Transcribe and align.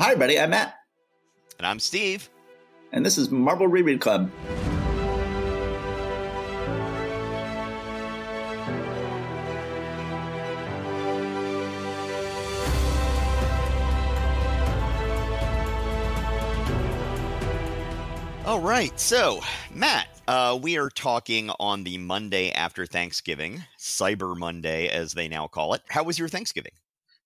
Hi, 0.00 0.12
everybody. 0.12 0.40
I'm 0.40 0.48
Matt. 0.48 0.76
And 1.58 1.66
I'm 1.66 1.78
Steve. 1.78 2.30
And 2.90 3.04
this 3.04 3.18
is 3.18 3.30
Marvel 3.30 3.68
Reread 3.68 4.00
Club. 4.00 4.30
All 18.46 18.60
right. 18.62 18.98
So, 18.98 19.40
Matt, 19.70 20.08
uh, 20.26 20.58
we 20.62 20.78
are 20.78 20.88
talking 20.88 21.50
on 21.60 21.84
the 21.84 21.98
Monday 21.98 22.52
after 22.52 22.86
Thanksgiving, 22.86 23.64
Cyber 23.78 24.34
Monday, 24.34 24.88
as 24.88 25.12
they 25.12 25.28
now 25.28 25.46
call 25.46 25.74
it. 25.74 25.82
How 25.90 26.04
was 26.04 26.18
your 26.18 26.28
Thanksgiving? 26.28 26.72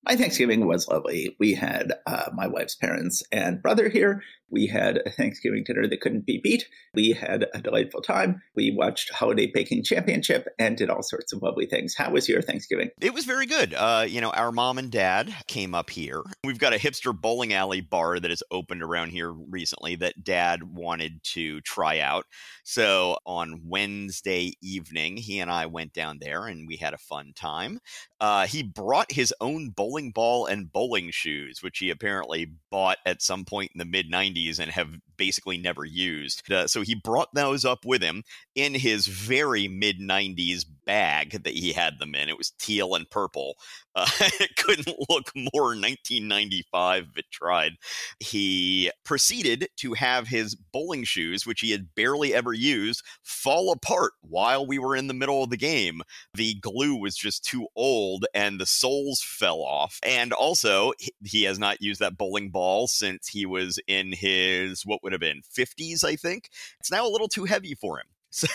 My 0.06 0.16
Thanksgiving 0.16 0.66
was 0.66 0.88
lovely. 0.88 1.34
We 1.38 1.54
had 1.54 1.92
uh, 2.06 2.30
my 2.34 2.46
wife's 2.46 2.74
parents 2.74 3.22
and 3.32 3.62
brother 3.62 3.88
here. 3.88 4.22
We 4.54 4.68
had 4.68 5.02
a 5.04 5.10
Thanksgiving 5.10 5.64
dinner 5.64 5.88
that 5.88 6.00
couldn't 6.00 6.26
be 6.26 6.38
beat. 6.40 6.68
We 6.94 7.10
had 7.10 7.46
a 7.52 7.60
delightful 7.60 8.02
time. 8.02 8.40
We 8.54 8.70
watched 8.70 9.12
Holiday 9.12 9.50
Baking 9.52 9.82
Championship 9.82 10.46
and 10.60 10.76
did 10.76 10.90
all 10.90 11.02
sorts 11.02 11.32
of 11.32 11.42
lovely 11.42 11.66
things. 11.66 11.96
How 11.96 12.12
was 12.12 12.28
your 12.28 12.40
Thanksgiving? 12.40 12.90
It 13.00 13.12
was 13.12 13.24
very 13.24 13.46
good. 13.46 13.74
Uh, 13.74 14.06
you 14.08 14.20
know, 14.20 14.30
our 14.30 14.52
mom 14.52 14.78
and 14.78 14.92
dad 14.92 15.34
came 15.48 15.74
up 15.74 15.90
here. 15.90 16.22
We've 16.44 16.60
got 16.60 16.72
a 16.72 16.78
hipster 16.78 17.12
bowling 17.20 17.52
alley 17.52 17.80
bar 17.80 18.20
that 18.20 18.30
has 18.30 18.44
opened 18.52 18.84
around 18.84 19.10
here 19.10 19.32
recently 19.32 19.96
that 19.96 20.22
dad 20.22 20.62
wanted 20.62 21.24
to 21.32 21.60
try 21.62 21.98
out. 21.98 22.26
So 22.62 23.18
on 23.26 23.62
Wednesday 23.64 24.52
evening, 24.62 25.16
he 25.16 25.40
and 25.40 25.50
I 25.50 25.66
went 25.66 25.92
down 25.92 26.18
there 26.20 26.46
and 26.46 26.68
we 26.68 26.76
had 26.76 26.94
a 26.94 26.98
fun 26.98 27.32
time. 27.34 27.80
Uh, 28.20 28.46
he 28.46 28.62
brought 28.62 29.10
his 29.10 29.34
own 29.40 29.70
bowling 29.70 30.12
ball 30.12 30.46
and 30.46 30.72
bowling 30.72 31.10
shoes, 31.10 31.60
which 31.60 31.78
he 31.78 31.90
apparently 31.90 32.52
bought 32.70 32.98
at 33.04 33.20
some 33.20 33.44
point 33.44 33.72
in 33.74 33.78
the 33.78 33.84
mid 33.84 34.10
90s 34.10 34.43
and 34.58 34.70
have 34.70 34.88
basically 35.16 35.58
never 35.58 35.84
used. 35.84 36.50
Uh, 36.50 36.66
so 36.66 36.82
he 36.82 36.94
brought 36.94 37.32
those 37.34 37.64
up 37.64 37.84
with 37.84 38.02
him 38.02 38.22
in 38.54 38.74
his 38.74 39.06
very 39.06 39.68
mid 39.68 40.00
90s 40.00 40.64
bag 40.84 41.42
that 41.44 41.54
he 41.54 41.72
had 41.72 41.98
them 41.98 42.14
in. 42.14 42.28
It 42.28 42.38
was 42.38 42.52
teal 42.58 42.94
and 42.94 43.08
purple. 43.08 43.56
Uh, 43.96 44.08
it 44.40 44.56
couldn't 44.56 44.88
look 45.08 45.30
more 45.36 45.66
1995 45.66 47.06
if 47.12 47.16
it 47.16 47.24
tried. 47.30 47.74
He 48.18 48.90
proceeded 49.04 49.68
to 49.76 49.92
have 49.92 50.26
his 50.26 50.56
bowling 50.56 51.04
shoes, 51.04 51.46
which 51.46 51.60
he 51.60 51.70
had 51.70 51.94
barely 51.94 52.34
ever 52.34 52.52
used, 52.52 53.04
fall 53.22 53.70
apart 53.70 54.14
while 54.20 54.66
we 54.66 54.80
were 54.80 54.96
in 54.96 55.06
the 55.06 55.14
middle 55.14 55.44
of 55.44 55.50
the 55.50 55.56
game. 55.56 56.02
The 56.34 56.54
glue 56.54 56.96
was 56.96 57.14
just 57.14 57.44
too 57.44 57.68
old 57.76 58.26
and 58.34 58.58
the 58.58 58.66
soles 58.66 59.22
fell 59.24 59.60
off. 59.60 60.00
And 60.02 60.32
also, 60.32 60.92
he 61.24 61.44
has 61.44 61.60
not 61.60 61.80
used 61.80 62.00
that 62.00 62.18
bowling 62.18 62.50
ball 62.50 62.88
since 62.88 63.28
he 63.28 63.46
was 63.46 63.78
in 63.86 64.12
his, 64.12 64.82
what 64.84 65.03
would 65.04 65.12
have 65.12 65.20
been, 65.20 65.42
50s, 65.42 66.02
I 66.02 66.16
think. 66.16 66.50
It's 66.80 66.90
now 66.90 67.06
a 67.06 67.10
little 67.10 67.28
too 67.28 67.44
heavy 67.44 67.74
for 67.74 67.98
him. 67.98 68.06
So, 68.34 68.48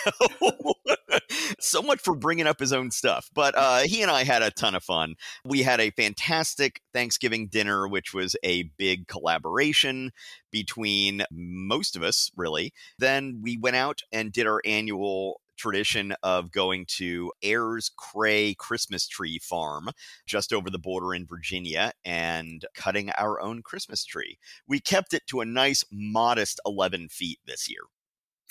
so 1.58 1.82
much 1.82 2.00
for 2.00 2.14
bringing 2.14 2.46
up 2.46 2.60
his 2.60 2.72
own 2.72 2.90
stuff. 2.90 3.30
But 3.34 3.54
uh, 3.56 3.78
he 3.80 4.02
and 4.02 4.10
I 4.10 4.24
had 4.24 4.42
a 4.42 4.50
ton 4.50 4.74
of 4.74 4.84
fun. 4.84 5.14
We 5.44 5.62
had 5.62 5.80
a 5.80 5.90
fantastic 5.90 6.82
Thanksgiving 6.92 7.48
dinner, 7.48 7.88
which 7.88 8.12
was 8.12 8.36
a 8.44 8.64
big 8.78 9.08
collaboration 9.08 10.12
between 10.50 11.24
most 11.30 11.96
of 11.96 12.02
us, 12.02 12.30
really. 12.36 12.74
Then 12.98 13.40
we 13.42 13.56
went 13.56 13.76
out 13.76 14.02
and 14.12 14.32
did 14.32 14.46
our 14.46 14.60
annual 14.64 15.40
tradition 15.60 16.14
of 16.22 16.50
going 16.50 16.86
to 16.96 17.32
Ayers 17.42 17.90
Cray 17.96 18.54
Christmas 18.58 19.06
Tree 19.06 19.38
Farm 19.38 19.90
just 20.26 20.52
over 20.52 20.70
the 20.70 20.78
border 20.78 21.14
in 21.14 21.26
Virginia 21.26 21.92
and 22.04 22.64
cutting 22.74 23.10
our 23.10 23.40
own 23.40 23.62
Christmas 23.62 24.04
tree. 24.04 24.38
We 24.66 24.80
kept 24.80 25.14
it 25.14 25.26
to 25.28 25.40
a 25.40 25.44
nice, 25.44 25.84
modest 25.92 26.60
11 26.66 27.08
feet 27.08 27.38
this 27.46 27.68
year. 27.70 27.82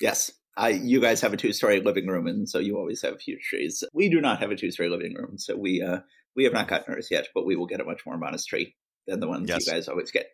Yes. 0.00 0.30
I, 0.56 0.70
you 0.70 1.00
guys 1.00 1.20
have 1.20 1.32
a 1.32 1.36
two-story 1.36 1.80
living 1.80 2.06
room, 2.06 2.26
and 2.26 2.48
so 2.48 2.58
you 2.58 2.76
always 2.76 3.02
have 3.02 3.20
huge 3.20 3.42
trees. 3.42 3.84
We 3.94 4.08
do 4.08 4.20
not 4.20 4.40
have 4.40 4.50
a 4.50 4.56
two-story 4.56 4.88
living 4.88 5.14
room, 5.14 5.38
so 5.38 5.56
we 5.56 5.80
uh, 5.80 6.00
we 6.36 6.44
have 6.44 6.52
not 6.52 6.68
gotten 6.68 6.92
ours 6.92 7.08
yet, 7.10 7.28
but 7.34 7.46
we 7.46 7.56
will 7.56 7.66
get 7.66 7.80
a 7.80 7.84
much 7.84 8.04
more 8.04 8.18
modest 8.18 8.48
tree 8.48 8.74
than 9.06 9.20
the 9.20 9.28
ones 9.28 9.48
yes. 9.48 9.64
you 9.66 9.72
guys 9.72 9.88
always 9.88 10.10
get. 10.10 10.26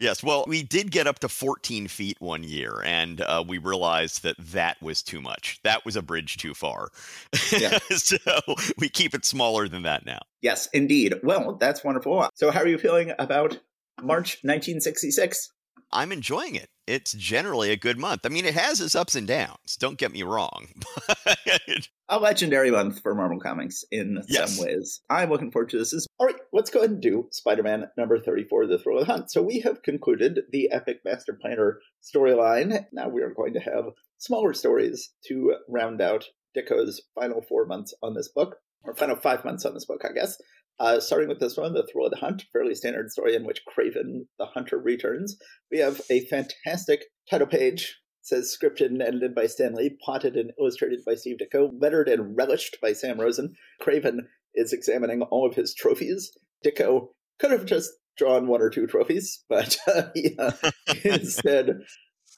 Yes, 0.00 0.22
well, 0.22 0.46
we 0.48 0.62
did 0.62 0.90
get 0.90 1.06
up 1.06 1.18
to 1.18 1.28
14 1.28 1.86
feet 1.86 2.16
one 2.20 2.42
year, 2.42 2.82
and 2.86 3.20
uh, 3.20 3.44
we 3.46 3.58
realized 3.58 4.22
that 4.22 4.34
that 4.38 4.80
was 4.80 5.02
too 5.02 5.20
much. 5.20 5.60
That 5.62 5.84
was 5.84 5.94
a 5.94 6.00
bridge 6.00 6.38
too 6.38 6.54
far. 6.54 6.88
Yeah. 7.52 7.78
so 7.90 8.16
we 8.78 8.88
keep 8.88 9.14
it 9.14 9.26
smaller 9.26 9.68
than 9.68 9.82
that 9.82 10.06
now. 10.06 10.20
Yes, 10.40 10.70
indeed. 10.72 11.16
Well, 11.22 11.56
that's 11.60 11.84
wonderful. 11.84 12.30
So, 12.34 12.50
how 12.50 12.60
are 12.60 12.66
you 12.66 12.78
feeling 12.78 13.12
about 13.18 13.58
March 14.02 14.38
1966? 14.42 15.50
I'm 15.92 16.12
enjoying 16.12 16.54
it. 16.54 16.68
It's 16.86 17.12
generally 17.12 17.70
a 17.70 17.76
good 17.76 17.98
month. 17.98 18.22
I 18.24 18.30
mean, 18.30 18.44
it 18.44 18.54
has 18.54 18.80
its 18.80 18.94
ups 18.94 19.14
and 19.14 19.26
downs. 19.26 19.76
Don't 19.78 19.98
get 19.98 20.12
me 20.12 20.22
wrong. 20.22 20.68
a 22.08 22.18
legendary 22.18 22.70
month 22.70 23.00
for 23.00 23.14
Marvel 23.14 23.38
Comics 23.38 23.84
in 23.92 24.22
yes. 24.28 24.56
some 24.56 24.66
ways. 24.66 25.00
I'm 25.08 25.30
looking 25.30 25.52
forward 25.52 25.70
to 25.70 25.78
this. 25.78 26.06
All 26.18 26.26
right, 26.26 26.36
let's 26.52 26.70
go 26.70 26.80
ahead 26.80 26.90
and 26.90 27.00
do 27.00 27.28
Spider 27.30 27.62
Man 27.62 27.88
number 27.96 28.18
34, 28.18 28.66
The 28.66 28.78
Thrill 28.78 28.98
of 28.98 29.06
the 29.06 29.12
Hunt. 29.12 29.30
So 29.30 29.42
we 29.42 29.60
have 29.60 29.82
concluded 29.82 30.40
the 30.50 30.70
Epic 30.72 30.98
Master 31.04 31.38
Planner 31.40 31.78
storyline. 32.02 32.86
Now 32.92 33.08
we 33.08 33.22
are 33.22 33.34
going 33.34 33.54
to 33.54 33.60
have 33.60 33.84
smaller 34.18 34.52
stories 34.52 35.12
to 35.26 35.54
round 35.68 36.00
out 36.00 36.26
Ditko's 36.56 37.02
final 37.14 37.42
four 37.42 37.66
months 37.66 37.94
on 38.02 38.14
this 38.14 38.28
book, 38.28 38.56
or 38.82 38.94
final 38.94 39.16
five 39.16 39.44
months 39.44 39.64
on 39.64 39.74
this 39.74 39.84
book, 39.84 40.02
I 40.04 40.12
guess. 40.12 40.36
Uh, 40.80 40.98
starting 40.98 41.28
with 41.28 41.40
this 41.40 41.58
one, 41.58 41.74
The 41.74 41.86
Thrill 41.86 42.06
of 42.06 42.10
the 42.10 42.16
Hunt, 42.16 42.44
fairly 42.54 42.74
standard 42.74 43.10
story 43.10 43.36
in 43.36 43.44
which 43.44 43.62
Kraven 43.66 44.26
the 44.38 44.46
Hunter 44.46 44.78
returns. 44.78 45.36
We 45.70 45.78
have 45.78 46.00
a 46.08 46.24
fantastic 46.24 47.04
title 47.28 47.46
page. 47.46 47.98
It 48.22 48.26
says 48.26 48.56
scripted 48.58 48.86
and 48.86 49.02
edited 49.02 49.34
by 49.34 49.46
Stan 49.46 49.74
Lee, 49.74 49.98
plotted 50.02 50.36
and 50.36 50.52
illustrated 50.58 51.00
by 51.04 51.16
Steve 51.16 51.36
Ditko, 51.36 51.70
lettered 51.78 52.08
and 52.08 52.34
relished 52.34 52.78
by 52.80 52.94
Sam 52.94 53.20
Rosen. 53.20 53.54
Kraven 53.82 54.20
is 54.54 54.72
examining 54.72 55.20
all 55.20 55.46
of 55.46 55.54
his 55.54 55.74
trophies. 55.74 56.32
Ditko 56.64 57.08
could 57.38 57.50
have 57.50 57.66
just 57.66 57.90
drawn 58.16 58.46
one 58.46 58.62
or 58.62 58.70
two 58.70 58.86
trophies, 58.86 59.44
but 59.50 59.76
uh, 59.86 60.04
he 60.14 60.34
uh, 60.38 60.52
instead 61.04 61.80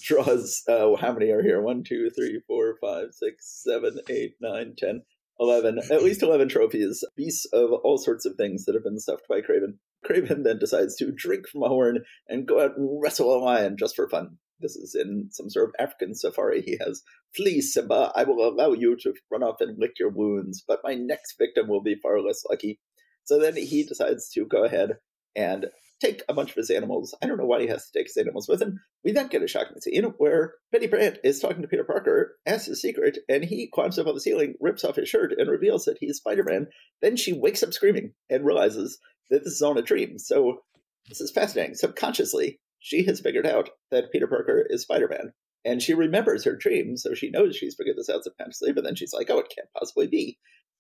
draws 0.00 0.62
uh, 0.68 0.96
how 0.96 1.12
many 1.12 1.30
are 1.30 1.42
here? 1.42 1.62
One, 1.62 1.84
two, 1.84 2.10
three, 2.10 2.40
four, 2.48 2.76
five, 2.80 3.08
six, 3.12 3.62
seven, 3.64 4.00
eight, 4.10 4.34
nine, 4.40 4.74
ten. 4.76 5.02
11, 5.42 5.80
at 5.90 6.02
least 6.02 6.22
11 6.22 6.48
trophies, 6.48 7.04
beasts 7.16 7.46
of 7.52 7.72
all 7.84 7.98
sorts 7.98 8.24
of 8.24 8.36
things 8.36 8.64
that 8.64 8.74
have 8.74 8.84
been 8.84 8.98
stuffed 8.98 9.26
by 9.28 9.40
Kraven. 9.40 9.78
Kraven 10.06 10.44
then 10.44 10.58
decides 10.58 10.96
to 10.96 11.12
drink 11.12 11.48
from 11.48 11.62
a 11.62 11.68
horn 11.68 12.04
and 12.28 12.46
go 12.46 12.60
out 12.60 12.76
and 12.76 13.02
wrestle 13.02 13.34
a 13.34 13.38
lion 13.38 13.76
just 13.78 13.96
for 13.96 14.08
fun. 14.08 14.38
This 14.60 14.76
is 14.76 14.94
in 14.94 15.28
some 15.32 15.50
sort 15.50 15.70
of 15.70 15.74
African 15.84 16.14
safari. 16.14 16.62
He 16.62 16.78
has, 16.84 17.02
Flee, 17.34 17.60
Simba, 17.60 18.12
I 18.14 18.22
will 18.24 18.48
allow 18.48 18.72
you 18.72 18.96
to 19.00 19.12
run 19.30 19.42
off 19.42 19.60
and 19.60 19.78
lick 19.78 19.98
your 19.98 20.10
wounds, 20.10 20.62
but 20.66 20.80
my 20.84 20.94
next 20.94 21.34
victim 21.38 21.68
will 21.68 21.82
be 21.82 21.96
far 22.00 22.20
less 22.20 22.42
lucky. 22.48 22.78
So 23.24 23.38
then 23.38 23.56
he 23.56 23.84
decides 23.84 24.28
to 24.30 24.46
go 24.46 24.64
ahead 24.64 24.98
and 25.34 25.66
take 26.02 26.22
a 26.28 26.34
bunch 26.34 26.50
of 26.50 26.56
his 26.56 26.70
animals. 26.70 27.14
I 27.22 27.26
don't 27.26 27.38
know 27.38 27.46
why 27.46 27.60
he 27.60 27.68
has 27.68 27.86
to 27.86 27.98
take 27.98 28.08
his 28.08 28.16
animals 28.16 28.48
with 28.48 28.60
him. 28.60 28.80
We 29.04 29.12
then 29.12 29.28
get 29.28 29.42
a 29.42 29.48
shocking 29.48 29.80
scene 29.80 30.04
where 30.18 30.54
Betty 30.70 30.86
Brant 30.86 31.18
is 31.24 31.40
talking 31.40 31.62
to 31.62 31.68
Peter 31.68 31.84
Parker, 31.84 32.36
asks 32.44 32.66
his 32.66 32.82
secret, 32.82 33.18
and 33.28 33.44
he 33.44 33.70
climbs 33.72 33.98
up 33.98 34.06
on 34.06 34.14
the 34.14 34.20
ceiling, 34.20 34.54
rips 34.60 34.84
off 34.84 34.96
his 34.96 35.08
shirt, 35.08 35.32
and 35.36 35.50
reveals 35.50 35.84
that 35.84 35.98
he's 36.00 36.18
Spider 36.18 36.44
Man. 36.44 36.66
Then 37.00 37.16
she 37.16 37.32
wakes 37.32 37.62
up 37.62 37.72
screaming 37.72 38.12
and 38.28 38.44
realizes 38.44 38.98
that 39.30 39.44
this 39.44 39.54
is 39.54 39.62
all 39.62 39.78
a 39.78 39.82
dream. 39.82 40.18
So 40.18 40.58
this 41.08 41.20
is 41.20 41.30
fascinating. 41.30 41.74
Subconsciously, 41.74 42.60
she 42.80 43.04
has 43.04 43.20
figured 43.20 43.46
out 43.46 43.70
that 43.90 44.12
Peter 44.12 44.26
Parker 44.26 44.66
is 44.68 44.82
Spider 44.82 45.08
Man. 45.08 45.32
And 45.64 45.80
she 45.80 45.94
remembers 45.94 46.44
her 46.44 46.56
dream, 46.56 46.96
so 46.96 47.14
she 47.14 47.30
knows 47.30 47.54
she's 47.56 47.76
figured 47.76 47.96
this 47.96 48.10
out 48.10 48.24
subconsciously, 48.24 48.72
but 48.72 48.82
then 48.82 48.96
she's 48.96 49.12
like, 49.12 49.30
oh, 49.30 49.38
it 49.38 49.52
can't 49.54 49.68
possibly 49.78 50.08
be. 50.08 50.38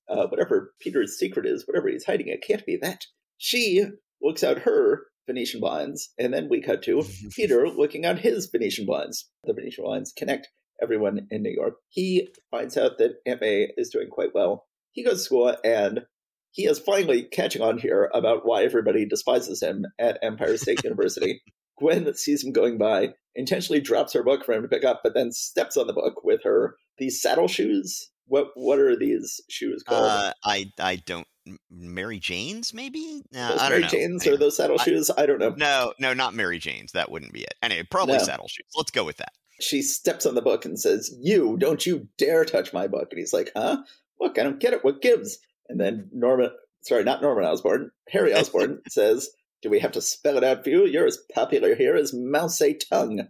Uh, 0.08 0.26
whatever 0.26 0.74
Peter's 0.80 1.16
secret 1.16 1.46
is, 1.46 1.66
whatever 1.66 1.88
he's 1.88 2.04
hiding, 2.04 2.26
it 2.26 2.44
can't 2.44 2.66
be 2.66 2.76
that. 2.82 3.04
She 3.38 3.84
looks 4.20 4.42
out 4.42 4.60
her 4.60 5.02
Venetian 5.26 5.60
blinds, 5.60 6.10
and 6.18 6.32
then 6.32 6.48
we 6.48 6.60
cut 6.60 6.82
to 6.82 7.04
Peter 7.36 7.68
looking 7.68 8.04
out 8.04 8.18
his 8.18 8.46
Venetian 8.46 8.86
blinds. 8.86 9.30
The 9.44 9.54
Venetian 9.54 9.84
blinds 9.84 10.12
connect 10.16 10.48
everyone 10.82 11.26
in 11.30 11.42
New 11.42 11.52
York. 11.52 11.74
He 11.88 12.28
finds 12.50 12.76
out 12.76 12.98
that 12.98 13.16
Aunt 13.26 13.40
May 13.40 13.72
is 13.76 13.90
doing 13.90 14.08
quite 14.08 14.34
well. 14.34 14.66
He 14.92 15.04
goes 15.04 15.18
to 15.18 15.24
school 15.24 15.56
and 15.64 16.02
he 16.50 16.66
is 16.66 16.78
finally 16.78 17.22
catching 17.22 17.62
on 17.62 17.78
here 17.78 18.10
about 18.12 18.44
why 18.44 18.64
everybody 18.64 19.06
despises 19.06 19.62
him 19.62 19.86
at 19.98 20.18
Empire 20.22 20.56
State 20.56 20.82
University. 20.84 21.40
Gwen 21.78 22.12
sees 22.14 22.44
him 22.44 22.52
going 22.52 22.78
by, 22.78 23.14
intentionally 23.34 23.80
drops 23.80 24.12
her 24.12 24.22
book 24.22 24.44
for 24.44 24.52
him 24.52 24.62
to 24.62 24.68
pick 24.68 24.84
up, 24.84 25.00
but 25.02 25.14
then 25.14 25.32
steps 25.32 25.76
on 25.76 25.86
the 25.86 25.94
book 25.94 26.22
with 26.22 26.42
her 26.44 26.76
these 26.98 27.20
saddle 27.20 27.48
shoes. 27.48 28.10
What 28.26 28.48
what 28.54 28.78
are 28.78 28.96
these 28.96 29.40
shoes 29.48 29.82
called? 29.82 30.06
Uh, 30.06 30.32
I 30.44 30.70
I 30.78 30.96
don't 30.96 31.26
Mary 31.70 32.18
Jane's, 32.18 32.72
maybe? 32.72 33.22
Uh, 33.34 33.56
I 33.58 33.68
don't 33.68 33.70
Mary 33.70 33.82
know. 33.82 33.88
Jane's 33.88 34.26
or 34.26 34.36
those 34.36 34.56
saddle 34.56 34.78
shoes? 34.78 35.10
I, 35.10 35.22
I, 35.22 35.26
don't 35.26 35.40
know. 35.40 35.54
No, 35.56 35.92
no, 35.98 36.14
not 36.14 36.34
Mary 36.34 36.58
Jane's. 36.58 36.92
That 36.92 37.10
wouldn't 37.10 37.32
be 37.32 37.42
it. 37.42 37.54
Anyway, 37.60 37.82
probably 37.90 38.18
no. 38.18 38.22
saddle 38.22 38.46
shoes. 38.48 38.70
Let's 38.76 38.92
go 38.92 39.04
with 39.04 39.16
that. 39.16 39.32
She 39.60 39.82
steps 39.82 40.24
on 40.24 40.36
the 40.36 40.42
book 40.42 40.64
and 40.64 40.78
says, 40.78 41.14
"You 41.20 41.56
don't 41.58 41.84
you 41.84 42.08
dare 42.16 42.44
touch 42.44 42.72
my 42.72 42.86
book." 42.86 43.08
And 43.10 43.18
he's 43.18 43.32
like, 43.32 43.50
"Huh? 43.56 43.78
Look, 44.20 44.38
I 44.38 44.44
don't 44.44 44.60
get 44.60 44.72
it. 44.72 44.84
What 44.84 45.02
gives?" 45.02 45.38
And 45.68 45.80
then 45.80 46.10
Norman, 46.12 46.50
sorry, 46.82 47.04
not 47.04 47.22
Norman 47.22 47.44
Osborn, 47.44 47.90
Harry 48.08 48.34
Osborn 48.38 48.82
says, 48.88 49.30
Do 49.62 49.70
we 49.70 49.80
have 49.80 49.92
to 49.92 50.02
spell 50.02 50.36
it 50.36 50.44
out 50.44 50.64
for 50.64 50.70
you? 50.70 50.84
You're 50.86 51.06
as 51.06 51.18
popular 51.34 51.74
here 51.74 51.96
as 51.96 52.12
Mao 52.14 52.48
Tse-tung. 52.48 53.28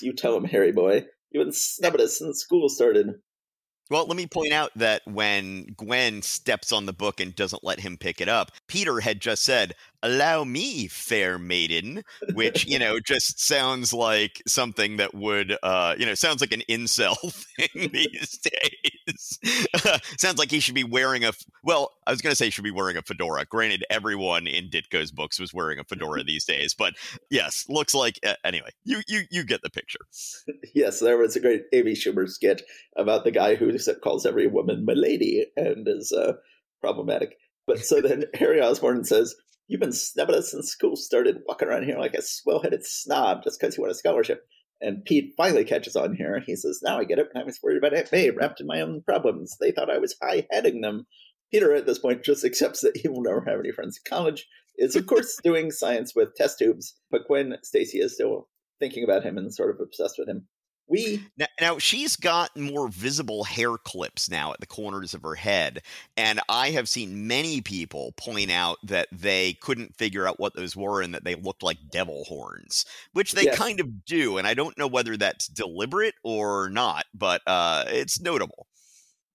You 0.00 0.12
tell 0.12 0.36
him, 0.36 0.44
Harry 0.44 0.72
boy. 0.72 1.06
You've 1.30 1.44
been 1.44 1.52
snubbing 1.52 2.00
us 2.00 2.18
since 2.18 2.40
school 2.40 2.68
started. 2.68 3.08
Well, 3.94 4.06
let 4.06 4.16
me 4.16 4.26
point 4.26 4.52
out 4.52 4.72
that 4.74 5.02
when 5.06 5.66
Gwen 5.76 6.20
steps 6.22 6.72
on 6.72 6.84
the 6.84 6.92
book 6.92 7.20
and 7.20 7.32
doesn't 7.32 7.62
let 7.62 7.78
him 7.78 7.96
pick 7.96 8.20
it 8.20 8.28
up, 8.28 8.50
Peter 8.66 9.00
had 9.00 9.20
just 9.20 9.42
said, 9.44 9.74
allow 10.02 10.44
me, 10.44 10.86
fair 10.86 11.38
maiden, 11.38 12.02
which, 12.34 12.66
you 12.66 12.78
know, 12.78 13.00
just 13.00 13.40
sounds 13.40 13.92
like 13.92 14.42
something 14.46 14.98
that 14.98 15.14
would, 15.14 15.56
uh, 15.62 15.94
you 15.98 16.04
know, 16.04 16.14
sounds 16.14 16.40
like 16.40 16.52
an 16.52 16.62
incel 16.68 17.16
thing 17.56 17.90
these 17.92 18.38
days. 18.38 19.38
sounds 20.18 20.38
like 20.38 20.50
he 20.50 20.60
should 20.60 20.74
be 20.74 20.84
wearing 20.84 21.24
a, 21.24 21.32
well, 21.62 21.92
I 22.06 22.10
was 22.10 22.20
going 22.20 22.32
to 22.32 22.36
say 22.36 22.50
should 22.50 22.64
be 22.64 22.70
wearing 22.70 22.96
a 22.96 23.02
fedora. 23.02 23.44
Granted, 23.46 23.84
everyone 23.90 24.46
in 24.46 24.68
Ditko's 24.68 25.10
books 25.10 25.40
was 25.40 25.54
wearing 25.54 25.78
a 25.78 25.84
fedora 25.84 26.22
these 26.24 26.44
days, 26.44 26.74
but 26.74 26.94
yes, 27.30 27.64
looks 27.68 27.94
like, 27.94 28.18
uh, 28.26 28.34
anyway, 28.44 28.70
you, 28.84 29.00
you, 29.08 29.22
you 29.30 29.44
get 29.44 29.62
the 29.62 29.70
picture. 29.70 30.00
yes, 30.74 31.00
there 31.00 31.16
was 31.16 31.34
a 31.34 31.40
great 31.40 31.64
Amy 31.72 31.92
Schumer 31.92 32.28
skit 32.28 32.62
about 32.96 33.24
the 33.24 33.30
guy 33.30 33.54
who 33.54 33.76
calls 34.02 34.26
every 34.26 34.46
woman 34.46 34.84
my 34.84 34.92
lady 34.92 35.46
and 35.56 35.88
is 35.88 36.12
uh, 36.12 36.34
problematic. 36.80 37.38
But 37.66 37.80
so 37.80 38.00
then 38.00 38.24
Harry 38.34 38.60
Osborn 38.60 39.04
says, 39.04 39.34
You've 39.66 39.80
been 39.80 39.92
snubbing 39.92 40.36
us 40.36 40.50
since 40.50 40.68
school 40.68 40.94
started, 40.94 41.38
walking 41.46 41.68
around 41.68 41.84
here 41.84 41.98
like 41.98 42.12
a 42.14 42.20
swell 42.20 42.60
headed 42.60 42.84
snob 42.84 43.44
just 43.44 43.58
because 43.58 43.76
you 43.76 43.82
want 43.82 43.92
a 43.92 43.94
scholarship. 43.94 44.46
And 44.80 45.04
Pete 45.04 45.32
finally 45.38 45.64
catches 45.64 45.96
on 45.96 46.14
here. 46.14 46.42
He 46.44 46.54
says, 46.56 46.80
Now 46.82 46.98
I 46.98 47.04
get 47.04 47.18
it. 47.18 47.28
I 47.34 47.44
was 47.44 47.58
worried 47.62 47.78
about 47.78 47.94
Aunt 47.94 48.12
May 48.12 48.28
wrapped 48.30 48.60
in 48.60 48.66
my 48.66 48.82
own 48.82 49.02
problems. 49.02 49.56
They 49.58 49.72
thought 49.72 49.90
I 49.90 49.98
was 49.98 50.16
high 50.22 50.46
heading 50.50 50.82
them. 50.82 51.06
Peter, 51.50 51.74
at 51.74 51.86
this 51.86 51.98
point, 51.98 52.24
just 52.24 52.44
accepts 52.44 52.80
that 52.80 52.96
he 52.96 53.08
will 53.08 53.22
never 53.22 53.44
have 53.46 53.60
any 53.60 53.72
friends 53.72 53.98
in 53.98 54.10
college, 54.10 54.46
is, 54.76 54.96
of 54.96 55.06
course, 55.06 55.40
doing 55.44 55.70
science 55.70 56.14
with 56.14 56.34
test 56.34 56.58
tubes. 56.58 56.94
But 57.10 57.26
Gwen 57.26 57.56
Stacy 57.62 57.98
is 57.98 58.14
still 58.14 58.48
thinking 58.80 59.04
about 59.04 59.22
him 59.22 59.38
and 59.38 59.54
sort 59.54 59.70
of 59.70 59.80
obsessed 59.80 60.16
with 60.18 60.28
him. 60.28 60.48
We 60.86 61.26
now, 61.38 61.46
now, 61.60 61.78
she's 61.78 62.14
got 62.14 62.54
more 62.56 62.88
visible 62.88 63.44
hair 63.44 63.78
clips 63.78 64.28
now 64.28 64.52
at 64.52 64.60
the 64.60 64.66
corners 64.66 65.14
of 65.14 65.22
her 65.22 65.34
head, 65.34 65.82
and 66.16 66.40
I 66.48 66.70
have 66.70 66.90
seen 66.90 67.26
many 67.26 67.62
people 67.62 68.12
point 68.18 68.50
out 68.50 68.76
that 68.84 69.08
they 69.10 69.54
couldn't 69.54 69.96
figure 69.96 70.26
out 70.26 70.38
what 70.38 70.54
those 70.54 70.76
were 70.76 71.00
and 71.00 71.14
that 71.14 71.24
they 71.24 71.36
looked 71.36 71.62
like 71.62 71.78
devil 71.90 72.24
horns, 72.24 72.84
which 73.14 73.32
they 73.32 73.44
yes. 73.44 73.56
kind 73.56 73.80
of 73.80 74.04
do, 74.04 74.36
and 74.36 74.46
I 74.46 74.52
don't 74.52 74.76
know 74.76 74.86
whether 74.86 75.16
that's 75.16 75.46
deliberate 75.48 76.14
or 76.22 76.68
not, 76.68 77.06
but 77.14 77.40
uh, 77.46 77.84
it's 77.88 78.20
notable. 78.20 78.66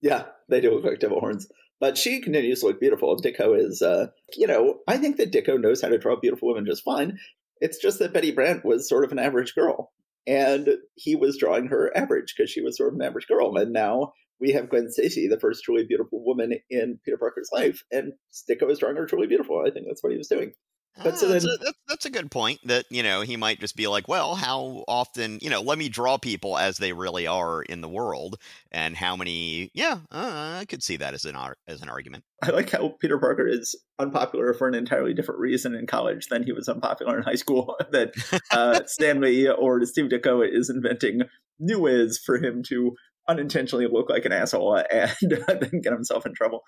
Yeah, 0.02 0.26
they 0.50 0.62
do 0.62 0.72
look 0.72 0.84
like 0.84 1.00
devil 1.00 1.20
horns. 1.20 1.48
But 1.80 1.98
she 1.98 2.20
continues 2.20 2.60
to 2.60 2.68
look 2.68 2.80
beautiful. 2.80 3.16
Ditko 3.18 3.58
is, 3.58 3.82
uh, 3.82 4.08
you 4.36 4.48
know, 4.48 4.80
I 4.88 4.98
think 4.98 5.18
that 5.18 5.32
Ditko 5.32 5.60
knows 5.60 5.82
how 5.82 5.88
to 5.88 5.98
draw 5.98 6.16
beautiful 6.18 6.50
women 6.50 6.66
just 6.66 6.84
fine. 6.84 7.20
It's 7.62 7.78
just 7.78 8.00
that 8.00 8.14
Betty 8.14 8.32
Brant 8.32 8.66
was 8.66 8.88
sort 8.88 9.06
of 9.06 9.12
an 9.12 9.20
average 9.20 9.56
girl 9.56 9.92
and 10.28 10.70
he 10.96 11.16
was 11.16 11.38
drawing 11.38 11.68
her 11.68 11.96
average 11.96 12.34
because 12.36 12.52
she 12.52 12.62
was 12.62 12.78
sort 12.78 12.94
of 12.94 13.00
an 13.00 13.06
average 13.06 13.28
girl. 13.28 13.56
And 13.58 13.74
now 13.74 14.14
we 14.40 14.52
have 14.54 14.70
Gwen 14.70 14.90
Stacy, 14.90 15.28
the 15.28 15.40
first 15.40 15.64
truly 15.64 15.86
beautiful 15.86 16.24
woman 16.24 16.54
in 16.70 17.00
Peter 17.04 17.18
Parker's 17.18 17.50
life, 17.52 17.84
and 17.92 18.14
Ditko 18.50 18.72
is 18.72 18.80
drawing 18.80 18.96
her 18.96 19.06
truly 19.06 19.28
beautiful. 19.28 19.64
I 19.66 19.72
think 19.72 19.86
that's 19.88 20.04
what 20.04 20.12
he 20.12 20.18
was 20.18 20.28
doing. 20.28 20.54
But 21.02 21.18
so 21.18 21.28
ah, 21.28 21.30
then, 21.30 21.44
that's, 21.44 21.46
a, 21.46 21.74
that's 21.88 22.06
a 22.06 22.10
good 22.10 22.30
point. 22.30 22.60
That 22.66 22.86
you 22.90 23.04
know 23.04 23.22
he 23.22 23.38
might 23.38 23.60
just 23.60 23.76
be 23.76 23.88
like, 23.88 24.08
well, 24.08 24.36
how 24.36 24.84
often 24.88 25.40
you 25.42 25.50
know? 25.50 25.62
Let 25.62 25.78
me 25.78 25.88
draw 25.90 26.18
people 26.18 26.58
as 26.58 26.78
they 26.78 26.94
really 26.94 27.26
are 27.26 27.62
in 27.62 27.82
the 27.82 27.88
world, 27.88 28.38
and 28.72 28.96
how 28.96 29.16
many? 29.16 29.72
Yeah, 29.74 30.00
uh, 30.12 30.58
I 30.60 30.66
could 30.66 30.84
see 30.84 30.98
that 30.98 31.14
as 31.14 31.26
an 31.26 31.36
as 31.68 31.82
an 31.82 31.90
argument. 31.90 32.24
I 32.44 32.52
like 32.52 32.70
how 32.70 32.96
Peter 33.00 33.18
Parker 33.18 33.48
is 33.48 33.76
unpopular 33.98 34.54
for 34.54 34.68
an 34.68 34.76
entirely 34.76 35.14
different 35.14 35.40
reason 35.40 35.76
in 35.76 35.88
college 35.88 36.28
than 36.28 36.44
he 36.44 36.52
was 36.52 36.68
unpopular 36.68 37.18
in 37.18 37.24
high 37.24 37.36
school. 37.36 37.78
that 37.92 38.14
uh, 38.52 38.82
Stan 38.86 39.22
Lee 39.22 39.50
or 39.50 39.84
Steve 39.86 40.10
Ditko 40.10 40.48
is 40.50 40.70
inventing 40.70 41.22
new 41.60 41.80
ways 41.80 42.20
for 42.24 42.38
him 42.38 42.64
to 42.70 42.94
unintentionally 43.28 43.88
look 43.90 44.10
like 44.10 44.26
an 44.26 44.32
asshole 44.32 44.76
and 44.92 45.16
then 45.22 45.82
get 45.82 45.94
himself 45.94 46.26
in 46.26 46.34
trouble. 46.34 46.64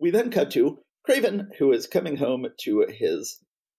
We 0.00 0.10
then 0.10 0.30
cut 0.30 0.50
to 0.52 0.78
Kraven, 1.08 1.48
who 1.58 1.72
is 1.72 1.86
coming 1.86 2.16
home 2.16 2.46
to 2.62 2.86
his 2.88 3.38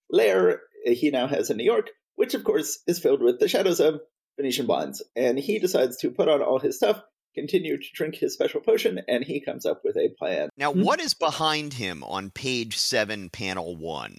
lair 0.10 0.62
he 0.86 1.10
now 1.12 1.28
has 1.28 1.50
in 1.50 1.58
New 1.58 1.64
York, 1.64 1.90
which 2.16 2.34
of 2.34 2.44
course 2.44 2.80
is 2.88 3.00
filled 3.00 3.22
with 3.22 3.40
the 3.40 3.48
shadows 3.48 3.80
of 3.80 4.02
Venetian 4.38 4.66
blinds. 4.66 5.04
And 5.16 5.38
he 5.38 5.60
decides 5.60 5.98
to 5.98 6.12
put 6.12 6.30
on 6.30 6.42
all 6.42 6.60
his 6.60 6.78
stuff, 6.78 7.02
continue 7.36 7.78
to 7.78 7.88
drink 7.94 8.16
his 8.16 8.34
special 8.34 8.62
potion, 8.62 9.02
and 9.08 9.24
he 9.24 9.42
comes 9.42 9.66
up 9.66 9.82
with 9.84 9.98
a 9.98 10.10
plan. 10.18 10.50
Now, 10.58 10.72
hmm? 10.72 10.84
what 10.84 11.00
is 11.00 11.14
behind 11.14 11.74
him 11.74 12.04
on 12.04 12.30
page 12.30 12.78
seven, 12.78 13.30
panel 13.30 13.76
one? 13.76 14.18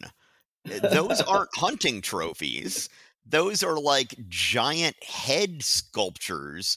Those 0.64 1.20
aren't 1.22 1.50
hunting 1.54 2.02
trophies. 2.02 2.88
Those 3.24 3.62
are 3.62 3.78
like 3.78 4.14
giant 4.28 5.02
head 5.02 5.62
sculptures 5.62 6.76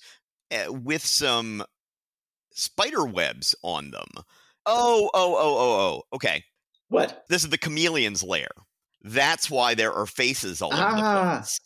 uh, 0.51 0.71
with 0.71 1.05
some 1.05 1.63
spider 2.51 3.05
webs 3.05 3.55
on 3.63 3.91
them. 3.91 4.09
Oh, 4.65 5.09
oh, 5.13 5.35
oh, 5.35 5.57
oh, 5.57 5.79
oh. 5.79 6.15
Okay. 6.15 6.43
What? 6.89 7.25
This 7.29 7.43
is 7.43 7.49
the 7.49 7.57
chameleon's 7.57 8.21
lair. 8.21 8.49
That's 9.03 9.49
why 9.49 9.75
there 9.75 9.93
are 9.93 10.05
faces 10.05 10.61
all 10.61 10.73
over 10.73 10.83
ah. 10.83 11.33
the 11.33 11.37
place. 11.37 11.59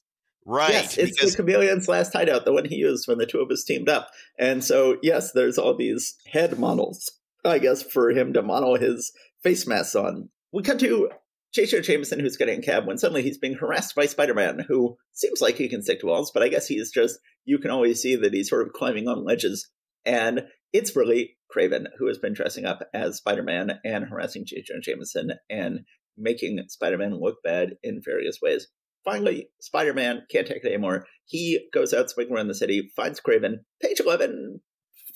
Right. 0.45 0.71
Yes, 0.71 0.97
it's 0.97 1.17
because... 1.17 1.35
the 1.35 1.43
chameleon's 1.43 1.87
last 1.87 2.13
hideout, 2.13 2.45
the 2.45 2.53
one 2.53 2.65
he 2.65 2.75
used 2.75 3.07
when 3.07 3.17
the 3.17 3.25
two 3.25 3.39
of 3.39 3.49
us 3.49 3.63
teamed 3.63 3.89
up. 3.89 4.09
And 4.37 4.63
so, 4.63 4.97
yes, 5.01 5.31
there's 5.31 5.57
all 5.57 5.75
these 5.75 6.15
head 6.31 6.59
models, 6.59 7.11
I 7.43 7.57
guess, 7.57 7.81
for 7.81 8.11
him 8.11 8.33
to 8.33 8.43
model 8.43 8.77
his 8.77 9.11
face 9.41 9.65
masks 9.65 9.95
on. 9.95 10.29
We 10.53 10.61
cut 10.61 10.79
to 10.79 11.09
J. 11.53 11.65
Jonah 11.65 11.83
Jameson, 11.83 12.19
who's 12.19 12.37
getting 12.37 12.59
a 12.59 12.61
cab, 12.61 12.85
when 12.85 12.97
suddenly 12.97 13.23
he's 13.23 13.39
being 13.39 13.55
harassed 13.55 13.95
by 13.95 14.05
Spider 14.05 14.35
Man, 14.35 14.65
who 14.67 14.97
seems 15.13 15.41
like 15.41 15.55
he 15.55 15.67
can 15.67 15.81
stick 15.81 16.01
to 16.01 16.07
walls, 16.07 16.31
but 16.31 16.43
I 16.43 16.49
guess 16.49 16.67
he's 16.67 16.91
just, 16.91 17.17
you 17.43 17.57
can 17.57 17.71
always 17.71 18.01
see 18.01 18.15
that 18.15 18.33
he's 18.33 18.49
sort 18.49 18.67
of 18.67 18.73
climbing 18.73 19.07
on 19.07 19.25
ledges. 19.25 19.69
And 20.05 20.45
it's 20.73 20.95
really 20.95 21.37
Kraven, 21.55 21.85
who 21.97 22.07
has 22.07 22.19
been 22.19 22.33
dressing 22.33 22.65
up 22.65 22.81
as 22.93 23.17
Spider 23.17 23.41
Man 23.41 23.79
and 23.83 24.05
harassing 24.05 24.45
J. 24.45 24.61
Jonah 24.61 24.81
Jameson 24.81 25.31
and 25.49 25.79
making 26.17 26.63
Spider 26.67 26.97
Man 26.97 27.19
look 27.19 27.37
bad 27.43 27.75
in 27.83 28.01
various 28.03 28.39
ways. 28.41 28.67
Finally, 29.03 29.49
Spider 29.61 29.93
Man 29.93 30.23
can't 30.31 30.47
take 30.47 30.63
it 30.63 30.67
anymore. 30.67 31.05
He 31.25 31.67
goes 31.73 31.93
out 31.93 32.09
swinging 32.09 32.33
around 32.33 32.47
the 32.47 32.55
city, 32.55 32.91
finds 32.95 33.21
Kraven. 33.21 33.59
Page 33.81 33.99
11, 33.99 34.61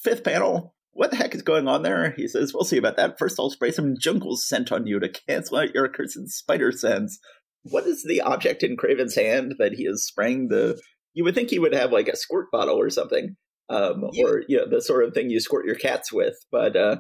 fifth 0.04 0.24
panel. 0.24 0.76
What 0.92 1.12
the 1.12 1.18
heck 1.18 1.36
is 1.36 1.42
going 1.42 1.68
on 1.68 1.84
there? 1.84 2.12
He 2.12 2.28
says, 2.28 2.54
We'll 2.54 2.64
see 2.64 2.78
about 2.78 2.98
that. 2.98 3.18
First, 3.18 3.40
I'll 3.40 3.50
spray 3.50 3.72
some 3.72 3.96
jungle 4.00 4.36
scent 4.36 4.72
on 4.72 4.88
you 4.88 5.00
to 5.00 5.10
cancel 5.10 5.58
out 5.58 5.74
your 5.74 5.88
cursed 5.88 6.30
spider 6.30 6.72
sense. 6.72 7.20
What 7.64 7.86
is 7.86 8.04
the 8.04 8.22
object 8.22 8.64
in 8.64 8.78
Kraven's 8.78 9.16
hand 9.16 9.56
that 9.60 9.74
he 9.74 9.84
is 9.84 10.06
spraying 10.06 10.50
the. 10.50 10.80
You 11.14 11.24
would 11.24 11.36
think 11.36 11.50
he 11.50 11.60
would 11.60 11.74
have 11.74 11.92
like 11.92 12.08
a 12.08 12.16
squirt 12.16 12.48
bottle 12.52 12.80
or 12.80 12.90
something, 12.90 13.36
um, 13.70 14.10
yeah. 14.14 14.26
or 14.26 14.44
you 14.48 14.58
know, 14.58 14.70
the 14.70 14.82
sort 14.82 15.04
of 15.04 15.14
thing 15.14 15.30
you 15.30 15.40
squirt 15.40 15.66
your 15.66 15.76
cats 15.76 16.14
with, 16.14 16.36
but 16.52 16.76
uh, 16.76 16.98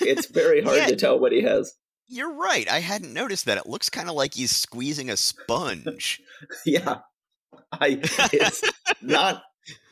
it's 0.00 0.26
very 0.26 0.60
hard 0.64 0.78
yeah. 0.78 0.86
to 0.86 0.96
tell 0.96 1.18
what 1.18 1.32
he 1.32 1.42
has. 1.42 1.72
You're 2.08 2.34
right. 2.34 2.70
I 2.70 2.80
hadn't 2.80 3.12
noticed 3.12 3.46
that. 3.46 3.58
It 3.58 3.66
looks 3.66 3.90
kind 3.90 4.08
of 4.08 4.14
like 4.14 4.34
he's 4.34 4.54
squeezing 4.54 5.10
a 5.10 5.16
sponge. 5.16 6.20
yeah, 6.66 6.98
I. 7.72 8.00
It's 8.32 8.62
not 9.02 9.42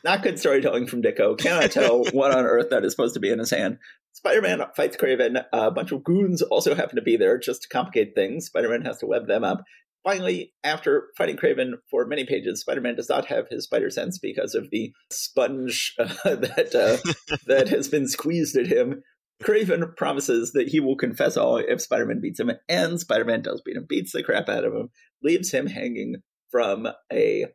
not 0.04 0.22
good 0.22 0.38
storytelling 0.38 0.86
from 0.86 1.02
Ditko. 1.02 1.38
Cannot 1.38 1.70
tell 1.70 2.04
what 2.12 2.30
on 2.30 2.44
earth 2.44 2.70
that 2.70 2.84
is 2.84 2.92
supposed 2.92 3.14
to 3.14 3.20
be 3.20 3.30
in 3.30 3.38
his 3.38 3.50
hand. 3.50 3.78
Spider-Man 4.12 4.62
fights 4.76 4.96
Kraven. 4.96 5.44
A 5.52 5.70
bunch 5.70 5.90
of 5.90 6.04
goons 6.04 6.42
also 6.42 6.74
happen 6.74 6.96
to 6.96 7.02
be 7.02 7.16
there 7.16 7.38
just 7.38 7.62
to 7.62 7.68
complicate 7.68 8.14
things. 8.14 8.46
Spider-Man 8.46 8.82
has 8.82 8.98
to 8.98 9.06
web 9.06 9.26
them 9.26 9.42
up. 9.42 9.64
Finally, 10.04 10.52
after 10.62 11.08
fighting 11.16 11.36
Kraven 11.36 11.72
for 11.90 12.06
many 12.06 12.24
pages, 12.26 12.60
Spider-Man 12.60 12.94
does 12.94 13.08
not 13.08 13.24
have 13.26 13.48
his 13.48 13.64
spider 13.64 13.88
sense 13.90 14.18
because 14.18 14.54
of 14.54 14.70
the 14.70 14.92
sponge 15.10 15.94
uh, 15.98 16.06
that 16.36 16.74
uh, 16.74 17.36
that 17.46 17.68
has 17.68 17.88
been 17.88 18.06
squeezed 18.06 18.56
at 18.56 18.66
him. 18.66 19.02
Kraven 19.42 19.96
promises 19.96 20.52
that 20.52 20.68
he 20.68 20.80
will 20.80 20.96
confess 20.96 21.36
all 21.36 21.56
if 21.56 21.80
Spider 21.80 22.06
Man 22.06 22.20
beats 22.20 22.40
him, 22.40 22.52
and 22.68 23.00
Spider 23.00 23.24
Man 23.24 23.42
does 23.42 23.60
beat 23.64 23.76
him, 23.76 23.86
beats 23.88 24.12
the 24.12 24.22
crap 24.22 24.48
out 24.48 24.64
of 24.64 24.72
him, 24.72 24.90
leaves 25.22 25.50
him 25.50 25.66
hanging 25.66 26.16
from 26.50 26.86
a 27.12 27.46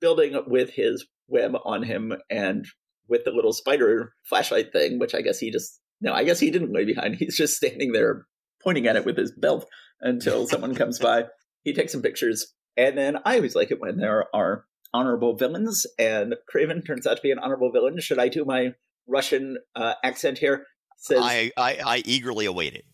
building 0.00 0.40
with 0.46 0.70
his 0.70 1.06
web 1.28 1.54
on 1.64 1.82
him 1.82 2.12
and 2.30 2.66
with 3.08 3.24
the 3.24 3.30
little 3.30 3.52
spider 3.52 4.12
flashlight 4.24 4.72
thing, 4.72 4.98
which 4.98 5.14
I 5.14 5.22
guess 5.22 5.38
he 5.38 5.50
just, 5.50 5.80
no, 6.00 6.12
I 6.12 6.24
guess 6.24 6.40
he 6.40 6.50
didn't 6.50 6.72
leave 6.72 6.86
behind. 6.86 7.14
He's 7.18 7.36
just 7.36 7.56
standing 7.56 7.92
there 7.92 8.26
pointing 8.62 8.86
at 8.86 8.96
it 8.96 9.04
with 9.04 9.16
his 9.16 9.32
belt 9.32 9.66
until 10.00 10.46
someone 10.46 10.74
comes 10.74 10.98
by. 10.98 11.24
He 11.62 11.72
takes 11.72 11.92
some 11.92 12.02
pictures, 12.02 12.52
and 12.76 12.96
then 12.96 13.18
I 13.24 13.36
always 13.36 13.54
like 13.54 13.70
it 13.70 13.80
when 13.80 13.96
there 13.96 14.26
are 14.34 14.66
honorable 14.92 15.36
villains, 15.36 15.86
and 15.98 16.34
Kraven 16.52 16.86
turns 16.86 17.06
out 17.06 17.16
to 17.16 17.22
be 17.22 17.30
an 17.30 17.38
honorable 17.38 17.72
villain. 17.72 18.00
Should 18.00 18.18
I 18.18 18.28
do 18.28 18.44
my 18.44 18.74
Russian 19.08 19.58
uh, 19.74 19.94
accent 20.04 20.38
here? 20.38 20.66
Says, 21.04 21.20
I, 21.20 21.52
I, 21.58 21.78
I 21.84 22.02
eagerly 22.06 22.46
await 22.46 22.74
it. 22.74 22.86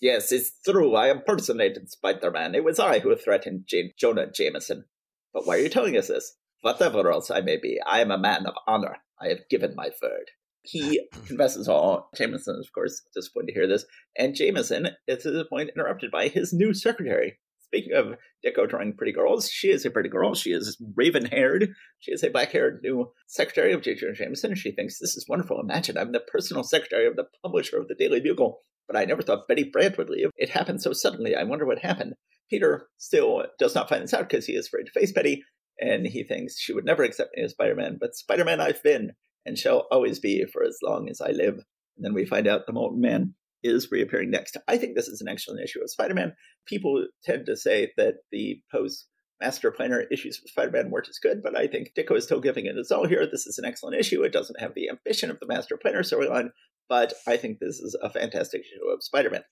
Yes, 0.00 0.32
it's 0.32 0.52
true. 0.64 0.94
I 0.94 1.10
impersonated 1.10 1.90
Spider 1.90 2.30
Man. 2.30 2.54
It 2.54 2.64
was 2.64 2.78
I 2.80 3.00
who 3.00 3.14
threatened 3.14 3.64
J- 3.66 3.92
Jonah 3.98 4.32
Jameson. 4.32 4.86
But 5.34 5.46
why 5.46 5.56
are 5.56 5.60
you 5.60 5.68
telling 5.68 5.94
us 5.98 6.08
this? 6.08 6.34
Whatever 6.62 7.10
else 7.10 7.30
I 7.30 7.42
may 7.42 7.58
be, 7.58 7.78
I 7.86 8.00
am 8.00 8.10
a 8.10 8.16
man 8.16 8.46
of 8.46 8.54
honor. 8.66 8.96
I 9.20 9.28
have 9.28 9.50
given 9.50 9.74
my 9.76 9.90
word. 10.02 10.30
He 10.62 11.06
confesses 11.26 11.68
all. 11.68 12.08
Jameson, 12.16 12.56
of 12.58 12.72
course, 12.72 13.02
disappointed 13.14 13.48
to 13.48 13.52
hear 13.52 13.68
this. 13.68 13.84
And 14.16 14.34
Jameson 14.34 14.86
is 15.06 15.26
at 15.26 15.34
this 15.34 15.46
point 15.50 15.72
interrupted 15.76 16.10
by 16.10 16.28
his 16.28 16.54
new 16.54 16.72
secretary. 16.72 17.38
Speaking 17.72 17.94
of 17.94 18.18
Ditko 18.44 18.68
drawing 18.68 18.92
pretty 18.92 19.12
girls, 19.12 19.48
she 19.48 19.70
is 19.70 19.86
a 19.86 19.90
pretty 19.90 20.10
girl. 20.10 20.34
She 20.34 20.50
is 20.50 20.76
raven 20.94 21.24
haired. 21.24 21.72
She 22.00 22.12
is 22.12 22.22
a 22.22 22.28
black 22.28 22.52
haired 22.52 22.80
new 22.82 23.10
secretary 23.28 23.72
of 23.72 23.80
J. 23.80 23.94
J.J. 23.94 24.12
Jameson. 24.18 24.54
She 24.56 24.72
thinks 24.72 24.98
this 24.98 25.16
is 25.16 25.24
wonderful. 25.26 25.58
Imagine 25.58 25.96
I'm 25.96 26.12
the 26.12 26.20
personal 26.20 26.64
secretary 26.64 27.06
of 27.06 27.16
the 27.16 27.24
publisher 27.42 27.78
of 27.78 27.88
the 27.88 27.94
Daily 27.94 28.20
Bugle. 28.20 28.60
But 28.86 28.98
I 28.98 29.06
never 29.06 29.22
thought 29.22 29.48
Betty 29.48 29.64
Brant 29.64 29.96
would 29.96 30.10
leave. 30.10 30.28
It 30.36 30.50
happened 30.50 30.82
so 30.82 30.92
suddenly. 30.92 31.34
I 31.34 31.44
wonder 31.44 31.64
what 31.64 31.78
happened. 31.78 32.12
Peter 32.50 32.88
still 32.98 33.46
does 33.58 33.74
not 33.74 33.88
find 33.88 34.02
this 34.02 34.12
out 34.12 34.28
because 34.28 34.44
he 34.44 34.52
is 34.52 34.66
afraid 34.66 34.84
to 34.84 34.92
face 34.92 35.12
Betty, 35.12 35.42
and 35.80 36.06
he 36.06 36.24
thinks 36.24 36.60
she 36.60 36.74
would 36.74 36.84
never 36.84 37.04
accept 37.04 37.30
me 37.34 37.42
as 37.42 37.52
Spider 37.52 37.74
Man. 37.74 37.96
But 37.98 38.14
Spider 38.14 38.44
Man 38.44 38.60
I've 38.60 38.82
been 38.82 39.12
and 39.46 39.56
shall 39.56 39.86
always 39.90 40.18
be 40.18 40.44
for 40.44 40.62
as 40.62 40.76
long 40.82 41.08
as 41.08 41.22
I 41.22 41.30
live. 41.30 41.54
And 41.96 42.04
then 42.04 42.12
we 42.12 42.26
find 42.26 42.46
out 42.46 42.66
the 42.66 42.74
Molten 42.74 43.00
Man 43.00 43.34
is 43.62 43.90
reappearing 43.90 44.30
next. 44.30 44.56
I 44.68 44.76
think 44.76 44.94
this 44.94 45.08
is 45.08 45.20
an 45.20 45.28
excellent 45.28 45.60
issue 45.62 45.80
of 45.82 45.90
Spider 45.90 46.14
Man. 46.14 46.34
People 46.66 47.06
tend 47.24 47.46
to 47.46 47.56
say 47.56 47.92
that 47.96 48.14
the 48.30 48.60
post 48.70 49.08
Master 49.40 49.72
Planner 49.72 50.04
issues 50.10 50.38
of 50.38 50.50
Spider 50.50 50.70
Man 50.70 50.90
weren't 50.90 51.08
as 51.08 51.18
good, 51.18 51.42
but 51.42 51.56
I 51.56 51.66
think 51.66 51.92
Ditko 51.96 52.16
is 52.16 52.24
still 52.24 52.40
giving 52.40 52.66
it 52.66 52.76
its 52.76 52.92
all 52.92 53.06
here. 53.06 53.26
This 53.26 53.46
is 53.46 53.58
an 53.58 53.64
excellent 53.64 53.96
issue. 53.96 54.22
It 54.22 54.32
doesn't 54.32 54.60
have 54.60 54.74
the 54.74 54.88
ambition 54.88 55.30
of 55.30 55.40
the 55.40 55.46
Master 55.46 55.76
Planner 55.76 56.02
storyline, 56.02 56.50
but 56.88 57.12
I 57.26 57.36
think 57.36 57.58
this 57.58 57.80
is 57.80 57.96
a 58.00 58.10
fantastic 58.10 58.60
issue 58.60 58.92
of 58.92 59.02
Spider 59.02 59.30
Man. 59.30 59.42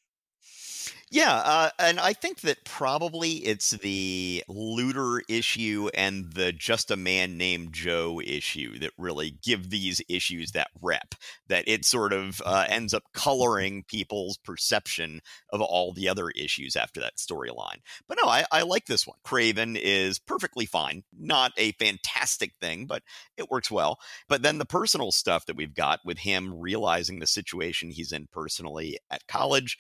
Yeah, 1.13 1.35
uh, 1.35 1.71
and 1.81 1.99
I 1.99 2.13
think 2.13 2.43
that 2.43 2.65
probably 2.65 3.33
it's 3.39 3.71
the 3.71 4.45
looter 4.47 5.21
issue 5.29 5.89
and 5.93 6.33
the 6.35 6.53
just 6.53 6.93
a 6.93 6.97
man 6.97 7.37
named 7.37 7.73
Joe 7.73 8.21
issue 8.25 8.79
that 8.79 8.93
really 8.97 9.37
give 9.43 9.71
these 9.71 10.01
issues 10.09 10.53
that 10.53 10.69
rep. 10.81 11.17
That 11.49 11.65
it 11.67 11.85
sort 11.85 12.13
of 12.13 12.41
uh, 12.47 12.67
ends 12.69 12.95
up 12.95 13.03
coloring 13.13 13.83
people's 13.89 14.37
perception 14.39 15.21
of 15.53 15.61
all 15.61 15.93
the 15.93 16.09
other 16.09 16.31
issues 16.31 16.77
after 16.77 17.01
that 17.01 17.17
storyline. 17.17 17.79
But 18.07 18.19
no, 18.23 18.29
I, 18.29 18.45
I 18.53 18.63
like 18.63 18.87
this 18.87 19.05
one. 19.05 19.19
Kraven 19.25 19.77
is 19.77 20.21
perfectly 20.21 20.65
fine. 20.65 21.03
Not 21.19 21.51
a 21.57 21.73
fantastic 21.73 22.53
thing, 22.61 22.87
but 22.87 23.03
it 23.37 23.51
works 23.51 23.69
well. 23.69 23.99
But 24.29 24.43
then 24.43 24.59
the 24.59 24.65
personal 24.65 25.11
stuff 25.11 25.47
that 25.47 25.57
we've 25.57 25.75
got 25.75 25.99
with 26.05 26.19
him 26.19 26.55
realizing 26.61 27.19
the 27.19 27.27
situation 27.27 27.91
he's 27.91 28.13
in 28.13 28.29
personally 28.31 28.99
at 29.11 29.27
college 29.27 29.77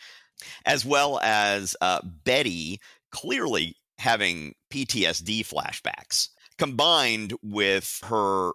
as 0.67 0.85
well 0.85 1.21
as 1.23 1.77
uh, 1.81 2.01
Betty 2.25 2.81
clearly 3.11 3.77
having 3.99 4.55
PTSD 4.73 5.47
flashbacks 5.47 6.29
combined 6.59 7.35
with 7.43 8.01
her 8.05 8.53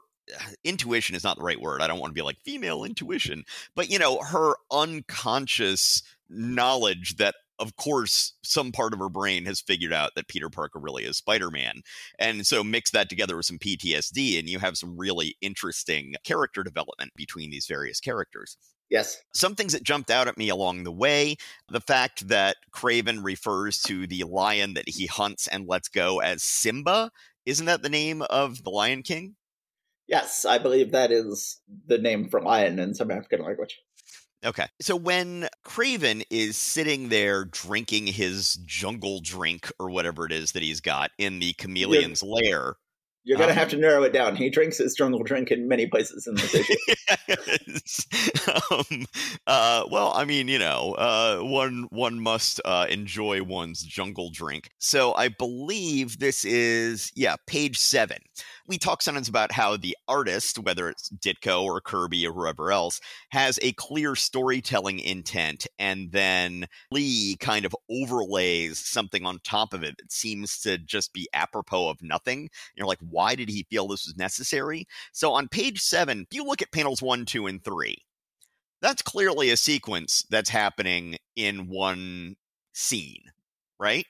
intuition 0.64 1.16
is 1.16 1.24
not 1.24 1.38
the 1.38 1.44
right 1.44 1.60
word. 1.60 1.82
I 1.82 1.88
don't 1.88 2.00
want 2.00 2.12
to 2.12 2.16
be 2.16 2.22
like 2.22 2.38
female 2.44 2.84
intuition, 2.84 3.44
but 3.76 3.90
you 3.90 4.00
know, 4.00 4.20
her 4.20 4.54
unconscious 4.72 6.02
knowledge 6.30 7.18
that 7.18 7.36
of 7.60 7.76
course 7.78 8.34
some 8.44 8.72
part 8.72 8.94
of 8.94 9.00
her 9.00 9.10
brain 9.10 9.46
has 9.46 9.62
figured 9.62 9.94
out 9.94 10.12
that 10.16 10.28
Peter 10.28 10.50
Parker 10.50 10.80
really 10.80 11.04
is 11.04 11.18
Spider-Man. 11.18 11.82
And 12.20 12.46
so 12.46 12.64
mix 12.64 12.92
that 12.92 13.10
together 13.10 13.38
with 13.38 13.46
some 13.46 13.60
PTSD 13.60 14.38
and 14.40 14.50
you 14.50 14.60
have 14.60 14.78
some 14.78 14.98
really 14.98 15.36
interesting 15.42 16.16
character 16.24 16.64
development 16.64 17.12
between 17.16 17.52
these 17.52 17.68
various 17.68 18.00
characters. 18.00 18.58
Yes. 18.90 19.22
Some 19.34 19.56
things 19.56 19.74
that 19.74 19.84
jumped 19.84 20.12
out 20.12 20.28
at 20.28 20.38
me 20.38 20.50
along 20.50 20.84
the 20.84 20.92
way 20.92 21.38
the 21.70 21.82
fact 21.82 22.28
that 22.28 22.58
Kraven 22.72 23.24
refers 23.24 23.80
to 23.84 24.06
the 24.06 24.24
lion 24.24 24.76
that 24.76 24.88
he 24.88 25.08
hunts 25.08 25.48
and 25.48 25.68
lets 25.68 25.88
go 25.88 26.20
as 26.20 26.44
Simba. 26.44 27.12
Isn't 27.46 27.66
that 27.66 27.82
the 27.82 27.90
name 27.90 28.22
of 28.24 28.64
the 28.64 28.70
Lion 28.70 29.04
King? 29.04 29.36
Yes, 30.08 30.46
I 30.46 30.60
believe 30.60 30.92
that 30.92 31.12
is 31.12 31.60
the 31.88 31.98
name 31.98 32.30
for 32.30 32.42
lion 32.42 32.78
in 32.78 32.94
some 32.94 33.10
African 33.10 33.44
language. 33.44 33.80
Okay. 34.46 34.68
So 34.80 34.96
when 34.96 35.48
Kraven 35.66 36.24
is 36.30 36.56
sitting 36.56 37.10
there 37.10 37.46
drinking 37.46 38.08
his 38.08 38.56
jungle 38.66 39.20
drink 39.20 39.72
or 39.80 39.90
whatever 39.90 40.26
it 40.26 40.32
is 40.32 40.52
that 40.52 40.62
he's 40.62 40.82
got 40.82 41.10
in 41.18 41.40
the 41.40 41.54
chameleon's 41.54 42.22
yeah. 42.22 42.30
lair, 42.30 42.76
you're 43.26 43.40
gonna 43.40 43.52
um, 43.52 43.58
have 43.58 43.70
to 43.70 43.78
narrow 43.78 44.04
it 44.04 44.14
down. 44.14 44.36
He 44.36 44.50
drinks 44.50 44.78
his 44.78 44.94
jungle 44.94 45.24
drink 45.24 45.52
in 45.52 45.68
many 45.68 45.88
places 45.88 46.28
in 46.28 46.36
the 46.36 46.42
city. 46.42 46.76
yes. 47.28 48.06
um, 48.72 49.06
uh, 49.48 49.84
well, 49.90 50.14
I 50.16 50.26
mean, 50.26 50.48
you 50.48 50.60
know, 50.60 50.94
uh, 50.94 51.40
one 51.40 51.88
one 51.90 52.20
must 52.20 52.62
uh, 52.64 52.86
enjoy 52.88 53.42
one's 53.42 53.82
jungle 53.82 54.30
drink. 54.30 54.70
So 54.78 55.16
I 55.16 55.30
believe 55.30 56.20
this 56.20 56.46
is 56.46 57.12
yeah, 57.16 57.36
page 57.48 57.80
seven 57.80 58.20
we 58.68 58.78
talk 58.78 59.02
sometimes 59.02 59.30
about 59.30 59.52
how 59.52 59.78
the 59.78 59.96
artist, 60.08 60.58
whether 60.60 60.90
it's 60.90 61.10
Ditko 61.10 61.64
or 61.64 61.82
Kirby 61.82 62.26
or 62.26 62.34
whoever 62.34 62.72
else, 62.72 63.00
has 63.30 63.60
a 63.62 63.74
clear 63.74 64.16
storytelling 64.16 65.00
intent, 65.00 65.68
and 65.78 66.12
then 66.12 66.66
Lee 66.92 67.38
kind 67.40 67.66
of 67.66 67.76
overlays 67.90 68.80
something 68.80 69.26
on 69.26 69.40
top 69.44 69.74
of 69.74 69.84
it 69.84 69.98
that 69.98 70.12
seems 70.12 70.60
to 70.62 70.78
just 70.78 71.14
be 71.14 71.30
apropos 71.34 71.90
of 71.90 72.02
nothing. 72.02 72.50
You're 72.76 72.88
like, 72.88 73.00
why 73.02 73.36
did 73.36 73.50
he 73.50 73.68
feel 73.70 73.88
this 73.88 74.06
was 74.06 74.18
necessary? 74.18 74.88
So 75.12 75.34
on 75.34 75.48
page 75.48 75.82
seven, 75.82 76.26
if 76.30 76.36
you 76.36 76.44
look 76.44 76.62
at 76.62 76.72
panels 76.72 77.02
one, 77.02 77.26
two, 77.26 77.48
and 77.48 77.64
three, 77.64 77.98
that's 78.82 79.02
clearly 79.02 79.52
a 79.52 79.58
sequence 79.58 80.26
that's 80.30 80.50
happening 80.50 81.18
in 81.36 81.70
one 81.70 82.36
scene, 82.74 83.24
right? 83.80 84.06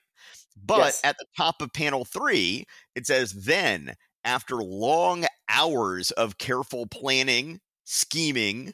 But 0.64 0.80
yes. 0.80 1.02
at 1.04 1.18
the 1.18 1.26
top 1.36 1.62
of 1.62 1.74
panel 1.74 2.06
three, 2.06 2.66
it 2.96 3.06
says, 3.06 3.34
then 3.34 3.96
after 4.26 4.58
long 4.58 5.26
hours 5.48 6.12
of 6.12 6.38
careful 6.38 6.88
planning, 6.88 7.62
scheming, 7.86 8.74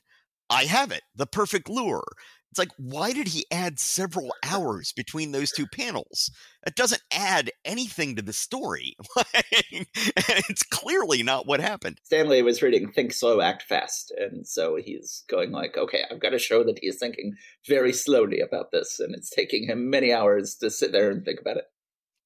I 0.49 0.63
have 0.63 0.91
it, 0.91 1.03
the 1.15 1.27
perfect 1.27 1.69
lure. 1.69 2.03
It's 2.51 2.59
like, 2.59 2.71
why 2.77 3.13
did 3.13 3.29
he 3.29 3.45
add 3.49 3.79
several 3.79 4.33
hours 4.43 4.91
between 4.91 5.31
those 5.31 5.51
two 5.51 5.65
panels? 5.67 6.29
It 6.67 6.75
doesn't 6.75 7.01
add 7.09 7.49
anything 7.63 8.17
to 8.17 8.21
the 8.21 8.33
story. 8.33 8.97
it's 9.71 10.63
clearly 10.63 11.23
not 11.23 11.47
what 11.47 11.61
happened. 11.61 12.01
Stan 12.03 12.27
Lee 12.27 12.41
was 12.41 12.61
reading 12.61 12.91
Think 12.91 13.13
Slow, 13.13 13.39
Act 13.39 13.63
Fast. 13.63 14.13
And 14.17 14.45
so 14.45 14.75
he's 14.75 15.23
going 15.29 15.51
like, 15.51 15.77
okay, 15.77 16.03
I've 16.11 16.19
got 16.19 16.31
to 16.31 16.39
show 16.39 16.65
that 16.65 16.79
he's 16.81 16.99
thinking 16.99 17.35
very 17.69 17.93
slowly 17.93 18.41
about 18.41 18.71
this. 18.73 18.99
And 18.99 19.15
it's 19.15 19.29
taking 19.29 19.65
him 19.65 19.89
many 19.89 20.11
hours 20.11 20.55
to 20.55 20.69
sit 20.69 20.91
there 20.91 21.09
and 21.09 21.23
think 21.23 21.39
about 21.39 21.55
it. 21.55 21.70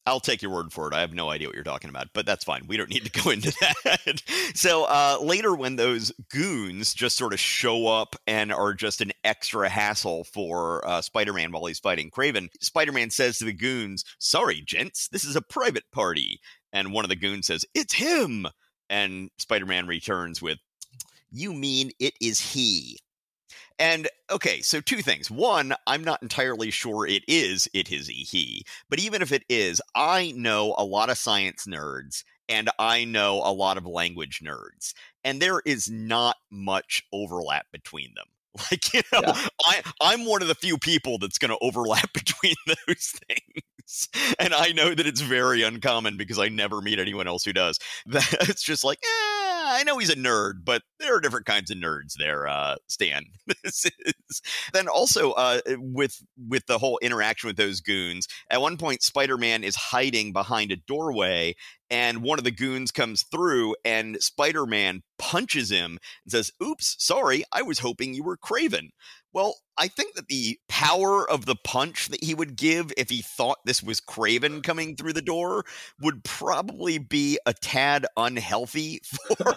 I'll 0.07 0.19
take 0.19 0.41
your 0.41 0.51
word 0.51 0.71
for 0.71 0.87
it. 0.87 0.93
I 0.93 1.01
have 1.01 1.13
no 1.13 1.29
idea 1.31 1.47
what 1.47 1.55
you're 1.55 1.63
talking 1.63 1.89
about, 1.89 2.09
but 2.13 2.27
that's 2.27 2.43
fine. 2.43 2.67
We 2.67 2.77
don't 2.77 2.89
need 2.91 3.05
to 3.05 3.23
go 3.23 3.29
into 3.31 3.51
that. 3.61 4.21
so 4.53 4.83
uh, 4.83 5.17
later, 5.21 5.55
when 5.55 5.75
those 5.75 6.11
goons 6.29 6.93
just 6.93 7.17
sort 7.17 7.33
of 7.33 7.39
show 7.39 7.87
up 7.87 8.15
and 8.27 8.53
are 8.53 8.73
just 8.73 9.01
an 9.01 9.11
extra 9.23 9.67
hassle 9.67 10.23
for 10.25 10.87
uh, 10.87 11.01
Spider-Man 11.01 11.51
while 11.51 11.65
he's 11.65 11.79
fighting 11.79 12.11
Kraven, 12.11 12.49
Spider-Man 12.61 13.09
says 13.09 13.39
to 13.39 13.45
the 13.45 13.53
goons, 13.53 14.03
"Sorry, 14.19 14.61
gents, 14.61 15.07
this 15.07 15.25
is 15.25 15.35
a 15.35 15.41
private 15.41 15.89
party." 15.91 16.39
And 16.71 16.93
one 16.93 17.05
of 17.05 17.09
the 17.09 17.15
goons 17.15 17.47
says, 17.47 17.65
"It's 17.73 17.93
him." 17.93 18.47
And 18.89 19.31
Spider-Man 19.39 19.87
returns 19.87 20.41
with, 20.41 20.59
"You 21.31 21.53
mean 21.53 21.91
it 21.99 22.13
is 22.21 22.39
he?" 22.39 22.99
And 23.77 24.07
okay, 24.31 24.61
so 24.61 24.79
two 24.79 25.01
things. 25.01 25.29
One, 25.29 25.73
I'm 25.85 26.03
not 26.03 26.21
entirely 26.21 26.71
sure 26.71 27.05
it 27.05 27.23
is 27.27 27.67
it 27.73 27.91
is 27.91 28.07
he, 28.07 28.65
but 28.89 28.99
even 28.99 29.21
if 29.21 29.31
it 29.31 29.43
is, 29.49 29.81
I 29.95 30.33
know 30.35 30.75
a 30.77 30.85
lot 30.85 31.09
of 31.09 31.17
science 31.17 31.65
nerds 31.67 32.23
and 32.47 32.69
I 32.79 33.05
know 33.05 33.41
a 33.43 33.51
lot 33.51 33.77
of 33.77 33.85
language 33.85 34.41
nerds, 34.45 34.93
and 35.23 35.41
there 35.41 35.61
is 35.65 35.89
not 35.89 36.37
much 36.51 37.03
overlap 37.11 37.65
between 37.71 38.13
them. 38.15 38.25
Like, 38.71 38.93
you 38.93 39.01
know, 39.11 39.19
yeah. 39.21 39.47
I, 39.65 39.81
I'm 39.99 40.25
one 40.25 40.41
of 40.41 40.47
the 40.47 40.55
few 40.55 40.77
people 40.77 41.17
that's 41.17 41.37
going 41.37 41.51
to 41.51 41.57
overlap 41.59 42.07
between 42.13 42.55
those 42.65 43.13
things. 43.27 44.07
And 44.39 44.53
I 44.53 44.71
know 44.71 44.95
that 44.95 45.05
it's 45.05 45.19
very 45.19 45.61
uncommon 45.61 46.15
because 46.15 46.39
I 46.39 46.47
never 46.47 46.81
meet 46.81 46.97
anyone 46.97 47.27
else 47.27 47.43
who 47.43 47.51
does. 47.51 47.77
That's 48.05 48.63
just 48.63 48.85
like, 48.85 48.99
eh, 49.03 49.34
I 49.75 49.83
know 49.83 49.97
he's 49.97 50.09
a 50.09 50.15
nerd, 50.15 50.63
but 50.63 50.83
there 50.99 51.15
are 51.15 51.19
different 51.19 51.45
kinds 51.45 51.69
of 51.69 51.77
nerds 51.77 52.13
there, 52.17 52.47
uh, 52.47 52.75
Stan. 52.87 53.25
this 53.63 53.85
is 53.85 54.41
then 54.73 54.87
also 54.87 55.31
uh, 55.33 55.59
with 55.77 56.17
with 56.37 56.65
the 56.67 56.77
whole 56.77 56.97
interaction 57.01 57.47
with 57.47 57.57
those 57.57 57.81
goons. 57.81 58.27
At 58.49 58.61
one 58.61 58.77
point, 58.77 59.03
Spider 59.03 59.37
Man 59.37 59.63
is 59.63 59.75
hiding 59.75 60.31
behind 60.31 60.71
a 60.71 60.77
doorway, 60.77 61.55
and 61.89 62.23
one 62.23 62.37
of 62.39 62.45
the 62.45 62.51
goons 62.51 62.91
comes 62.91 63.23
through, 63.23 63.75
and 63.83 64.21
Spider 64.21 64.65
Man 64.65 65.01
punches 65.19 65.69
him 65.69 65.99
and 66.23 66.31
says, 66.31 66.51
"Oops, 66.63 66.95
sorry, 66.97 67.43
I 67.51 67.61
was 67.61 67.79
hoping 67.79 68.13
you 68.13 68.23
were 68.23 68.37
Kraven." 68.37 68.89
Well, 69.33 69.57
I 69.77 69.87
think 69.87 70.15
that 70.15 70.27
the 70.27 70.57
power 70.69 71.29
of 71.29 71.45
the 71.45 71.55
punch 71.55 72.07
that 72.09 72.23
he 72.23 72.33
would 72.33 72.55
give 72.55 72.93
if 72.97 73.09
he 73.09 73.21
thought 73.21 73.59
this 73.65 73.83
was 73.83 73.99
Kraven 73.99 74.63
coming 74.63 74.95
through 74.95 75.13
the 75.13 75.21
door 75.21 75.65
would 76.01 76.23
probably 76.23 76.97
be 76.97 77.37
a 77.45 77.53
tad 77.53 78.05
unhealthy 78.15 79.01
for 79.37 79.55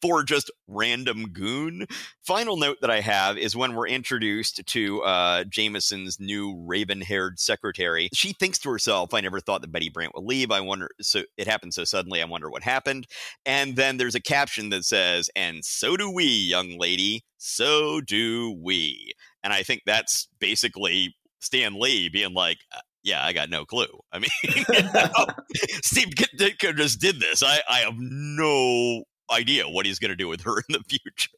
for 0.00 0.22
just 0.22 0.50
random 0.66 1.32
goon. 1.32 1.86
Final 2.22 2.56
note 2.56 2.78
that 2.80 2.90
I 2.90 3.00
have 3.00 3.36
is 3.36 3.54
when 3.54 3.74
we're 3.74 3.88
introduced 3.88 4.66
to 4.66 5.02
uh, 5.02 5.44
Jameson's 5.44 6.18
new 6.18 6.64
raven-haired 6.66 7.38
secretary, 7.38 8.08
she 8.14 8.32
thinks 8.32 8.58
to 8.60 8.70
herself, 8.70 9.12
"I 9.12 9.20
never 9.20 9.40
thought 9.40 9.60
that 9.62 9.72
Betty 9.72 9.90
Brant 9.90 10.14
would 10.14 10.24
leave. 10.24 10.50
I 10.50 10.60
wonder. 10.60 10.90
So 11.00 11.22
it 11.36 11.46
happened 11.46 11.74
so 11.74 11.84
suddenly. 11.84 12.22
I 12.22 12.26
wonder 12.26 12.50
what 12.50 12.62
happened." 12.62 13.06
And 13.44 13.76
then 13.76 13.98
there's 13.98 14.14
a 14.14 14.20
caption 14.20 14.70
that 14.70 14.84
says, 14.84 15.30
"And 15.36 15.64
so 15.64 15.96
do 15.96 16.10
we, 16.10 16.24
young 16.24 16.78
lady." 16.78 17.24
so 17.38 18.00
do 18.00 18.58
we. 18.60 18.77
And 19.42 19.52
I 19.52 19.62
think 19.62 19.82
that's 19.86 20.28
basically 20.38 21.14
Stan 21.40 21.78
Lee 21.78 22.08
being 22.08 22.34
like, 22.34 22.58
uh, 22.74 22.80
yeah, 23.02 23.24
I 23.24 23.32
got 23.32 23.50
no 23.50 23.64
clue. 23.64 23.86
I 24.12 24.18
mean, 24.18 24.30
you 24.42 24.64
know, 24.94 25.26
Steve 25.82 26.08
Ditko 26.08 26.76
just 26.76 27.00
did 27.00 27.20
this. 27.20 27.42
I, 27.42 27.60
I 27.68 27.78
have 27.80 27.96
no 27.96 29.04
idea 29.30 29.68
what 29.68 29.86
he's 29.86 29.98
going 29.98 30.10
to 30.10 30.16
do 30.16 30.28
with 30.28 30.42
her 30.42 30.58
in 30.68 30.72
the 30.72 30.82
future. 30.88 31.28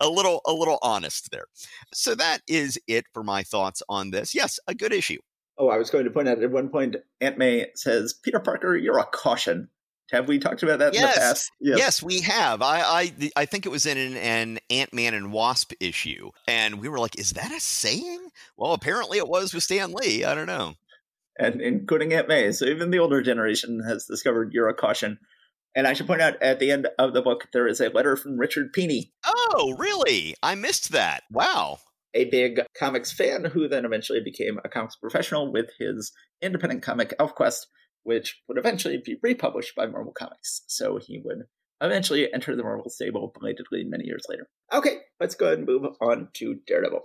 a 0.00 0.08
little 0.08 0.40
a 0.46 0.52
little 0.52 0.78
honest 0.82 1.30
there. 1.30 1.44
So 1.92 2.14
that 2.14 2.38
is 2.48 2.78
it 2.86 3.04
for 3.12 3.22
my 3.22 3.42
thoughts 3.42 3.82
on 3.88 4.10
this. 4.10 4.34
Yes, 4.34 4.58
a 4.66 4.74
good 4.74 4.92
issue. 4.92 5.18
Oh, 5.58 5.68
I 5.68 5.78
was 5.78 5.90
going 5.90 6.04
to 6.04 6.10
point 6.10 6.28
out 6.28 6.42
at 6.42 6.50
one 6.50 6.68
point 6.68 6.96
Aunt 7.20 7.38
May 7.38 7.66
says, 7.74 8.14
"Peter 8.14 8.40
Parker, 8.40 8.76
you're 8.76 8.98
a 8.98 9.04
caution." 9.04 9.68
Have 10.12 10.28
we 10.28 10.38
talked 10.38 10.62
about 10.62 10.78
that 10.78 10.94
yes. 10.94 11.02
in 11.02 11.08
the 11.08 11.20
past? 11.20 11.52
Yes. 11.60 11.78
yes, 11.78 12.02
we 12.02 12.20
have. 12.20 12.62
I, 12.62 12.80
I 12.80 13.30
I 13.36 13.44
think 13.44 13.66
it 13.66 13.70
was 13.70 13.86
in 13.86 13.98
an, 13.98 14.16
an 14.16 14.58
Ant 14.70 14.92
Man 14.92 15.14
and 15.14 15.32
Wasp 15.32 15.72
issue, 15.80 16.30
and 16.46 16.80
we 16.80 16.88
were 16.88 17.00
like, 17.00 17.18
"Is 17.18 17.32
that 17.32 17.50
a 17.50 17.58
saying?" 17.58 18.28
Well, 18.56 18.72
apparently 18.72 19.18
it 19.18 19.28
was 19.28 19.52
with 19.52 19.64
Stan 19.64 19.92
Lee. 19.92 20.24
I 20.24 20.34
don't 20.34 20.46
know. 20.46 20.74
And 21.38 21.60
including 21.60 22.14
Aunt 22.14 22.28
May, 22.28 22.52
so 22.52 22.66
even 22.66 22.90
the 22.90 22.98
older 22.98 23.20
generation 23.20 23.82
has 23.86 24.06
discovered 24.06 24.52
you're 24.52 24.68
a 24.68 24.74
caution. 24.74 25.18
And 25.74 25.86
I 25.86 25.92
should 25.92 26.06
point 26.06 26.22
out 26.22 26.42
at 26.42 26.58
the 26.58 26.70
end 26.70 26.88
of 26.98 27.12
the 27.12 27.20
book 27.20 27.48
there 27.52 27.68
is 27.68 27.80
a 27.80 27.90
letter 27.90 28.16
from 28.16 28.38
Richard 28.38 28.72
Pini. 28.72 29.10
Oh, 29.26 29.74
really? 29.78 30.34
I 30.42 30.54
missed 30.54 30.92
that. 30.92 31.24
Wow. 31.30 31.80
A 32.14 32.24
big 32.24 32.62
comics 32.78 33.12
fan 33.12 33.44
who 33.44 33.68
then 33.68 33.84
eventually 33.84 34.20
became 34.20 34.58
a 34.64 34.70
comics 34.70 34.96
professional 34.96 35.52
with 35.52 35.68
his 35.78 36.12
independent 36.40 36.82
comic 36.82 37.12
ElfQuest 37.18 37.66
which 38.06 38.40
would 38.48 38.56
eventually 38.56 39.02
be 39.04 39.18
republished 39.20 39.74
by 39.74 39.86
Marvel 39.86 40.12
Comics. 40.16 40.62
So 40.68 40.96
he 40.96 41.20
would 41.24 41.42
eventually 41.80 42.32
enter 42.32 42.54
the 42.54 42.62
Marvel 42.62 42.88
stable 42.88 43.32
belatedly 43.38 43.84
many 43.84 44.04
years 44.04 44.24
later. 44.28 44.48
Okay, 44.72 44.98
let's 45.20 45.34
go 45.34 45.46
ahead 45.46 45.58
and 45.58 45.66
move 45.66 45.84
on 46.00 46.28
to 46.34 46.60
Daredevil. 46.66 47.02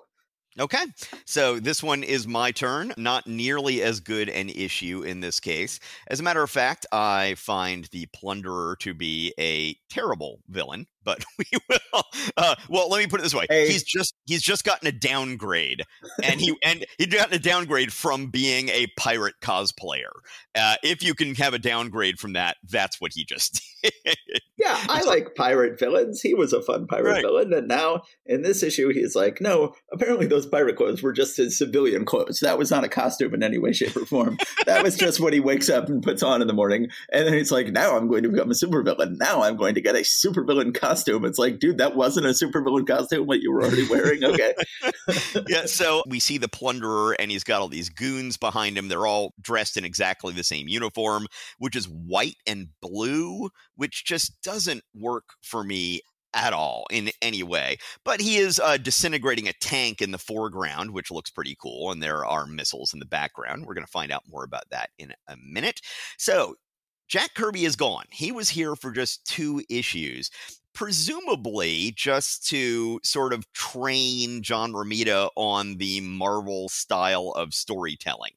Okay, 0.59 0.83
so 1.25 1.59
this 1.59 1.81
one 1.81 2.03
is 2.03 2.27
my 2.27 2.51
turn. 2.51 2.93
Not 2.97 3.25
nearly 3.25 3.81
as 3.81 4.01
good 4.01 4.27
an 4.27 4.49
issue 4.49 5.01
in 5.01 5.21
this 5.21 5.39
case. 5.39 5.79
As 6.07 6.19
a 6.19 6.23
matter 6.23 6.43
of 6.43 6.49
fact, 6.49 6.85
I 6.91 7.35
find 7.37 7.85
the 7.91 8.07
Plunderer 8.07 8.77
to 8.79 8.93
be 8.93 9.33
a 9.39 9.75
terrible 9.89 10.41
villain 10.49 10.87
but 11.03 11.25
we 11.37 11.45
will. 11.67 12.03
Uh, 12.37 12.55
well, 12.69 12.87
let 12.87 12.99
me 12.99 13.07
put 13.07 13.19
it 13.19 13.23
this 13.23 13.33
way: 13.33 13.47
hey. 13.49 13.67
he's 13.67 13.83
just 13.83 14.13
he's 14.25 14.41
just 14.41 14.63
gotten 14.63 14.87
a 14.87 14.91
downgrade, 14.91 15.81
and 16.23 16.39
he 16.39 16.55
and 16.63 16.85
he 16.99 17.07
gotten 17.07 17.33
a 17.33 17.39
downgrade 17.39 17.91
from 17.91 18.27
being 18.27 18.69
a 18.69 18.85
pirate 18.99 19.35
cosplayer. 19.41 20.11
Uh, 20.53 20.75
if 20.83 21.01
you 21.01 21.15
can 21.15 21.33
have 21.35 21.55
a 21.55 21.59
downgrade 21.59 22.19
from 22.19 22.33
that, 22.33 22.57
that's 22.69 23.01
what 23.01 23.11
he 23.15 23.25
just 23.25 23.61
did. 23.83 24.15
Yeah, 24.63 24.77
I 24.89 25.01
like 25.03 25.35
pirate 25.35 25.79
villains. 25.79 26.21
He 26.21 26.33
was 26.33 26.53
a 26.53 26.61
fun 26.61 26.87
pirate 26.87 27.11
right. 27.11 27.21
villain, 27.21 27.53
and 27.53 27.67
now 27.67 28.03
in 28.25 28.41
this 28.41 28.63
issue, 28.63 28.89
he's 28.89 29.15
like, 29.15 29.41
no, 29.41 29.73
apparently 29.91 30.27
those 30.27 30.45
pirate 30.45 30.77
clothes 30.77 31.01
were 31.01 31.13
just 31.13 31.37
his 31.37 31.57
civilian 31.57 32.05
clothes. 32.05 32.39
That 32.39 32.57
was 32.57 32.71
not 32.71 32.83
a 32.83 32.89
costume 32.89 33.33
in 33.33 33.43
any 33.43 33.57
way, 33.57 33.73
shape, 33.73 33.95
or 33.95 34.05
form. 34.05 34.37
that 34.65 34.83
was 34.83 34.95
just 34.95 35.19
what 35.19 35.33
he 35.33 35.39
wakes 35.39 35.69
up 35.69 35.89
and 35.89 36.03
puts 36.03 36.23
on 36.23 36.41
in 36.41 36.47
the 36.47 36.53
morning, 36.53 36.89
and 37.11 37.27
then 37.27 37.33
he's 37.33 37.51
like, 37.51 37.67
now 37.67 37.97
I'm 37.97 38.07
going 38.07 38.23
to 38.23 38.29
become 38.29 38.51
a 38.51 38.53
supervillain. 38.53 39.17
Now 39.17 39.43
I'm 39.43 39.57
going 39.57 39.75
to 39.75 39.81
get 39.81 39.95
a 39.95 39.99
supervillain 39.99 40.73
costume 40.73 40.91
costume. 40.91 41.25
It's 41.25 41.37
like, 41.37 41.59
dude, 41.59 41.77
that 41.77 41.95
wasn't 41.95 42.25
a 42.25 42.29
supervillain 42.29 42.87
costume 42.87 43.27
what 43.27 43.41
you 43.41 43.51
were 43.51 43.63
already 43.63 43.87
wearing. 43.87 44.23
Okay. 44.23 44.53
yeah. 45.47 45.65
So 45.65 46.03
we 46.07 46.19
see 46.19 46.37
the 46.37 46.47
plunderer, 46.47 47.15
and 47.19 47.31
he's 47.31 47.43
got 47.43 47.61
all 47.61 47.67
these 47.67 47.89
goons 47.89 48.37
behind 48.37 48.77
him. 48.77 48.87
They're 48.87 49.07
all 49.07 49.33
dressed 49.41 49.77
in 49.77 49.85
exactly 49.85 50.33
the 50.33 50.43
same 50.43 50.67
uniform, 50.67 51.27
which 51.57 51.75
is 51.75 51.87
white 51.87 52.37
and 52.45 52.67
blue, 52.81 53.49
which 53.75 54.05
just 54.05 54.41
doesn't 54.51 54.83
work 54.93 55.25
for 55.41 55.63
me 55.63 56.01
at 56.33 56.53
all 56.53 56.85
in 56.91 57.09
any 57.21 57.43
way. 57.43 57.77
But 58.03 58.21
he 58.21 58.37
is 58.37 58.59
uh, 58.59 58.77
disintegrating 58.77 59.47
a 59.47 59.53
tank 59.53 60.01
in 60.01 60.11
the 60.11 60.17
foreground, 60.17 60.91
which 60.91 61.11
looks 61.11 61.29
pretty 61.29 61.57
cool, 61.61 61.91
and 61.91 62.01
there 62.01 62.25
are 62.25 62.45
missiles 62.45 62.93
in 62.93 62.99
the 62.99 63.05
background. 63.05 63.65
We're 63.65 63.73
going 63.73 63.85
to 63.85 63.91
find 63.91 64.11
out 64.11 64.23
more 64.29 64.43
about 64.43 64.69
that 64.71 64.89
in 64.97 65.13
a 65.27 65.35
minute. 65.37 65.81
So. 66.17 66.55
Jack 67.09 67.33
Kirby 67.35 67.65
is 67.65 67.75
gone. 67.75 68.05
He 68.09 68.31
was 68.31 68.47
here 68.47 68.73
for 68.73 68.89
just 68.89 69.25
two 69.25 69.61
issues 69.69 70.31
presumably 70.73 71.93
just 71.95 72.47
to 72.47 72.99
sort 73.03 73.33
of 73.33 73.51
train 73.53 74.41
John 74.41 74.73
Romita 74.73 75.29
on 75.35 75.77
the 75.77 76.01
Marvel 76.01 76.69
style 76.69 77.33
of 77.35 77.53
storytelling. 77.53 78.31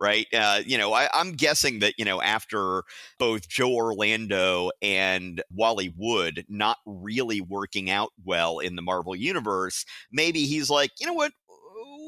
Right. 0.00 0.26
Uh, 0.32 0.60
you 0.64 0.78
know, 0.78 0.92
I, 0.92 1.08
I'm 1.12 1.32
guessing 1.32 1.80
that, 1.80 1.94
you 1.98 2.04
know, 2.04 2.22
after 2.22 2.84
both 3.18 3.48
Joe 3.48 3.72
Orlando 3.72 4.70
and 4.80 5.42
Wally 5.50 5.92
Wood 5.96 6.44
not 6.48 6.76
really 6.86 7.40
working 7.40 7.90
out 7.90 8.10
well 8.24 8.60
in 8.60 8.76
the 8.76 8.82
Marvel 8.82 9.16
universe, 9.16 9.84
maybe 10.12 10.44
he's 10.44 10.70
like, 10.70 10.92
you 11.00 11.06
know 11.06 11.14
what? 11.14 11.32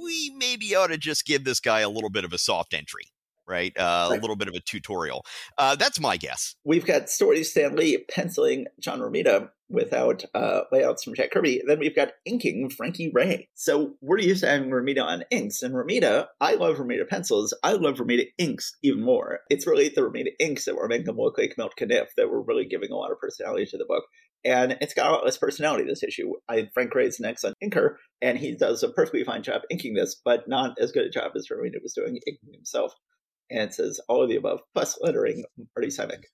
We 0.04 0.32
maybe 0.38 0.74
ought 0.76 0.88
to 0.88 0.98
just 0.98 1.26
give 1.26 1.42
this 1.42 1.58
guy 1.58 1.80
a 1.80 1.90
little 1.90 2.10
bit 2.10 2.24
of 2.24 2.32
a 2.32 2.38
soft 2.38 2.74
entry 2.74 3.06
right? 3.50 3.76
Uh, 3.76 4.08
right. 4.10 4.18
A 4.18 4.20
little 4.20 4.36
bit 4.36 4.48
of 4.48 4.54
a 4.54 4.60
tutorial. 4.60 5.24
Uh, 5.58 5.76
that's 5.76 6.00
my 6.00 6.16
guess. 6.16 6.54
We've 6.64 6.86
got 6.86 7.10
Story 7.10 7.44
Stan 7.44 7.76
Lee 7.76 8.04
penciling 8.08 8.66
John 8.80 9.00
Romita 9.00 9.50
without 9.70 10.24
uh, 10.34 10.62
layouts 10.72 11.04
from 11.04 11.14
Jack 11.14 11.30
Kirby. 11.30 11.62
Then 11.66 11.78
we've 11.78 11.94
got 11.94 12.12
inking 12.24 12.70
Frankie 12.70 13.10
Ray. 13.14 13.48
So 13.54 13.94
we're 14.00 14.18
used 14.18 14.42
to 14.42 14.48
having 14.48 14.70
Romita 14.70 15.02
on 15.02 15.24
inks. 15.30 15.62
And 15.62 15.74
Romita, 15.74 16.26
I 16.40 16.54
love 16.54 16.76
Romita 16.76 17.08
pencils. 17.08 17.56
I 17.62 17.72
love 17.72 17.96
Romita 17.96 18.26
inks 18.36 18.76
even 18.82 19.02
more. 19.02 19.40
It's 19.48 19.66
really 19.66 19.88
the 19.88 20.02
Romita 20.02 20.30
inks 20.38 20.64
that 20.64 20.76
were 20.76 20.88
making 20.88 21.06
them 21.06 21.16
look 21.16 21.38
like 21.38 21.54
Milt 21.56 21.74
Caniff 21.78 22.08
that 22.16 22.28
were 22.28 22.42
really 22.42 22.66
giving 22.66 22.90
a 22.90 22.96
lot 22.96 23.12
of 23.12 23.20
personality 23.20 23.66
to 23.66 23.78
the 23.78 23.86
book. 23.86 24.04
And 24.44 24.76
it's 24.80 24.94
got 24.94 25.08
a 25.08 25.12
lot 25.12 25.24
less 25.24 25.36
personality, 25.36 25.84
this 25.84 26.02
issue. 26.02 26.32
I, 26.48 26.68
Frank 26.72 26.94
Ray's 26.94 27.20
an 27.20 27.26
excellent 27.26 27.56
inker, 27.62 27.96
and 28.22 28.38
he 28.38 28.56
does 28.56 28.82
a 28.82 28.88
perfectly 28.88 29.22
fine 29.22 29.42
job 29.42 29.62
inking 29.70 29.94
this, 29.94 30.16
but 30.24 30.48
not 30.48 30.78
as 30.80 30.92
good 30.92 31.04
a 31.04 31.10
job 31.10 31.32
as 31.36 31.48
Romita 31.48 31.82
was 31.82 31.92
doing 31.92 32.16
inking 32.26 32.54
himself 32.54 32.94
and 33.50 33.60
it 33.60 33.74
says 33.74 34.00
all 34.08 34.22
of 34.22 34.28
the 34.28 34.36
above 34.36 34.60
plus 34.74 34.98
lettering 35.00 35.44
Marty 35.76 35.88
Simek. 35.90 36.24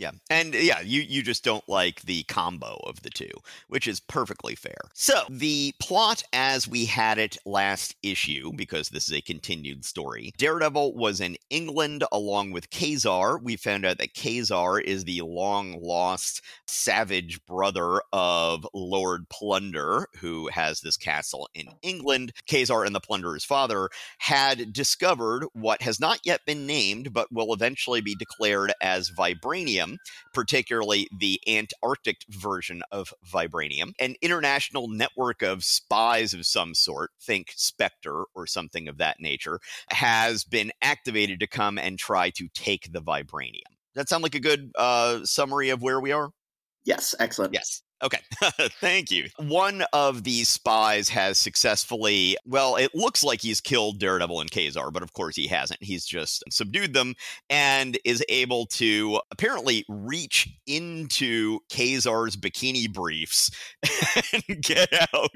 Yeah. 0.00 0.12
And 0.30 0.54
yeah, 0.54 0.80
you, 0.80 1.02
you 1.02 1.22
just 1.22 1.44
don't 1.44 1.68
like 1.68 2.00
the 2.00 2.22
combo 2.22 2.80
of 2.84 3.02
the 3.02 3.10
two, 3.10 3.28
which 3.68 3.86
is 3.86 4.00
perfectly 4.00 4.54
fair. 4.54 4.78
So, 4.94 5.24
the 5.28 5.74
plot 5.78 6.22
as 6.32 6.66
we 6.66 6.86
had 6.86 7.18
it 7.18 7.36
last 7.44 7.94
issue, 8.02 8.50
because 8.54 8.88
this 8.88 9.10
is 9.10 9.12
a 9.12 9.20
continued 9.20 9.84
story 9.84 10.32
Daredevil 10.38 10.94
was 10.94 11.20
in 11.20 11.36
England 11.50 12.02
along 12.12 12.52
with 12.52 12.70
Ka-Zar. 12.70 13.38
We 13.40 13.56
found 13.56 13.84
out 13.84 13.98
that 13.98 14.14
Ka-Zar 14.14 14.80
is 14.80 15.04
the 15.04 15.20
long 15.20 15.78
lost 15.82 16.40
savage 16.66 17.44
brother 17.44 18.00
of 18.10 18.66
Lord 18.72 19.28
Plunder, 19.28 20.06
who 20.16 20.48
has 20.48 20.80
this 20.80 20.96
castle 20.96 21.46
in 21.52 21.66
England. 21.82 22.32
Ka-Zar 22.48 22.86
and 22.86 22.94
the 22.94 23.00
Plunderer's 23.00 23.44
father 23.44 23.90
had 24.16 24.72
discovered 24.72 25.44
what 25.52 25.82
has 25.82 26.00
not 26.00 26.20
yet 26.24 26.40
been 26.46 26.66
named, 26.66 27.12
but 27.12 27.30
will 27.30 27.52
eventually 27.52 28.00
be 28.00 28.14
declared 28.14 28.72
as 28.80 29.10
Vibranium 29.10 29.89
particularly 30.32 31.08
the 31.18 31.40
Antarctic 31.46 32.18
version 32.28 32.82
of 32.90 33.12
vibranium. 33.26 33.92
An 34.00 34.14
international 34.22 34.88
network 34.88 35.42
of 35.42 35.64
spies 35.64 36.34
of 36.34 36.46
some 36.46 36.74
sort, 36.74 37.10
think 37.20 37.52
Spectre 37.56 38.24
or 38.34 38.46
something 38.46 38.88
of 38.88 38.98
that 38.98 39.20
nature, 39.20 39.60
has 39.90 40.44
been 40.44 40.72
activated 40.82 41.40
to 41.40 41.46
come 41.46 41.78
and 41.78 41.98
try 41.98 42.30
to 42.30 42.48
take 42.54 42.92
the 42.92 43.02
vibranium. 43.02 43.62
Does 43.94 44.02
that 44.02 44.08
sound 44.08 44.22
like 44.22 44.34
a 44.34 44.40
good 44.40 44.70
uh, 44.76 45.24
summary 45.24 45.70
of 45.70 45.82
where 45.82 46.00
we 46.00 46.12
are? 46.12 46.30
Yes, 46.84 47.14
excellent. 47.18 47.52
Yes. 47.52 47.82
Okay, 48.02 48.20
thank 48.80 49.10
you. 49.10 49.28
One 49.36 49.84
of 49.92 50.24
these 50.24 50.48
spies 50.48 51.08
has 51.10 51.36
successfully, 51.36 52.36
well, 52.46 52.76
it 52.76 52.94
looks 52.94 53.22
like 53.22 53.42
he's 53.42 53.60
killed 53.60 53.98
Daredevil 53.98 54.40
and 54.40 54.50
Ka-Zar, 54.50 54.90
but 54.90 55.02
of 55.02 55.12
course 55.12 55.36
he 55.36 55.46
hasn't. 55.46 55.82
He's 55.82 56.06
just 56.06 56.42
subdued 56.50 56.94
them 56.94 57.14
and 57.50 57.98
is 58.04 58.24
able 58.30 58.66
to 58.66 59.20
apparently 59.30 59.84
reach 59.88 60.48
into 60.66 61.58
Ka-Zar's 61.70 62.36
bikini 62.36 62.90
briefs 62.90 63.50
and 64.32 64.62
get 64.62 64.88
out 65.12 65.30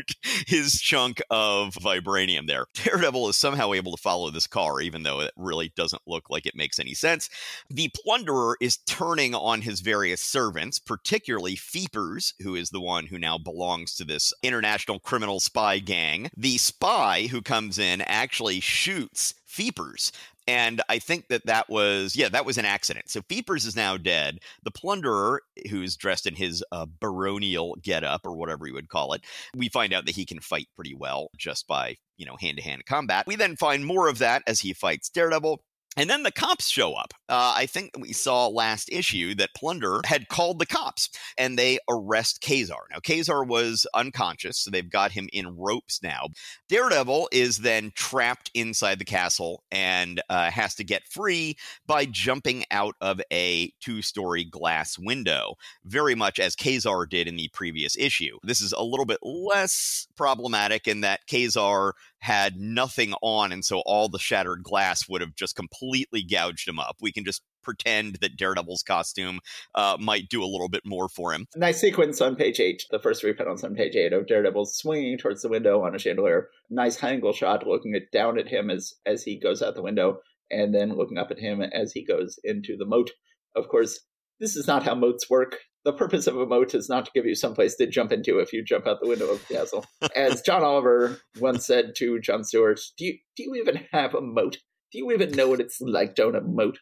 his 0.46 0.80
chunk 0.80 1.20
of 1.30 1.74
vibranium 1.74 2.46
there. 2.46 2.66
Daredevil 2.74 3.28
is 3.28 3.36
somehow 3.36 3.74
able 3.74 3.94
to 3.94 4.02
follow 4.02 4.30
this 4.30 4.46
car, 4.46 4.80
even 4.80 5.02
though 5.02 5.20
it 5.20 5.32
really 5.36 5.70
doesn't 5.76 6.02
look 6.06 6.30
like 6.30 6.46
it 6.46 6.56
makes 6.56 6.78
any 6.78 6.94
sense. 6.94 7.28
The 7.68 7.90
plunderer 7.94 8.56
is 8.60 8.78
turning 8.78 9.34
on 9.34 9.60
his 9.60 9.80
various 9.80 10.22
servants, 10.22 10.78
particularly 10.78 11.56
Feepers, 11.56 12.32
who 12.40 12.53
is 12.54 12.70
the 12.70 12.80
one 12.80 13.06
who 13.06 13.18
now 13.18 13.38
belongs 13.38 13.94
to 13.96 14.04
this 14.04 14.32
international 14.42 15.00
criminal 15.00 15.40
spy 15.40 15.78
gang. 15.78 16.30
The 16.36 16.58
spy 16.58 17.28
who 17.30 17.42
comes 17.42 17.78
in 17.78 18.00
actually 18.02 18.60
shoots 18.60 19.34
Feepers. 19.44 20.10
And 20.46 20.82
I 20.88 20.98
think 20.98 21.28
that 21.28 21.46
that 21.46 21.70
was, 21.70 22.16
yeah, 22.16 22.28
that 22.28 22.44
was 22.44 22.58
an 22.58 22.64
accident. 22.66 23.08
So 23.08 23.22
Feepers 23.28 23.64
is 23.64 23.76
now 23.76 23.96
dead. 23.96 24.40
The 24.62 24.70
plunderer, 24.70 25.40
who's 25.70 25.96
dressed 25.96 26.26
in 26.26 26.34
his 26.34 26.62
uh, 26.70 26.86
baronial 26.86 27.76
getup 27.82 28.26
or 28.26 28.36
whatever 28.36 28.66
you 28.66 28.74
would 28.74 28.88
call 28.88 29.14
it, 29.14 29.22
we 29.56 29.68
find 29.68 29.94
out 29.94 30.04
that 30.06 30.16
he 30.16 30.26
can 30.26 30.40
fight 30.40 30.68
pretty 30.74 30.94
well 30.94 31.30
just 31.38 31.66
by, 31.66 31.96
you 32.16 32.26
know, 32.26 32.36
hand 32.36 32.58
to 32.58 32.62
hand 32.62 32.84
combat. 32.84 33.26
We 33.26 33.36
then 33.36 33.56
find 33.56 33.86
more 33.86 34.08
of 34.08 34.18
that 34.18 34.42
as 34.46 34.60
he 34.60 34.74
fights 34.74 35.08
Daredevil 35.08 35.62
And 35.96 36.10
then 36.10 36.24
the 36.24 36.32
cops 36.32 36.68
show 36.68 36.94
up. 36.94 37.14
Uh, 37.28 37.54
I 37.56 37.66
think 37.66 37.92
we 37.98 38.12
saw 38.12 38.48
last 38.48 38.88
issue 38.90 39.34
that 39.36 39.54
Plunder 39.54 40.00
had 40.04 40.28
called 40.28 40.58
the 40.58 40.66
cops 40.66 41.08
and 41.38 41.58
they 41.58 41.78
arrest 41.88 42.40
Ka-Zar. 42.40 42.84
Now, 42.90 42.98
Ka-Zar 42.98 43.44
was 43.44 43.86
unconscious, 43.94 44.58
so 44.58 44.70
they've 44.70 44.90
got 44.90 45.12
him 45.12 45.28
in 45.32 45.56
ropes 45.56 46.02
now. 46.02 46.28
Daredevil 46.68 47.28
is 47.32 47.58
then 47.58 47.92
trapped 47.94 48.50
inside 48.54 48.98
the 48.98 49.04
castle 49.04 49.62
and 49.70 50.20
uh, 50.28 50.50
has 50.50 50.74
to 50.76 50.84
get 50.84 51.06
free 51.06 51.56
by 51.86 52.06
jumping 52.06 52.64
out 52.70 52.96
of 53.00 53.20
a 53.32 53.72
two 53.80 54.02
story 54.02 54.44
glass 54.44 54.98
window, 54.98 55.54
very 55.84 56.14
much 56.14 56.38
as 56.38 56.56
Ka-Zar 56.56 57.06
did 57.06 57.28
in 57.28 57.36
the 57.36 57.48
previous 57.52 57.96
issue. 57.96 58.38
This 58.42 58.60
is 58.60 58.72
a 58.72 58.82
little 58.82 59.06
bit 59.06 59.18
less 59.22 60.08
problematic 60.16 60.88
in 60.88 61.02
that 61.02 61.20
Ka-Zar 61.28 61.94
had 62.24 62.56
nothing 62.56 63.12
on, 63.20 63.52
and 63.52 63.62
so 63.62 63.82
all 63.84 64.08
the 64.08 64.18
shattered 64.18 64.62
glass 64.62 65.06
would 65.06 65.20
have 65.20 65.34
just 65.34 65.54
completely 65.54 66.22
gouged 66.22 66.66
him 66.66 66.78
up. 66.78 66.96
We 67.02 67.12
can 67.12 67.22
just 67.22 67.42
pretend 67.62 68.16
that 68.22 68.38
Daredevil's 68.38 68.82
costume 68.82 69.40
uh, 69.74 69.98
might 70.00 70.30
do 70.30 70.42
a 70.42 70.48
little 70.48 70.70
bit 70.70 70.80
more 70.86 71.10
for 71.10 71.34
him. 71.34 71.44
Nice 71.54 71.82
sequence 71.82 72.22
on 72.22 72.34
page 72.34 72.60
eight, 72.60 72.84
the 72.90 72.98
first 72.98 73.20
three 73.20 73.34
panels 73.34 73.62
on 73.62 73.74
page 73.74 73.94
eight 73.94 74.14
of 74.14 74.26
Daredevil 74.26 74.64
swinging 74.64 75.18
towards 75.18 75.42
the 75.42 75.50
window 75.50 75.82
on 75.82 75.94
a 75.94 75.98
chandelier. 75.98 76.48
Nice 76.70 76.96
high 76.96 77.10
angle 77.10 77.34
shot, 77.34 77.66
looking 77.66 77.94
at, 77.94 78.10
down 78.10 78.38
at 78.38 78.48
him 78.48 78.70
as 78.70 78.94
as 79.04 79.22
he 79.22 79.38
goes 79.38 79.60
out 79.60 79.74
the 79.74 79.82
window, 79.82 80.20
and 80.50 80.74
then 80.74 80.96
looking 80.96 81.18
up 81.18 81.30
at 81.30 81.38
him 81.38 81.60
as 81.60 81.92
he 81.92 82.06
goes 82.06 82.38
into 82.42 82.74
the 82.78 82.86
moat. 82.86 83.10
Of 83.54 83.68
course, 83.68 84.00
this 84.40 84.56
is 84.56 84.66
not 84.66 84.82
how 84.82 84.94
moats 84.94 85.28
work 85.28 85.58
the 85.84 85.92
purpose 85.92 86.26
of 86.26 86.36
a 86.36 86.46
moat 86.46 86.74
is 86.74 86.88
not 86.88 87.04
to 87.06 87.10
give 87.14 87.26
you 87.26 87.34
someplace 87.34 87.76
to 87.76 87.86
jump 87.86 88.12
into 88.12 88.38
if 88.38 88.52
you 88.52 88.64
jump 88.64 88.86
out 88.86 89.00
the 89.00 89.08
window 89.08 89.28
of 89.30 89.46
the 89.46 89.54
castle. 89.54 89.84
As 90.16 90.42
John 90.42 90.62
Oliver 90.62 91.20
once 91.38 91.66
said 91.66 91.94
to 91.96 92.20
Jon 92.20 92.44
Stewart, 92.44 92.80
do 92.96 93.06
you, 93.06 93.18
do 93.36 93.42
you 93.42 93.54
even 93.56 93.84
have 93.92 94.14
a 94.14 94.20
moat? 94.20 94.58
Do 94.92 94.98
you 94.98 95.12
even 95.12 95.32
know 95.32 95.48
what 95.48 95.60
it's 95.60 95.80
like 95.80 96.14
to 96.16 96.24
own 96.24 96.36
a 96.36 96.40
moat? 96.40 96.78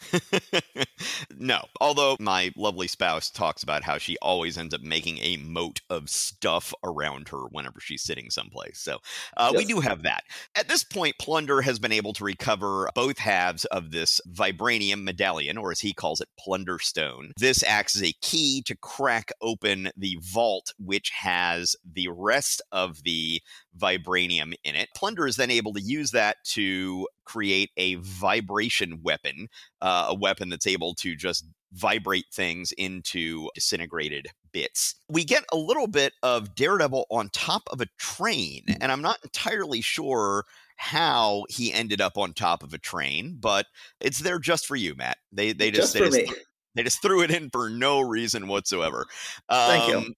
no, 1.38 1.60
although 1.80 2.16
my 2.20 2.52
lovely 2.56 2.86
spouse 2.86 3.30
talks 3.30 3.62
about 3.62 3.82
how 3.82 3.98
she 3.98 4.16
always 4.20 4.58
ends 4.58 4.74
up 4.74 4.82
making 4.82 5.18
a 5.18 5.36
moat 5.38 5.80
of 5.90 6.08
stuff 6.08 6.74
around 6.84 7.28
her 7.28 7.44
whenever 7.50 7.80
she's 7.80 8.02
sitting 8.02 8.30
someplace. 8.30 8.78
So 8.78 8.98
uh, 9.36 9.50
yes. 9.52 9.58
we 9.58 9.64
do 9.64 9.80
have 9.80 10.02
that. 10.02 10.24
At 10.54 10.68
this 10.68 10.84
point, 10.84 11.16
Plunder 11.20 11.62
has 11.62 11.78
been 11.78 11.92
able 11.92 12.12
to 12.14 12.24
recover 12.24 12.88
both 12.94 13.18
halves 13.18 13.64
of 13.66 13.90
this 13.90 14.20
vibranium 14.30 15.02
medallion, 15.02 15.58
or 15.58 15.70
as 15.70 15.80
he 15.80 15.92
calls 15.92 16.20
it, 16.20 16.28
Plunder 16.38 16.78
Stone. 16.78 17.32
This 17.38 17.62
acts 17.64 17.96
as 17.96 18.02
a 18.02 18.14
key 18.22 18.62
to 18.66 18.76
crack 18.76 19.32
open 19.40 19.90
the 19.96 20.18
vault, 20.20 20.72
which 20.78 21.10
has 21.10 21.76
the 21.84 22.08
rest 22.08 22.62
of 22.72 23.02
the 23.02 23.40
vibranium 23.76 24.54
in 24.64 24.74
it. 24.74 24.88
Plunder 24.94 25.26
is 25.26 25.36
then 25.36 25.50
able 25.50 25.72
to 25.74 25.80
use 25.80 26.10
that 26.12 26.36
to 26.44 27.06
create 27.26 27.70
a 27.76 27.96
vibration 27.96 29.00
weapon, 29.02 29.48
uh, 29.82 30.06
a 30.08 30.14
weapon 30.14 30.48
that's 30.48 30.66
able 30.66 30.94
to 30.94 31.14
just 31.14 31.44
vibrate 31.72 32.26
things 32.32 32.72
into 32.72 33.50
disintegrated 33.54 34.28
bits. 34.52 34.94
We 35.10 35.24
get 35.24 35.44
a 35.52 35.56
little 35.56 35.88
bit 35.88 36.14
of 36.22 36.54
Daredevil 36.54 37.06
on 37.10 37.28
top 37.30 37.64
of 37.70 37.80
a 37.80 37.86
train, 37.98 38.64
and 38.80 38.90
I'm 38.90 39.02
not 39.02 39.18
entirely 39.22 39.82
sure 39.82 40.44
how 40.76 41.44
he 41.48 41.72
ended 41.72 42.00
up 42.00 42.16
on 42.16 42.32
top 42.32 42.62
of 42.62 42.72
a 42.72 42.78
train, 42.78 43.36
but 43.38 43.66
it's 44.00 44.20
there 44.20 44.38
just 44.38 44.66
for 44.66 44.76
you, 44.76 44.94
Matt. 44.94 45.18
They 45.32 45.52
they 45.52 45.70
just, 45.70 45.94
just 45.94 46.14
they, 46.14 46.24
just 46.24 46.40
they 46.74 46.82
just 46.82 47.02
threw 47.02 47.22
it 47.22 47.30
in 47.30 47.50
for 47.50 47.68
no 47.68 48.00
reason 48.00 48.48
whatsoever. 48.48 49.06
Um, 49.48 49.68
Thank 49.68 49.88
you. 49.88 50.14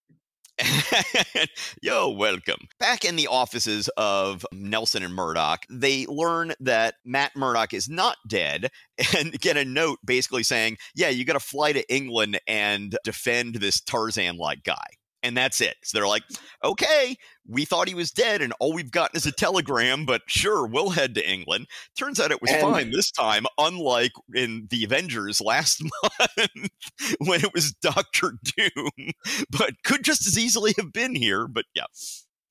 Yo, 1.83 2.09
welcome. 2.11 2.68
Back 2.79 3.05
in 3.05 3.16
the 3.16 3.27
offices 3.29 3.88
of 3.97 4.44
Nelson 4.53 5.03
and 5.03 5.14
Murdock, 5.14 5.64
they 5.71 6.07
learn 6.07 6.53
that 6.61 6.94
Matt 7.05 7.37
Murdock 7.37 7.75
is 7.75 7.88
not 7.88 8.16
dead 8.27 8.71
and 9.16 9.38
get 9.40 9.57
a 9.57 9.64
note 9.64 9.99
basically 10.05 10.42
saying, 10.42 10.79
Yeah, 10.94 11.09
you 11.09 11.25
got 11.25 11.35
to 11.35 11.40
fly 11.40 11.73
to 11.73 11.94
England 11.94 12.40
and 12.47 12.97
defend 13.05 13.57
this 13.57 13.81
Tarzan 13.81 14.37
like 14.37 14.62
guy 14.64 14.77
and 15.22 15.37
that's 15.37 15.61
it. 15.61 15.76
So 15.85 15.98
they're 15.98 16.09
like, 16.09 16.22
okay, 16.64 17.16
we 17.46 17.64
thought 17.64 17.88
he 17.88 17.94
was 17.94 18.11
dead, 18.11 18.42
and 18.42 18.52
all 18.61 18.72
we've 18.72 18.90
gotten 18.90 19.16
is 19.16 19.26
a 19.26 19.33
telegram, 19.33 20.04
but 20.04 20.22
sure, 20.26 20.66
we'll 20.66 20.90
head 20.90 21.14
to 21.14 21.28
England. 21.28 21.66
Turns 21.98 22.20
out 22.20 22.31
it 22.31 22.42
was 22.42 22.50
and, 22.50 22.61
fine 22.61 22.90
this 22.90 23.11
time, 23.11 23.46
unlike 23.59 24.12
in 24.35 24.66
the 24.70 24.85
Avengers 24.85 25.40
last 25.40 25.83
month 26.02 26.70
when 27.18 27.42
it 27.42 27.52
was 27.54 27.72
Doctor 27.72 28.35
Doom, 28.57 29.12
but 29.50 29.83
could 29.85 30.04
just 30.04 30.26
as 30.26 30.38
easily 30.38 30.74
have 30.76 30.92
been 30.92 31.14
here. 31.14 31.48
But 31.48 31.64
yeah. 31.74 31.85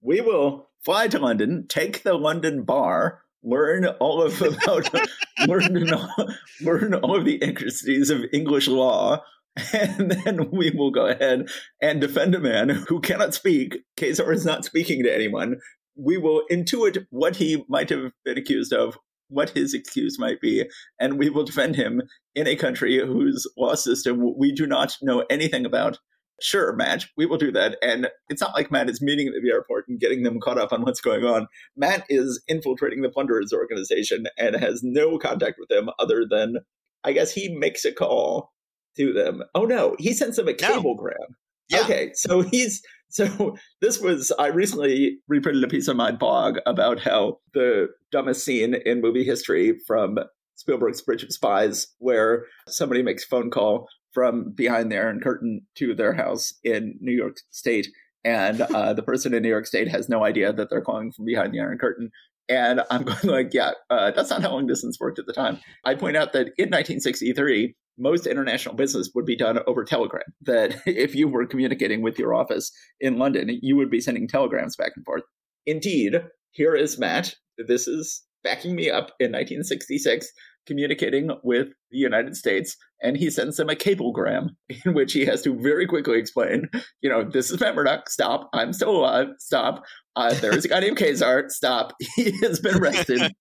We 0.02 0.22
will 0.22 0.70
fly 0.84 1.08
to 1.10 1.20
London, 1.20 1.66
take 1.68 2.04
the 2.04 2.14
London 2.14 2.64
bar, 2.64 3.22
learn 3.44 3.86
all 3.86 4.22
of 4.22 4.42
about 4.42 4.90
learn 5.48 5.94
all, 5.94 6.30
learn 6.62 6.94
all 6.96 7.16
of 7.16 7.26
the 7.26 7.36
intricacies 7.36 8.10
of 8.10 8.26
English 8.34 8.68
law, 8.68 9.24
and 9.74 10.12
then 10.12 10.52
we 10.52 10.72
will 10.72 10.92
go 10.92 11.08
ahead 11.08 11.48
and 11.82 12.02
defend 12.02 12.36
a 12.36 12.40
man 12.40 12.70
who 12.70 13.00
cannot 13.00 13.34
speak. 13.34 13.80
Ka-Zar 13.98 14.32
is 14.32 14.46
not 14.46 14.66
speaking 14.66 15.04
to 15.04 15.14
anyone. 15.14 15.58
We 15.96 16.18
will 16.18 16.44
intuit 16.52 17.06
what 17.10 17.38
he 17.38 17.64
might 17.68 17.90
have 17.90 18.12
been 18.24 18.38
accused 18.38 18.74
of, 18.74 18.98
what 19.30 19.52
his 19.52 19.74
excuse 19.74 20.20
might 20.20 20.40
be, 20.42 20.66
and 21.00 21.18
we 21.18 21.30
will 21.30 21.44
defend 21.44 21.76
him 21.76 22.04
in 22.36 22.48
a 22.48 22.56
country 22.56 23.00
whose 23.00 23.48
law 23.58 23.76
system 23.76 24.34
we 24.38 24.52
do 24.52 24.68
not 24.68 24.96
know 25.02 25.26
anything 25.30 25.66
about. 25.66 25.98
Sure, 26.40 26.76
Matt, 26.76 27.06
we 27.18 27.26
will 27.26 27.38
do 27.38 27.52
that. 27.52 27.78
And 27.82 28.10
it's 28.30 28.42
not 28.42 28.54
like 28.54 28.72
Matt 28.72 28.92
is 28.92 29.02
meeting 29.02 29.28
at 29.28 29.42
the 29.42 29.50
airport 29.50 29.88
and 29.88 30.00
getting 30.00 30.22
them 30.22 30.40
caught 30.40 30.60
up 30.60 30.72
on 30.72 30.84
what's 30.84 31.02
going 31.02 31.24
on. 31.24 31.48
Matt 31.76 32.06
is 32.10 32.44
infiltrating 32.48 33.02
the 33.02 33.10
Plunderers 33.10 33.52
organization 33.52 34.28
and 34.38 34.56
has 34.56 34.82
no 34.84 35.18
contact 35.18 35.58
with 35.60 35.70
them 35.70 35.90
other 35.98 36.26
than, 36.30 36.58
I 37.04 37.14
guess 37.14 37.32
he 37.34 37.50
makes 37.58 37.86
a 37.86 37.92
call 37.92 38.52
to 38.98 39.14
them. 39.14 39.44
Oh 39.56 39.66
no, 39.66 39.96
he 40.00 40.14
sends 40.14 40.38
them 40.38 40.48
a 40.48 40.54
cablegram. 40.54 41.16
No. 41.20 41.36
Yeah. 41.70 41.82
Okay, 41.82 42.12
so 42.14 42.42
he's 42.42 42.82
so 43.10 43.58
this 43.82 44.00
was 44.00 44.32
I 44.40 44.48
recently 44.48 45.20
reprinted 45.28 45.64
a 45.64 45.68
piece 45.68 45.88
on 45.88 45.98
my 45.98 46.12
blog 46.12 46.58
about 46.66 47.00
how 47.00 47.40
the 47.54 47.90
dumbest 48.12 48.44
scene 48.44 48.76
in 48.86 49.02
movie 49.02 49.24
history 49.24 49.78
from 49.86 50.20
Spielberg's 50.56 51.02
Bridge 51.02 51.24
of 51.24 51.32
Spies, 51.32 51.88
where 52.00 52.46
somebody 52.68 53.04
makes 53.04 53.24
a 53.24 53.28
phone 53.28 53.52
call 53.52 53.88
from 54.12 54.52
behind 54.52 54.92
the 54.92 54.98
Iron 54.98 55.20
Curtain 55.20 55.62
to 55.76 55.94
their 55.94 56.14
house 56.14 56.54
in 56.64 56.98
New 57.00 57.12
York 57.12 57.38
State, 57.52 57.88
and 58.24 58.62
uh, 58.62 58.94
the 58.94 59.04
person 59.04 59.34
in 59.34 59.44
New 59.44 59.50
York 59.50 59.68
State 59.68 59.88
has 59.88 60.10
no 60.10 60.24
idea 60.24 60.52
that 60.52 60.70
they're 60.70 60.82
calling 60.82 61.12
from 61.12 61.26
behind 61.26 61.54
the 61.54 61.60
Iron 61.60 61.78
Curtain. 61.78 62.10
And 62.50 62.82
I'm 62.90 63.04
going 63.04 63.28
like, 63.28 63.54
yeah, 63.54 63.72
uh, 63.90 64.12
that's 64.12 64.30
not 64.30 64.42
how 64.42 64.52
long 64.52 64.68
distance 64.68 65.00
worked 65.00 65.20
at 65.20 65.28
the 65.28 65.34
time. 65.34 65.60
I 65.86 65.96
point 65.96 66.18
out 66.18 66.34
that 66.34 66.48
in 66.58 66.70
1963, 66.70 67.76
most 67.98 68.28
international 68.28 68.76
business 68.76 69.12
would 69.16 69.26
be 69.26 69.36
done 69.36 69.60
over 69.68 69.84
telegram. 69.84 70.24
That 70.42 70.82
if 70.86 71.16
you 71.16 71.28
were 71.28 71.46
communicating 71.46 72.02
with 72.02 72.20
your 72.20 72.34
office 72.34 72.72
in 73.00 73.18
London, 73.18 73.60
you 73.62 73.76
would 73.76 73.90
be 73.90 74.02
sending 74.02 74.28
telegrams 74.28 74.76
back 74.76 74.92
and 74.96 75.06
forth. 75.06 75.24
Indeed, 75.66 76.22
here 76.52 76.76
is 76.76 76.98
Matt. 76.98 77.36
This 77.68 77.88
is 77.88 78.24
backing 78.44 78.76
me 78.76 78.90
up 78.90 79.12
in 79.20 79.32
1966 79.32 80.32
communicating 80.68 81.32
with 81.44 81.70
the 81.90 81.98
United 81.98 82.36
States, 82.36 82.78
and 83.02 83.18
he 83.18 83.30
sends 83.30 83.58
them 83.58 83.70
a 83.70 83.76
cablegram 83.76 84.50
in 84.86 84.94
which 84.94 85.14
he 85.14 85.26
has 85.26 85.42
to 85.44 85.60
very 85.60 85.88
quickly 85.88 86.20
explain, 86.20 86.70
you 87.02 87.10
know, 87.10 87.24
this 87.24 87.50
is 87.50 87.60
Matt 87.60 87.76
Murdock, 87.76 88.10
stop, 88.10 88.50
I'm 88.54 88.74
still 88.74 88.92
alive, 88.92 89.28
stop. 89.40 89.84
Uh, 90.16 90.34
there 90.36 90.56
is 90.56 90.66
a 90.66 90.68
guy 90.68 90.80
named 90.80 90.98
Ka-Zar, 90.98 91.46
stop, 91.50 91.94
he 92.16 92.32
has 92.42 92.60
been 92.60 92.76
arrested. 92.78 93.34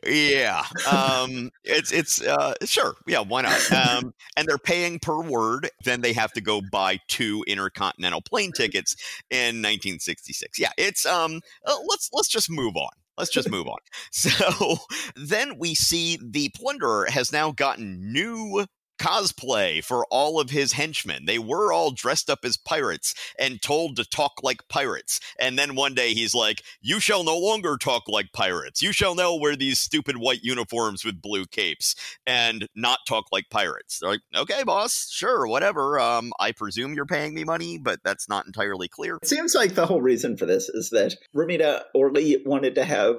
yeah, 0.06 0.64
um, 0.92 1.52
it's 1.64 1.92
it's 1.92 2.22
uh, 2.22 2.54
sure, 2.64 2.96
yeah, 3.08 3.20
why 3.20 3.42
not? 3.42 3.72
Um, 3.72 4.14
and 4.38 4.48
they're 4.48 4.58
paying 4.58 5.00
per 5.00 5.22
word. 5.22 5.70
Then 5.84 6.02
they 6.02 6.14
have 6.14 6.32
to 6.34 6.42
go 6.42 6.62
buy 6.72 7.00
two 7.08 7.44
intercontinental 7.48 8.22
plane 8.22 8.52
tickets 8.52 8.96
in 9.30 9.62
1966. 9.62 10.60
Yeah, 10.60 10.72
it's 10.78 11.06
um, 11.06 11.42
uh, 11.66 11.76
let's 11.88 12.10
let's 12.14 12.30
just 12.30 12.50
move 12.50 12.76
on. 12.76 12.90
Let's 13.18 13.32
just 13.32 13.50
move 13.50 13.68
on. 13.68 13.78
So 14.12 14.78
then 15.16 15.58
we 15.58 15.74
see 15.74 16.20
the 16.22 16.50
plunderer 16.50 17.10
has 17.10 17.32
now 17.32 17.52
gotten 17.52 18.12
new 18.12 18.66
cosplay 19.02 19.84
for 19.84 20.06
all 20.12 20.40
of 20.40 20.52
his 20.52 20.74
henchmen. 20.74 21.26
They 21.26 21.40
were 21.40 21.74
all 21.74 21.92
dressed 21.92 22.30
up 22.30 22.40
as 22.44 22.56
pirates 22.56 23.16
and 23.40 23.62
told 23.62 23.96
to 23.96 24.06
talk 24.06 24.44
like 24.44 24.68
pirates. 24.68 25.20
And 25.40 25.58
then 25.58 25.76
one 25.76 25.96
day 25.96 26.14
he's 26.14 26.36
like, 26.36 26.62
You 26.82 27.00
shall 27.00 27.24
no 27.24 27.38
longer 27.38 27.78
talk 27.78 28.08
like 28.08 28.32
pirates. 28.32 28.82
You 28.82 28.94
shall 28.94 29.16
now 29.16 29.36
wear 29.36 29.56
these 29.56 29.80
stupid 29.80 30.18
white 30.18 30.44
uniforms 30.44 31.04
with 31.04 31.22
blue 31.22 31.46
capes 31.46 31.96
and 32.28 32.68
not 32.76 33.00
talk 33.08 33.26
like 33.32 33.50
pirates. 33.50 34.00
They're 34.00 34.12
like, 34.12 34.22
Okay, 34.36 34.64
boss, 34.64 35.10
sure, 35.10 35.48
whatever. 35.48 36.00
Um, 36.00 36.32
I 36.40 36.52
presume 36.52 36.94
you're 36.94 37.06
paying 37.06 37.34
me 37.34 37.44
money, 37.44 37.80
but 37.80 38.00
that's 38.04 38.30
not 38.30 38.46
entirely 38.46 38.88
clear. 38.88 39.18
It 39.22 39.28
seems 39.28 39.56
like 39.56 39.74
the 39.74 39.88
whole 39.88 40.02
reason 40.02 40.38
for 40.38 40.46
this 40.46 40.70
is 40.70 40.92
that 40.92 41.16
Romita 41.36 41.84
or 41.96 42.12
Lee 42.12 42.44
wanted 42.46 42.76
to 42.76 42.86
have 42.86 43.16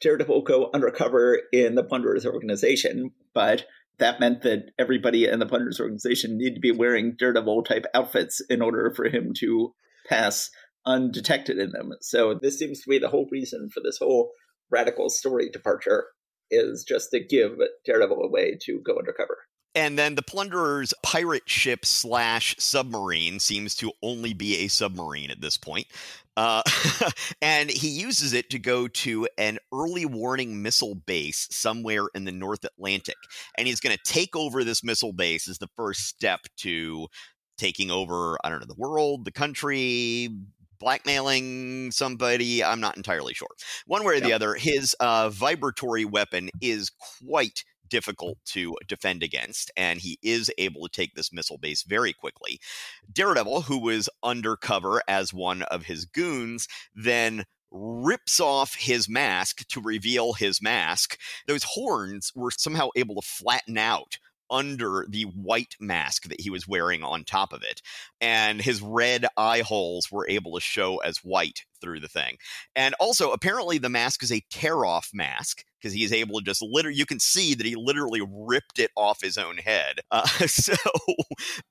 Daredevil 0.00 0.42
go 0.42 0.70
undercover 0.72 1.40
in 1.52 1.74
the 1.74 1.82
Plunderers 1.82 2.26
organization, 2.26 3.12
but 3.34 3.66
that 3.98 4.20
meant 4.20 4.42
that 4.42 4.70
everybody 4.78 5.26
in 5.26 5.38
the 5.38 5.46
Plunderers 5.46 5.80
organization 5.80 6.36
needed 6.36 6.56
to 6.56 6.60
be 6.60 6.72
wearing 6.72 7.16
Daredevil 7.18 7.64
type 7.64 7.86
outfits 7.94 8.42
in 8.48 8.62
order 8.62 8.92
for 8.94 9.08
him 9.08 9.32
to 9.38 9.74
pass 10.08 10.50
undetected 10.84 11.58
in 11.58 11.72
them. 11.72 11.92
So 12.00 12.38
this 12.40 12.58
seems 12.58 12.80
to 12.82 12.90
be 12.90 12.98
the 12.98 13.08
whole 13.08 13.28
reason 13.30 13.70
for 13.72 13.80
this 13.82 13.98
whole 13.98 14.30
radical 14.70 15.08
story 15.10 15.48
departure 15.50 16.06
is 16.50 16.84
just 16.86 17.10
to 17.10 17.20
give 17.20 17.52
Daredevil 17.84 18.22
a 18.22 18.30
way 18.30 18.56
to 18.62 18.80
go 18.84 18.98
undercover. 18.98 19.38
And 19.74 19.98
then 19.98 20.14
the 20.14 20.22
Plunderer's 20.22 20.94
pirate 21.02 21.48
ship 21.48 21.84
slash 21.84 22.56
submarine 22.58 23.40
seems 23.40 23.74
to 23.76 23.92
only 24.02 24.32
be 24.32 24.64
a 24.64 24.68
submarine 24.68 25.30
at 25.30 25.42
this 25.42 25.58
point. 25.58 25.86
Uh, 26.36 26.62
and 27.42 27.70
he 27.70 27.88
uses 27.88 28.32
it 28.32 28.50
to 28.50 28.58
go 28.58 28.88
to 28.88 29.28
an 29.38 29.58
early 29.72 30.04
warning 30.04 30.62
missile 30.62 30.94
base 30.94 31.48
somewhere 31.50 32.06
in 32.14 32.24
the 32.24 32.32
North 32.32 32.64
Atlantic. 32.64 33.16
And 33.56 33.66
he's 33.66 33.80
going 33.80 33.96
to 33.96 34.12
take 34.12 34.36
over 34.36 34.64
this 34.64 34.84
missile 34.84 35.12
base 35.12 35.48
as 35.48 35.58
the 35.58 35.70
first 35.76 36.06
step 36.06 36.40
to 36.58 37.08
taking 37.58 37.90
over, 37.90 38.36
I 38.44 38.50
don't 38.50 38.60
know, 38.60 38.66
the 38.66 38.74
world, 38.74 39.24
the 39.24 39.32
country, 39.32 40.28
blackmailing 40.78 41.90
somebody. 41.90 42.62
I'm 42.62 42.80
not 42.80 42.96
entirely 42.96 43.34
sure. 43.34 43.48
One 43.86 44.04
way 44.04 44.16
or 44.16 44.20
the 44.20 44.32
other, 44.32 44.54
his 44.54 44.94
uh, 45.00 45.30
vibratory 45.30 46.04
weapon 46.04 46.50
is 46.60 46.90
quite 46.90 47.64
difficult 47.88 48.38
to 48.46 48.76
defend 48.86 49.22
against, 49.22 49.70
and 49.76 50.00
he 50.00 50.18
is 50.22 50.50
able 50.58 50.82
to 50.82 50.88
take 50.88 51.14
this 51.14 51.32
missile 51.32 51.58
base 51.58 51.82
very 51.82 52.12
quickly. 52.12 52.60
Daredevil, 53.12 53.62
who 53.62 53.78
was 53.78 54.08
undercover 54.22 55.02
as 55.08 55.32
one 55.32 55.62
of 55.62 55.84
his 55.84 56.04
goons, 56.04 56.68
then 56.94 57.44
rips 57.70 58.40
off 58.40 58.74
his 58.74 59.08
mask 59.08 59.66
to 59.68 59.80
reveal 59.80 60.32
his 60.32 60.62
mask. 60.62 61.18
Those 61.46 61.64
horns 61.64 62.32
were 62.34 62.50
somehow 62.50 62.88
able 62.96 63.16
to 63.16 63.26
flatten 63.26 63.76
out 63.76 64.18
under 64.50 65.06
the 65.08 65.24
white 65.24 65.74
mask 65.80 66.28
that 66.28 66.40
he 66.40 66.50
was 66.50 66.68
wearing 66.68 67.02
on 67.02 67.24
top 67.24 67.52
of 67.52 67.62
it. 67.62 67.82
And 68.20 68.60
his 68.60 68.80
red 68.80 69.26
eye 69.36 69.60
holes 69.60 70.10
were 70.10 70.28
able 70.28 70.54
to 70.54 70.60
show 70.60 70.98
as 70.98 71.18
white 71.18 71.64
through 71.80 72.00
the 72.00 72.08
thing. 72.08 72.36
And 72.74 72.94
also, 73.00 73.32
apparently, 73.32 73.78
the 73.78 73.88
mask 73.88 74.22
is 74.22 74.32
a 74.32 74.42
tear 74.50 74.84
off 74.84 75.10
mask 75.12 75.64
because 75.80 75.92
he 75.92 76.04
is 76.04 76.12
able 76.12 76.40
to 76.40 76.44
just 76.44 76.62
literally, 76.62 76.98
you 76.98 77.06
can 77.06 77.20
see 77.20 77.54
that 77.54 77.66
he 77.66 77.76
literally 77.76 78.22
ripped 78.28 78.78
it 78.78 78.90
off 78.96 79.20
his 79.20 79.38
own 79.38 79.58
head. 79.58 80.00
Uh, 80.10 80.26
so, 80.46 80.74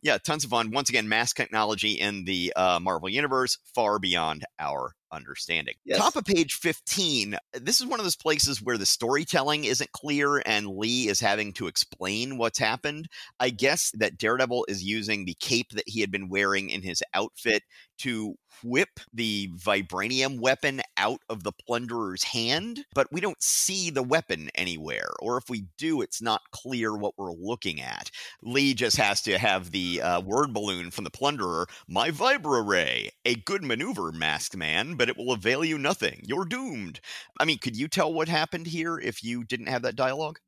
yeah, 0.02 0.18
tons 0.18 0.44
of 0.44 0.50
fun. 0.50 0.72
Once 0.72 0.90
again, 0.90 1.10
mask 1.10 1.36
technology 1.36 1.94
in 1.94 2.26
the 2.26 2.54
uh, 2.56 2.80
Marvel 2.82 3.10
Universe 3.10 3.58
far 3.74 4.00
beyond 4.00 4.46
our 4.60 4.94
understanding. 5.12 5.76
Yes. 5.86 5.98
Top 5.98 6.16
of 6.16 6.26
page 6.26 6.54
15, 6.56 7.38
this 7.54 7.80
is 7.80 7.88
one 7.88 8.00
of 8.00 8.06
those 8.06 8.16
places 8.16 8.62
where 8.62 8.78
the 8.78 8.86
storytelling 8.86 9.64
isn't 9.64 9.92
clear 9.92 10.42
and 10.46 10.68
Lee 10.68 11.08
is 11.08 11.20
having 11.20 11.54
to 11.54 11.68
explain 11.68 12.38
what's 12.38 12.60
happened. 12.60 13.08
I 13.40 13.50
guess 13.50 13.92
that 13.96 14.18
Daredevil 14.18 14.66
is 14.68 14.84
using 14.84 15.26
the 15.26 15.38
cape 15.40 15.70
that 15.72 15.88
he 15.88 16.02
had 16.02 16.12
been 16.12 16.30
wearing 16.30 16.70
in 16.70 16.82
his 16.82 17.02
outfit 17.14 17.64
to 18.00 18.36
whip 18.64 19.00
the 19.14 19.50
vibranium 19.56 20.40
weapon 20.40 20.82
out 20.98 21.22
of 21.30 21.44
the 21.44 21.52
plunderer's 21.52 22.24
hand, 22.24 22.86
but 22.94 23.12
we 23.12 23.22
don't 23.22 23.42
see 23.42 23.90
the 23.90 24.04
weapon 24.04 24.50
anywhere. 24.56 25.10
Or 25.20 25.38
if 25.38 25.50
we 25.50 25.66
do, 25.78 26.02
it's 26.02 26.22
not 26.22 26.52
clear 26.52 26.96
what 26.96 27.14
we're 27.18 27.32
looking 27.32 27.82
at. 27.82 28.12
Lee 28.42 28.74
just 28.74 28.98
has 28.98 29.22
to 29.24 29.38
have 29.38 29.72
the 29.72 30.02
uh, 30.02 30.22
word 30.22 30.54
balloon 30.54 30.92
from 30.92 31.04
the 31.04 31.10
plunderer 31.10 31.68
My 31.88 32.12
Vibra 32.12 32.68
Ray, 32.68 33.12
a 33.26 33.36
good 33.36 33.64
maneuver, 33.64 34.12
masked 34.12 34.56
man, 34.56 34.96
but 34.96 35.10
it 35.10 35.18
will 35.18 35.32
avail 35.32 35.64
you 35.64 35.78
nothing. 35.78 36.22
You're 36.26 36.46
doomed. 36.46 37.00
I 37.40 37.46
mean, 37.46 37.60
could 37.60 37.76
you 37.76 37.88
tell 37.88 38.14
what 38.14 38.28
happened 38.28 38.68
here 38.68 38.98
if 38.98 39.24
you 39.24 39.44
didn't 39.44 39.68
have 39.68 39.82
that 39.84 39.96
dialogue? 39.96 40.40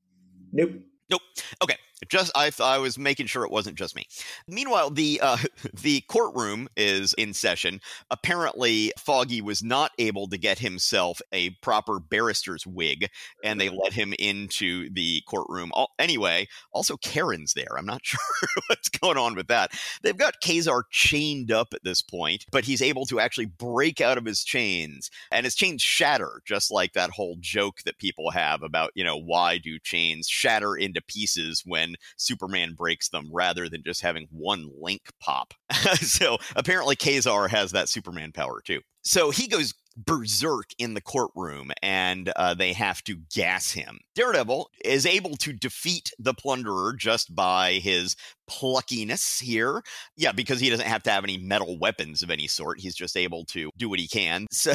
Nope. 0.51 0.71
Nope. 1.09 1.21
Okay. 1.63 1.77
Just 2.09 2.31
I, 2.35 2.51
I 2.61 2.77
was 2.77 2.99
making 2.99 3.25
sure 3.25 3.43
it 3.43 3.51
wasn't 3.51 3.77
just 3.77 3.95
me. 3.95 4.05
Meanwhile, 4.47 4.91
the 4.91 5.19
uh, 5.21 5.37
the 5.81 6.01
courtroom 6.01 6.69
is 6.77 7.13
in 7.13 7.33
session. 7.33 7.81
Apparently, 8.11 8.91
Foggy 8.99 9.41
was 9.41 9.63
not 9.63 9.91
able 9.97 10.27
to 10.27 10.37
get 10.37 10.59
himself 10.59 11.21
a 11.31 11.51
proper 11.61 11.99
barrister's 11.99 12.67
wig, 12.67 13.09
and 13.43 13.59
they 13.59 13.69
let 13.69 13.93
him 13.93 14.13
into 14.19 14.89
the 14.91 15.21
courtroom. 15.27 15.71
Anyway, 15.97 16.47
also 16.71 16.97
Karen's 16.97 17.53
there. 17.53 17.77
I'm 17.77 17.85
not 17.85 18.01
sure 18.03 18.19
what's 18.67 18.89
going 18.89 19.17
on 19.17 19.35
with 19.35 19.47
that. 19.47 19.71
They've 20.03 20.17
got 20.17 20.41
Ka-Zar 20.41 20.83
chained 20.91 21.51
up 21.51 21.73
at 21.73 21.83
this 21.83 22.01
point, 22.03 22.45
but 22.51 22.65
he's 22.65 22.81
able 22.81 23.05
to 23.07 23.19
actually 23.19 23.45
break 23.47 24.01
out 24.01 24.19
of 24.19 24.25
his 24.25 24.43
chains, 24.43 25.09
and 25.31 25.45
his 25.45 25.55
chains 25.55 25.81
shatter, 25.81 26.41
just 26.45 26.69
like 26.71 26.93
that 26.93 27.11
whole 27.11 27.37
joke 27.39 27.81
that 27.85 27.97
people 27.97 28.29
have 28.31 28.61
about 28.61 28.91
you 28.93 29.03
know 29.03 29.17
why 29.17 29.57
do 29.57 29.79
chains 29.79 30.27
shatter 30.27 30.75
into 30.75 31.01
pieces 31.01 31.63
when 31.65 31.86
when 31.87 31.95
Superman 32.17 32.73
breaks 32.73 33.09
them 33.09 33.29
rather 33.31 33.69
than 33.69 33.83
just 33.83 34.01
having 34.01 34.27
one 34.31 34.69
link 34.79 35.01
pop. 35.19 35.53
so 35.95 36.37
apparently 36.55 36.95
Ka-Zar 36.95 37.47
has 37.47 37.71
that 37.71 37.89
Superman 37.89 38.31
power 38.31 38.61
too. 38.63 38.81
So 39.03 39.29
he 39.29 39.47
goes 39.47 39.73
berserk 39.97 40.69
in 40.77 40.93
the 40.93 41.01
courtroom 41.01 41.71
and 41.81 42.29
uh, 42.35 42.53
they 42.53 42.73
have 42.73 43.03
to 43.03 43.17
gas 43.33 43.71
him. 43.71 43.99
Daredevil 44.15 44.69
is 44.85 45.05
able 45.05 45.35
to 45.37 45.53
defeat 45.53 46.11
the 46.19 46.33
plunderer 46.33 46.93
just 46.93 47.35
by 47.35 47.73
his 47.73 48.15
pluckiness 48.49 49.41
here. 49.41 49.81
Yeah, 50.15 50.31
because 50.31 50.59
he 50.59 50.69
doesn't 50.69 50.87
have 50.87 51.03
to 51.03 51.11
have 51.11 51.23
any 51.23 51.37
metal 51.37 51.77
weapons 51.79 52.21
of 52.21 52.29
any 52.29 52.47
sort. 52.47 52.79
He's 52.79 52.95
just 52.95 53.17
able 53.17 53.43
to 53.45 53.71
do 53.77 53.89
what 53.89 53.99
he 53.99 54.07
can. 54.07 54.45
So 54.57 54.73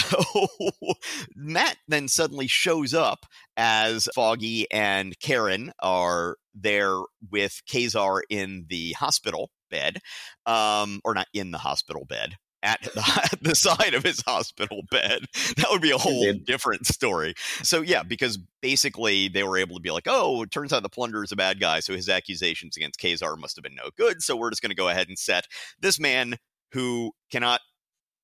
Matt 1.34 1.76
then 1.88 2.08
suddenly 2.08 2.46
shows 2.46 2.94
up 2.94 3.26
as 3.56 4.08
Foggy 4.14 4.70
and 4.70 5.18
Karen 5.20 5.72
are 5.80 6.36
there 6.54 6.98
with 7.30 7.60
Ka-Zar 7.70 8.22
in 8.30 8.66
the 8.68 8.92
hospital 8.92 9.50
bed, 9.70 9.98
um, 10.46 11.00
or 11.04 11.14
not 11.14 11.26
in 11.34 11.50
the 11.50 11.58
hospital 11.58 12.04
bed, 12.04 12.36
at 12.62 12.82
the, 12.82 13.38
the, 13.42 13.54
side 13.54 13.94
of 13.94 14.02
his 14.02 14.22
hospital 14.22 14.82
bed. 14.90 15.26
That 15.56 15.66
would 15.70 15.82
be 15.82 15.90
a 15.90 15.98
whole 15.98 16.32
different 16.44 16.86
story. 16.86 17.34
So 17.62 17.80
yeah, 17.80 18.02
because 18.02 18.38
basically 18.60 19.28
they 19.28 19.42
were 19.42 19.58
able 19.58 19.76
to 19.76 19.82
be 19.82 19.90
like, 19.90 20.06
oh, 20.06 20.42
it 20.42 20.50
turns 20.50 20.72
out 20.72 20.82
the 20.82 20.88
plunderer 20.88 21.24
is 21.24 21.32
a 21.32 21.36
bad 21.36 21.60
guy, 21.60 21.80
so 21.80 21.94
his 21.94 22.08
accusations 22.08 22.76
against 22.76 23.00
Ka-Zar 23.00 23.36
must 23.36 23.56
have 23.56 23.62
been 23.62 23.74
no 23.74 23.90
good. 23.96 24.22
So 24.22 24.36
we're 24.36 24.50
just 24.50 24.62
going 24.62 24.70
to 24.70 24.76
go 24.76 24.88
ahead 24.88 25.08
and 25.08 25.18
set 25.18 25.46
this 25.80 25.98
man 25.98 26.36
who 26.72 27.12
cannot 27.30 27.60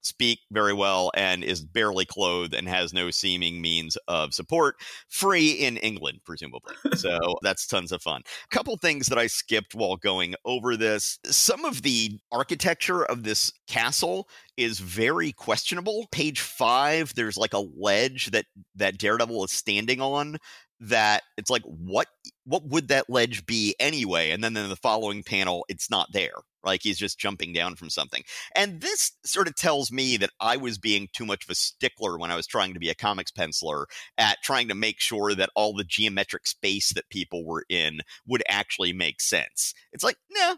speak 0.02 0.40
very 0.50 0.72
well 0.72 1.11
and 1.14 1.42
is 1.44 1.61
barely 1.61 2.04
clothed 2.04 2.54
and 2.54 2.68
has 2.68 2.92
no 2.92 3.11
seeming 3.11 3.61
means 3.61 3.96
of 4.08 4.34
support 4.34 4.76
free 5.08 5.50
in 5.50 5.76
England 5.78 6.20
presumably. 6.24 6.74
so 6.94 7.18
that's 7.42 7.66
tons 7.66 7.92
of 7.92 8.02
fun. 8.02 8.22
A 8.44 8.54
couple 8.54 8.76
things 8.76 9.06
that 9.06 9.18
I 9.18 9.26
skipped 9.26 9.74
while 9.74 9.96
going 9.96 10.34
over 10.44 10.76
this. 10.76 11.18
Some 11.24 11.64
of 11.64 11.82
the 11.82 12.18
architecture 12.32 13.04
of 13.04 13.22
this 13.22 13.52
castle 13.66 14.28
is 14.56 14.80
very 14.80 15.32
questionable. 15.32 16.06
Page 16.11 16.40
5 16.40 17.14
there's 17.14 17.37
like 17.37 17.54
a 17.54 17.64
ledge 17.76 18.30
that 18.30 18.46
that 18.76 18.98
Daredevil 18.98 19.44
is 19.44 19.52
standing 19.52 20.00
on 20.00 20.38
that 20.80 21.22
it's 21.37 21.50
like 21.50 21.62
what 21.62 22.06
what 22.48 22.64
would 22.64 22.88
that 22.88 23.11
ledge 23.11 23.44
be 23.44 23.76
anyway? 23.78 24.30
And 24.30 24.42
then 24.42 24.56
in 24.56 24.68
the 24.68 24.76
following 24.76 25.22
panel 25.22 25.64
it's 25.68 25.90
not 25.90 26.08
there. 26.12 26.32
Like 26.64 26.82
he's 26.82 26.98
just 26.98 27.18
jumping 27.18 27.52
down 27.52 27.76
from 27.76 27.90
something. 27.90 28.22
And 28.56 28.80
this 28.80 29.12
sort 29.24 29.48
of 29.48 29.54
tells 29.54 29.92
me 29.92 30.16
that 30.16 30.30
i 30.40 30.56
was 30.56 30.78
being 30.78 31.08
too 31.12 31.26
much 31.26 31.44
of 31.44 31.50
a 31.50 31.54
stickler 31.54 32.18
when 32.18 32.30
i 32.30 32.37
was 32.37 32.46
trying 32.46 32.74
to 32.74 32.80
be 32.80 32.88
a 32.88 32.94
comics 32.94 33.30
penciler 33.30 33.84
at 34.16 34.38
trying 34.42 34.68
to 34.68 34.74
make 34.74 35.00
sure 35.00 35.34
that 35.34 35.50
all 35.54 35.74
the 35.74 35.84
geometric 35.84 36.46
space 36.46 36.92
that 36.94 37.08
people 37.11 37.44
were 37.44 37.64
in 37.68 38.00
would 38.26 38.42
actually 38.48 38.92
make 38.92 39.20
sense. 39.20 39.74
It's 39.92 40.04
like 40.04 40.16
nah 40.30 40.56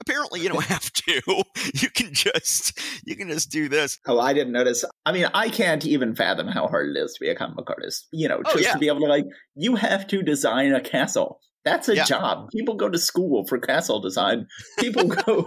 apparently 0.00 0.40
you 0.40 0.48
don't 0.48 0.64
have 0.76 0.92
to. 0.92 1.20
You 1.74 1.88
can 1.90 2.12
just 2.12 2.78
you 3.04 3.16
can 3.16 3.28
just 3.28 3.50
do 3.50 3.68
this. 3.68 3.98
Oh 4.06 4.18
i 4.18 4.32
didn't 4.32 4.52
notice. 4.52 4.84
I 5.06 5.12
mean 5.12 5.26
i 5.34 5.48
can't 5.48 5.84
even 5.86 6.14
fathom 6.14 6.48
how 6.48 6.66
hard 6.68 6.94
it 6.94 6.98
is 6.98 7.12
to 7.14 7.20
be 7.20 7.28
a 7.28 7.34
comic 7.34 7.56
book 7.56 7.70
artist 7.70 8.08
you 8.12 8.28
know 8.28 8.40
oh, 8.44 8.52
just 8.52 8.56
oh, 8.56 8.60
yeah. 8.60 8.72
to 8.72 8.78
be 8.78 8.88
able 8.88 9.00
to 9.00 9.06
like 9.06 9.24
you 9.54 9.76
have 9.76 10.06
to 10.08 10.22
design 10.22 10.74
a 10.74 10.80
castle. 10.80 11.40
That's 11.64 11.88
a 11.88 11.96
yeah. 11.96 12.04
job. 12.04 12.50
People 12.50 12.74
go 12.74 12.88
to 12.88 12.98
school 12.98 13.46
for 13.46 13.58
castle 13.58 14.00
design. 14.00 14.46
People 14.78 15.04
go 15.26 15.46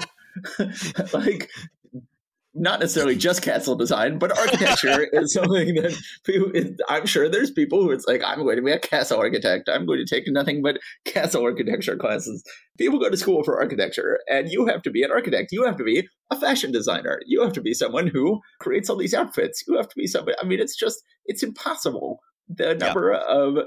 like 1.14 1.50
not 2.56 2.80
necessarily 2.80 3.16
just 3.16 3.42
castle 3.42 3.76
design, 3.76 4.20
but 4.20 4.38
architecture 4.38 5.08
is 5.14 5.34
something 5.34 5.76
that 5.76 5.98
people, 6.24 6.52
I'm 6.88 7.06
sure 7.06 7.28
there's 7.28 7.52
people 7.52 7.82
who 7.82 7.92
it's 7.92 8.08
like, 8.08 8.22
I'm 8.24 8.44
going 8.44 8.58
to 8.58 8.62
be 8.62 8.72
a 8.72 8.80
castle 8.80 9.20
architect. 9.20 9.70
I'm 9.70 9.86
going 9.86 10.00
to 10.00 10.06
take 10.06 10.26
nothing 10.28 10.62
but 10.62 10.80
castle 11.06 11.44
architecture 11.44 11.98
classes. 11.98 12.44
People 12.78 13.00
go 13.00 13.10
to 13.10 13.18
school 13.18 13.44
for 13.44 13.60
architecture, 13.60 14.20
and 14.30 14.50
you 14.50 14.66
have 14.68 14.82
to 14.84 14.92
be 14.92 15.04
an 15.04 15.12
architect. 15.12 15.52
You 15.52 15.64
have 15.64 15.78
to 15.78 15.84
be 15.84 16.08
a 16.30 16.40
fashion 16.40 16.72
designer. 16.72 17.22
You 17.26 17.42
have 17.42 17.54
to 17.54 17.62
be 17.62 17.74
someone 17.74 18.08
who 18.08 18.40
creates 18.60 18.90
all 18.90 18.98
these 18.98 19.14
outfits. 19.14 19.64
You 19.68 19.76
have 19.78 19.90
to 19.90 19.96
be 19.96 20.08
somebody. 20.08 20.38
I 20.42 20.46
mean, 20.46 20.60
it's 20.60 20.76
just, 20.76 21.04
it's 21.26 21.44
impossible 21.44 22.20
the 22.58 22.76
number 22.76 23.14
yeah. 23.14 23.36
of 23.36 23.58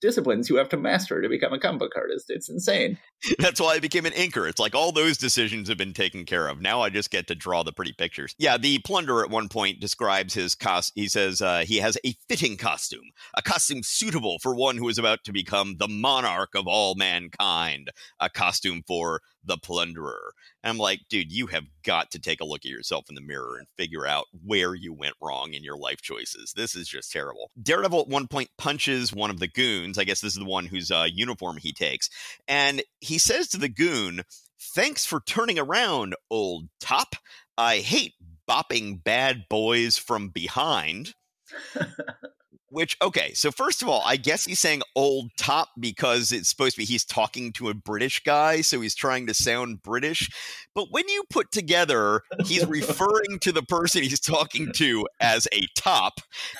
disciplines 0.00 0.48
you 0.48 0.56
have 0.56 0.68
to 0.70 0.76
master 0.76 1.20
to 1.20 1.28
become 1.28 1.52
a 1.52 1.58
comic 1.58 1.80
book 1.80 1.92
artist. 1.96 2.26
It's 2.28 2.48
insane. 2.48 2.98
That's 3.38 3.60
why 3.60 3.74
I 3.74 3.78
became 3.78 4.06
an 4.06 4.12
inker. 4.12 4.48
It's 4.48 4.60
like 4.60 4.74
all 4.74 4.92
those 4.92 5.16
decisions 5.16 5.68
have 5.68 5.78
been 5.78 5.92
taken 5.92 6.24
care 6.24 6.48
of. 6.48 6.60
Now 6.60 6.82
I 6.82 6.90
just 6.90 7.10
get 7.10 7.26
to 7.28 7.34
draw 7.34 7.62
the 7.62 7.72
pretty 7.72 7.92
pictures. 7.92 8.34
Yeah, 8.38 8.56
the 8.56 8.78
plunderer 8.80 9.24
at 9.24 9.30
one 9.30 9.48
point 9.48 9.80
describes 9.80 10.34
his 10.34 10.54
cost. 10.54 10.92
He 10.94 11.08
says 11.08 11.40
uh, 11.40 11.64
he 11.66 11.78
has 11.78 11.98
a 12.04 12.14
fitting 12.28 12.56
costume, 12.56 13.12
a 13.36 13.42
costume 13.42 13.82
suitable 13.82 14.38
for 14.42 14.54
one 14.54 14.76
who 14.76 14.88
is 14.88 14.98
about 14.98 15.24
to 15.24 15.32
become 15.32 15.76
the 15.78 15.88
monarch 15.88 16.54
of 16.54 16.66
all 16.66 16.94
mankind, 16.94 17.90
a 18.20 18.28
costume 18.28 18.82
for 18.86 19.20
the 19.44 19.58
plunderer. 19.58 20.32
And 20.64 20.70
I'm 20.70 20.78
like, 20.78 21.02
dude, 21.10 21.30
you 21.30 21.46
have 21.48 21.66
got 21.84 22.10
to 22.12 22.18
take 22.18 22.40
a 22.40 22.44
look 22.44 22.64
at 22.64 22.70
yourself 22.70 23.04
in 23.10 23.14
the 23.14 23.20
mirror 23.20 23.58
and 23.58 23.68
figure 23.76 24.06
out 24.06 24.24
where 24.44 24.74
you 24.74 24.94
went 24.94 25.14
wrong 25.20 25.52
in 25.52 25.62
your 25.62 25.76
life 25.76 26.00
choices. 26.00 26.54
This 26.56 26.74
is 26.74 26.88
just 26.88 27.12
terrible. 27.12 27.50
Daredevil 27.62 28.00
at 28.00 28.08
one 28.08 28.26
point 28.26 28.48
punches 28.56 29.12
one 29.12 29.28
of 29.28 29.40
the 29.40 29.46
goons. 29.46 29.98
I 29.98 30.04
guess 30.04 30.22
this 30.22 30.32
is 30.32 30.38
the 30.38 30.46
one 30.46 30.64
whose 30.64 30.90
uh, 30.90 31.06
uniform 31.12 31.58
he 31.58 31.74
takes. 31.74 32.08
And 32.48 32.82
he 33.00 33.18
says 33.18 33.48
to 33.48 33.58
the 33.58 33.68
goon, 33.68 34.22
Thanks 34.74 35.04
for 35.04 35.20
turning 35.26 35.58
around, 35.58 36.16
old 36.30 36.68
top. 36.80 37.16
I 37.58 37.78
hate 37.78 38.14
bopping 38.48 39.04
bad 39.04 39.44
boys 39.50 39.98
from 39.98 40.30
behind. 40.30 41.14
Which, 42.74 42.96
okay, 43.00 43.32
so 43.34 43.52
first 43.52 43.82
of 43.82 43.88
all, 43.88 44.02
I 44.04 44.16
guess 44.16 44.46
he's 44.46 44.58
saying 44.58 44.82
old 44.96 45.30
top 45.36 45.68
because 45.78 46.32
it's 46.32 46.48
supposed 46.48 46.72
to 46.74 46.78
be 46.78 46.84
he's 46.84 47.04
talking 47.04 47.52
to 47.52 47.68
a 47.68 47.74
British 47.74 48.20
guy, 48.24 48.62
so 48.62 48.80
he's 48.80 48.96
trying 48.96 49.28
to 49.28 49.34
sound 49.34 49.84
British. 49.84 50.28
But 50.74 50.88
when 50.90 51.08
you 51.08 51.22
put 51.30 51.52
together, 51.52 52.22
he's 52.46 52.66
referring 52.66 53.38
to 53.42 53.52
the 53.52 53.62
person 53.62 54.02
he's 54.02 54.18
talking 54.18 54.72
to 54.72 55.06
as 55.20 55.46
a 55.52 55.68
top, 55.76 56.14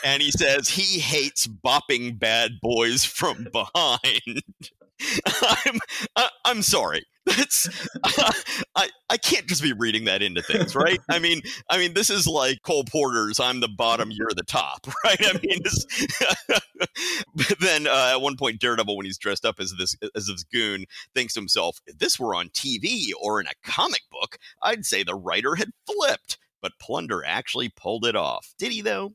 and 0.05 0.23
he 0.23 0.31
says 0.31 0.69
he 0.69 1.01
hates 1.01 1.49
bopping 1.49 2.17
bad 2.17 2.61
boys 2.63 3.05
from 3.05 3.49
behind. 3.53 4.45
I'm 5.01 5.79
I, 6.17 6.23
am 6.23 6.29
i 6.45 6.51
am 6.51 6.63
sorry. 6.63 7.05
That's 7.27 7.69
uh, 8.05 8.33
I 8.77 8.91
I 9.09 9.17
can't 9.17 9.47
just 9.47 9.63
be 9.63 9.73
reading 9.73 10.05
that 10.05 10.23
into 10.23 10.43
things, 10.43 10.75
right? 10.75 10.99
I 11.11 11.19
mean, 11.19 11.41
I 11.71 11.79
mean, 11.79 11.95
this 11.95 12.11
is 12.11 12.27
like 12.27 12.59
Cole 12.63 12.85
Porter's 12.85 13.41
"I'm 13.41 13.61
the 13.61 13.69
bottom, 13.69 14.11
you're 14.11 14.29
the 14.37 14.43
top," 14.43 14.87
right? 15.05 15.21
I 15.21 15.39
mean, 15.43 15.61
but 17.35 17.59
then 17.61 17.87
uh, 17.87 18.11
at 18.13 18.21
one 18.21 18.37
point, 18.37 18.61
Daredevil, 18.61 18.95
when 18.95 19.07
he's 19.07 19.19
dressed 19.19 19.47
up 19.47 19.59
as 19.59 19.75
this 19.79 19.97
as 20.15 20.27
this 20.27 20.45
goon, 20.45 20.85
thinks 21.15 21.35
to 21.35 21.41
himself, 21.41 21.79
"If 21.87 21.99
this 21.99 22.21
were 22.21 22.35
on 22.35 22.51
TV 22.51 23.13
or 23.19 23.41
in 23.41 23.47
a 23.47 23.55
comic 23.71 24.03
book, 24.11 24.37
I'd 24.63 24.85
say 24.85 25.03
the 25.03 25.15
writer 25.15 25.55
had 25.55 25.71
flipped." 25.87 26.39
But 26.61 26.73
Plunder 26.81 27.23
actually 27.27 27.71
pulled 27.71 28.05
it 28.07 28.17
off. 28.17 28.55
Did 28.59 28.73
he 28.73 28.83
though? 28.83 29.15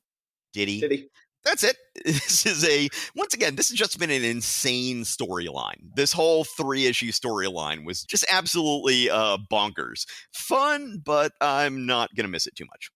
Did 0.53 0.67
he? 0.67 0.81
Did 0.81 0.91
he? 0.91 1.09
That's 1.49 1.63
it. 1.63 1.77
This 2.05 2.45
is 2.45 2.63
a 2.65 2.87
once 3.13 3.33
again, 3.33 3.55
this 3.55 3.69
has 3.69 3.77
just 3.77 3.99
been 3.99 4.09
an 4.09 4.23
insane 4.23 5.01
storyline. 5.01 5.93
This 5.95 6.13
whole 6.13 6.45
three 6.45 6.85
issue 6.85 7.11
storyline 7.11 7.85
was 7.85 8.03
just 8.03 8.25
absolutely 8.31 9.09
uh, 9.09 9.37
bonkers. 9.51 10.05
Fun, 10.31 11.01
but 11.03 11.33
I'm 11.41 11.85
not 11.85 12.15
gonna 12.15 12.29
miss 12.29 12.47
it 12.47 12.55
too 12.55 12.65
much. 12.71 12.89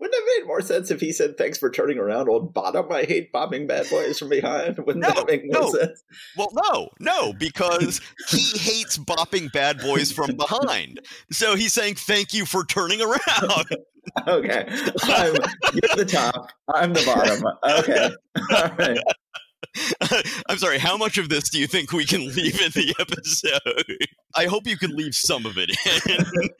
Wouldn't 0.00 0.14
it 0.14 0.18
have 0.18 0.42
made 0.42 0.46
more 0.46 0.60
sense 0.60 0.90
if 0.90 1.00
he 1.00 1.12
said, 1.12 1.36
"Thanks 1.36 1.58
for 1.58 1.70
turning 1.70 1.98
around, 1.98 2.28
old 2.28 2.54
bottom. 2.54 2.90
I 2.92 3.02
hate 3.02 3.32
bombing 3.32 3.66
bad 3.66 3.90
boys 3.90 4.18
from 4.18 4.28
behind." 4.28 4.78
Wouldn't 4.86 5.02
no, 5.02 5.10
that 5.10 5.26
make 5.26 5.42
more 5.44 5.62
no. 5.62 5.70
sense? 5.70 6.04
Well, 6.36 6.50
no, 6.52 6.90
no, 7.00 7.32
because 7.32 8.00
he 8.28 8.58
hates 8.58 8.96
bopping 8.96 9.50
bad 9.52 9.78
boys 9.80 10.12
from 10.12 10.36
behind. 10.36 11.00
So 11.32 11.56
he's 11.56 11.72
saying, 11.72 11.96
"Thank 11.96 12.32
you 12.32 12.46
for 12.46 12.64
turning 12.64 13.00
around." 13.00 13.66
okay, 14.28 14.66
I'm, 15.02 15.34
you're 15.74 15.96
the 15.96 16.06
top. 16.08 16.52
I'm 16.72 16.92
the 16.92 17.02
bottom. 17.04 17.44
Okay, 17.80 18.10
all 18.54 18.76
right. 18.76 18.98
I'm 20.48 20.58
sorry, 20.58 20.78
how 20.78 20.96
much 20.96 21.18
of 21.18 21.28
this 21.28 21.50
do 21.50 21.58
you 21.58 21.66
think 21.66 21.92
we 21.92 22.06
can 22.06 22.26
leave 22.26 22.60
in 22.60 22.70
the 22.70 22.94
episode? 22.98 24.06
I 24.34 24.46
hope 24.46 24.66
you 24.66 24.76
can 24.76 24.96
leave 24.96 25.14
some 25.14 25.44
of 25.44 25.56
it 25.58 25.70
in. 25.86 26.50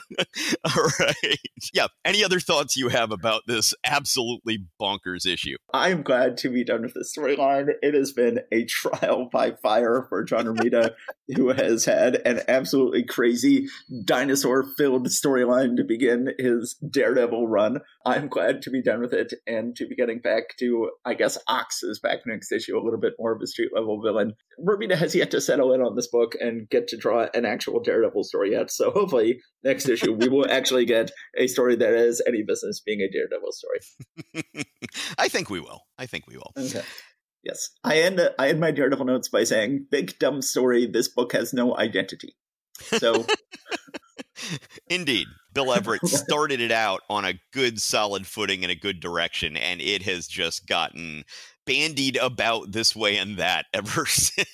All 0.66 0.84
right. 1.00 1.40
Yeah. 1.74 1.88
Any 2.06 2.24
other 2.24 2.40
thoughts 2.40 2.78
you 2.78 2.90
have 2.90 3.12
about 3.12 3.44
this 3.48 3.74
absolutely 3.86 4.66
bonkers 4.82 5.26
issue? 5.26 5.56
I'm 5.74 6.04
glad 6.04 6.38
to 6.38 6.50
be 6.50 6.64
done 6.64 6.84
with 6.84 6.94
this 6.94 7.14
storyline. 7.18 7.70
It 7.82 7.94
has 7.94 8.12
been 8.12 8.40
a 8.52 8.66
trial 8.66 9.30
by 9.32 9.52
fire 9.62 10.06
for 10.10 10.24
John 10.24 10.46
Romita, 10.46 10.92
who 11.36 11.50
has 11.50 11.86
had 11.86 12.16
an 12.26 12.42
absolutely 12.48 13.04
crazy 13.04 13.68
dinosaur 14.04 14.64
filled 14.78 15.08
storyline 15.08 15.78
to 15.78 15.84
begin 15.84 16.34
his 16.38 16.76
Daredevil 16.90 17.48
run. 17.48 17.80
I'm 18.06 18.28
glad 18.28 18.62
to 18.64 18.70
be 18.70 18.82
done 18.82 19.02
with 19.02 19.14
it 19.14 19.34
and 19.48 19.76
to 19.76 19.88
be 19.88 19.96
getting 19.96 20.20
back 20.20 20.58
to, 20.60 20.92
I 21.06 21.14
guess, 21.14 21.38
Ox 21.48 21.84
is 21.84 22.00
back 22.00 22.20
next 22.26 22.52
issue, 22.52 22.78
a 22.78 22.84
little 22.84 23.00
bit 23.00 23.14
more 23.20 23.34
of 23.34 23.42
a 23.42 23.48
street 23.48 23.72
level 23.74 24.02
villain. 24.02 24.34
Romita 24.60 24.96
has 24.96 25.16
yet 25.16 25.32
to 25.32 25.42
settle 25.42 25.74
in 25.74 25.82
on 25.82 25.96
this 25.96 26.08
book 26.08 26.36
and 26.40 26.70
get 26.70 26.88
to 26.90 26.98
draw 26.98 27.28
an 27.34 27.46
actual 27.46 27.80
Daredevil 27.80 28.24
story 28.24 28.52
yet. 28.52 28.72
So 28.72 28.92
hopefully, 28.92 29.23
next 29.64 29.90
issue, 29.90 30.14
we 30.14 30.30
will 30.30 30.50
actually 30.50 30.86
get 30.86 31.12
a 31.38 31.48
story 31.48 31.76
that 31.76 31.94
is 31.94 32.22
any 32.28 32.44
business 32.44 32.82
being 32.86 33.02
a 33.02 33.10
Daredevil 33.12 33.52
story. 33.52 34.66
I 35.18 35.28
think 35.28 35.50
we 35.50 35.60
will. 35.60 35.82
I 35.98 36.06
think 36.06 36.28
we 36.28 36.38
will. 36.38 36.52
Okay. 36.58 36.84
Yes. 37.44 37.70
I 37.84 38.00
end, 38.00 38.22
I 38.40 38.50
end 38.50 38.60
my 38.60 38.72
Daredevil 38.72 39.06
notes 39.06 39.30
by 39.30 39.44
saying, 39.44 39.88
big 39.92 40.18
dumb 40.20 40.42
story. 40.42 40.86
This 40.86 41.08
book 41.08 41.34
has 41.34 41.54
no 41.54 41.78
identity. 41.78 42.36
So. 42.80 43.26
Indeed. 44.88 45.28
Bill 45.54 45.74
Everett 45.74 46.06
started 46.08 46.60
it 46.60 46.72
out 46.72 47.02
on 47.10 47.26
a 47.26 47.40
good, 47.52 47.82
solid 47.82 48.26
footing 48.26 48.64
in 48.64 48.70
a 48.70 48.76
good 48.76 49.00
direction, 49.00 49.56
and 49.56 49.82
it 49.82 50.04
has 50.04 50.28
just 50.28 50.68
gotten 50.68 51.24
bandied 51.66 52.18
about 52.18 52.72
this 52.72 52.96
way 52.96 53.18
and 53.18 53.38
that 53.38 53.66
ever 53.74 54.06
since. 54.06 54.48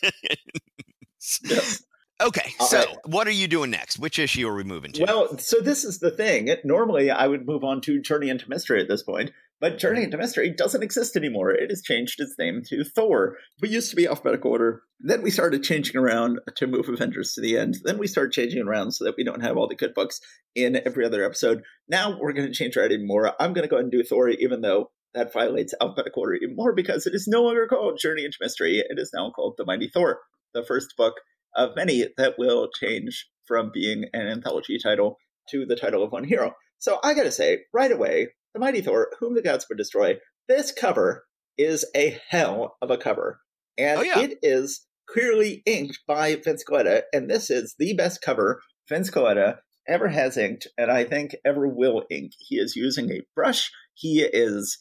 Yes. 1.43 1.83
Okay, 2.21 2.53
uh, 2.59 2.65
so 2.65 2.77
right. 2.79 2.97
what 3.05 3.27
are 3.27 3.31
you 3.31 3.47
doing 3.47 3.71
next? 3.71 3.97
Which 3.97 4.19
issue 4.19 4.47
are 4.47 4.55
we 4.55 4.63
moving 4.63 4.91
to? 4.93 5.05
Well, 5.05 5.37
so 5.37 5.61
this 5.61 5.85
is 5.85 5.99
the 5.99 6.11
thing. 6.11 6.53
Normally, 6.65 7.09
I 7.09 7.27
would 7.27 7.47
move 7.47 7.63
on 7.63 7.79
to 7.81 8.01
Journey 8.01 8.29
into 8.29 8.49
Mystery 8.49 8.81
at 8.81 8.89
this 8.89 9.03
point, 9.03 9.31
but 9.61 9.77
Journey 9.77 10.03
into 10.03 10.17
Mystery 10.17 10.49
doesn't 10.49 10.83
exist 10.83 11.15
anymore. 11.15 11.51
It 11.51 11.69
has 11.69 11.81
changed 11.81 12.19
its 12.19 12.35
name 12.37 12.61
to 12.67 12.83
Thor. 12.83 13.37
We 13.61 13.69
used 13.69 13.89
to 13.91 13.95
be 13.95 14.05
alphabetical 14.05 14.51
order. 14.51 14.81
Then 14.99 15.21
we 15.21 15.31
started 15.31 15.63
changing 15.63 15.95
around 15.95 16.39
to 16.55 16.67
move 16.67 16.89
Avengers 16.89 17.33
to 17.33 17.41
the 17.41 17.57
end. 17.57 17.77
Then 17.85 17.97
we 17.97 18.07
started 18.07 18.33
changing 18.33 18.67
around 18.67 18.91
so 18.91 19.05
that 19.05 19.15
we 19.17 19.23
don't 19.23 19.41
have 19.41 19.55
all 19.55 19.69
the 19.69 19.75
good 19.75 19.93
books 19.93 20.19
in 20.55 20.81
every 20.85 21.05
other 21.05 21.23
episode. 21.23 21.63
Now 21.87 22.17
we're 22.19 22.33
going 22.33 22.47
to 22.47 22.53
change 22.53 22.75
that 22.75 22.91
even 22.91 23.07
more. 23.07 23.33
I'm 23.41 23.53
going 23.53 23.63
to 23.63 23.69
go 23.69 23.77
ahead 23.77 23.85
and 23.85 23.91
do 23.93 24.03
Thor, 24.03 24.27
even 24.27 24.59
though 24.59 24.91
that 25.13 25.31
violates 25.31 25.73
alphabetical 25.81 26.23
order 26.23 26.35
even 26.35 26.57
more 26.57 26.73
because 26.73 27.07
it 27.07 27.15
is 27.15 27.27
no 27.27 27.43
longer 27.43 27.65
called 27.65 27.97
Journey 27.97 28.25
into 28.25 28.37
Mystery. 28.41 28.79
It 28.79 28.99
is 28.99 29.11
now 29.13 29.31
called 29.31 29.55
The 29.57 29.65
Mighty 29.65 29.87
Thor, 29.87 30.19
the 30.53 30.65
first 30.65 30.95
book 30.97 31.15
of 31.55 31.75
many 31.75 32.07
that 32.17 32.35
will 32.37 32.69
change 32.79 33.27
from 33.47 33.71
being 33.73 34.05
an 34.13 34.27
anthology 34.27 34.77
title 34.77 35.17
to 35.49 35.65
the 35.65 35.75
title 35.75 36.03
of 36.03 36.11
one 36.11 36.23
hero. 36.23 36.53
So 36.77 36.99
I 37.03 37.13
gotta 37.13 37.31
say, 37.31 37.61
right 37.73 37.91
away, 37.91 38.29
The 38.53 38.59
Mighty 38.59 38.81
Thor, 38.81 39.11
Whom 39.19 39.35
the 39.35 39.41
Gods 39.41 39.65
Would 39.69 39.77
Destroy, 39.77 40.17
this 40.47 40.71
cover 40.71 41.25
is 41.57 41.85
a 41.95 42.17
hell 42.29 42.77
of 42.81 42.89
a 42.91 42.97
cover. 42.97 43.39
And 43.77 43.99
oh, 43.99 44.03
yeah. 44.03 44.19
it 44.19 44.39
is 44.41 44.85
clearly 45.09 45.61
inked 45.65 45.99
by 46.07 46.35
Vince 46.35 46.63
Colletta, 46.63 47.03
and 47.13 47.29
this 47.29 47.49
is 47.49 47.75
the 47.79 47.93
best 47.93 48.21
cover 48.21 48.61
Vince 48.87 49.09
Colletta 49.09 49.57
ever 49.87 50.07
has 50.07 50.37
inked, 50.37 50.67
and 50.77 50.91
I 50.91 51.03
think 51.03 51.35
ever 51.45 51.67
will 51.67 52.03
ink. 52.11 52.33
He 52.37 52.57
is 52.57 52.75
using 52.75 53.11
a 53.11 53.21
brush. 53.35 53.71
He 53.95 54.21
is 54.21 54.77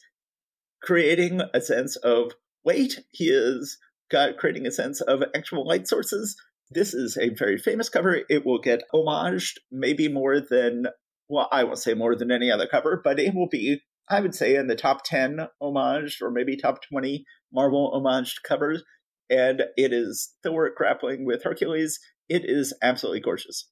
creating 0.81 1.41
a 1.53 1.61
sense 1.61 1.95
of 1.97 2.33
weight. 2.63 2.99
He 3.11 3.29
is 3.29 3.77
got 4.11 4.37
creating 4.37 4.65
a 4.65 4.71
sense 4.71 5.01
of 5.01 5.23
actual 5.35 5.67
light 5.67 5.87
sources. 5.87 6.35
This 6.71 6.93
is 6.93 7.17
a 7.17 7.29
very 7.29 7.57
famous 7.57 7.89
cover. 7.89 8.21
It 8.29 8.45
will 8.45 8.59
get 8.59 8.83
homaged 8.93 9.57
maybe 9.71 10.07
more 10.07 10.39
than 10.39 10.85
well, 11.29 11.47
I 11.51 11.63
won't 11.63 11.77
say 11.77 11.93
more 11.93 12.15
than 12.15 12.31
any 12.31 12.51
other 12.51 12.67
cover, 12.67 12.99
but 13.03 13.19
it 13.19 13.35
will 13.35 13.47
be, 13.47 13.81
I 14.09 14.19
would 14.19 14.33
say, 14.33 14.55
in 14.55 14.67
the 14.67 14.75
top 14.75 15.03
10 15.05 15.47
homaged 15.61 16.21
or 16.21 16.31
maybe 16.31 16.57
top 16.57 16.79
20 16.91 17.23
Marvel 17.53 17.91
homaged 17.93 18.41
covers. 18.43 18.83
And 19.29 19.63
it 19.77 19.93
is 19.93 20.33
Thor 20.43 20.71
grappling 20.75 21.25
with 21.25 21.43
Hercules. 21.43 21.99
It 22.27 22.43
is 22.45 22.73
absolutely 22.81 23.21
gorgeous. 23.21 23.69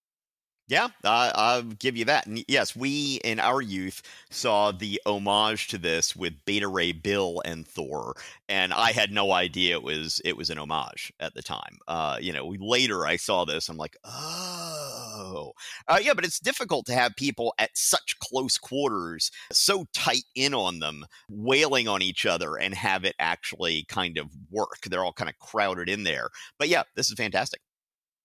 Yeah, 0.69 0.89
I'll 1.05 1.61
give 1.63 1.95
you 1.95 2.03
that. 2.05 2.27
And 2.27 2.43
yes, 2.49 2.75
we 2.75 3.21
in 3.23 3.39
our 3.39 3.61
youth 3.61 4.01
saw 4.29 4.73
the 4.73 5.01
homage 5.05 5.69
to 5.69 5.77
this 5.77 6.13
with 6.13 6.33
Beta 6.43 6.67
Ray 6.67 6.91
Bill 6.91 7.41
and 7.45 7.65
Thor, 7.65 8.15
and 8.49 8.73
I 8.73 8.91
had 8.91 9.11
no 9.13 9.31
idea 9.31 9.75
it 9.75 9.83
was 9.83 10.21
it 10.25 10.35
was 10.35 10.49
an 10.49 10.57
homage 10.57 11.13
at 11.21 11.33
the 11.35 11.41
time. 11.41 11.77
Uh, 11.87 12.17
you 12.19 12.33
know, 12.33 12.53
later 12.59 13.05
I 13.07 13.15
saw 13.15 13.45
this, 13.45 13.69
I'm 13.69 13.77
like, 13.77 13.95
oh, 14.03 15.53
uh, 15.87 15.99
yeah. 16.01 16.13
But 16.13 16.25
it's 16.25 16.39
difficult 16.39 16.85
to 16.87 16.93
have 16.93 17.15
people 17.15 17.53
at 17.57 17.71
such 17.73 18.19
close 18.19 18.57
quarters, 18.57 19.31
so 19.53 19.85
tight 19.93 20.25
in 20.35 20.53
on 20.53 20.79
them, 20.79 21.05
wailing 21.29 21.87
on 21.87 22.01
each 22.01 22.25
other, 22.25 22.57
and 22.57 22.73
have 22.73 23.05
it 23.05 23.15
actually 23.19 23.85
kind 23.87 24.17
of 24.17 24.27
work. 24.51 24.81
They're 24.85 25.05
all 25.05 25.13
kind 25.13 25.29
of 25.29 25.39
crowded 25.39 25.87
in 25.87 26.03
there. 26.03 26.27
But 26.59 26.67
yeah, 26.67 26.83
this 26.95 27.09
is 27.09 27.15
fantastic. 27.15 27.61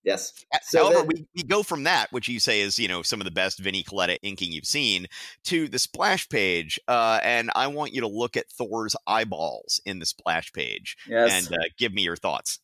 Yes. 0.04 0.32
So 0.62 0.84
However, 0.84 1.06
we, 1.06 1.26
we 1.36 1.42
go 1.44 1.62
from 1.62 1.84
that, 1.84 2.10
which 2.10 2.28
you 2.28 2.40
say 2.40 2.60
is, 2.60 2.78
you 2.78 2.88
know, 2.88 3.02
some 3.02 3.20
of 3.20 3.24
the 3.24 3.30
best 3.30 3.60
Vinnie 3.60 3.84
Colletta 3.84 4.18
inking 4.22 4.52
you've 4.52 4.66
seen, 4.66 5.06
to 5.44 5.68
the 5.68 5.78
splash 5.78 6.29
page. 6.29 6.81
Uh, 6.88 7.20
and 7.22 7.50
I 7.54 7.68
want 7.68 7.92
you 7.92 8.00
to 8.00 8.08
look 8.08 8.37
at 8.37 8.50
Thor's 8.50 8.96
eyeballs 9.06 9.81
in 9.87 10.00
the 10.00 10.06
splash 10.06 10.52
page 10.52 10.96
yes. 11.06 11.31
and 11.33 11.56
uh, 11.56 11.64
give 11.79 11.92
me 11.92 12.02
your 12.02 12.16
thoughts. 12.16 12.58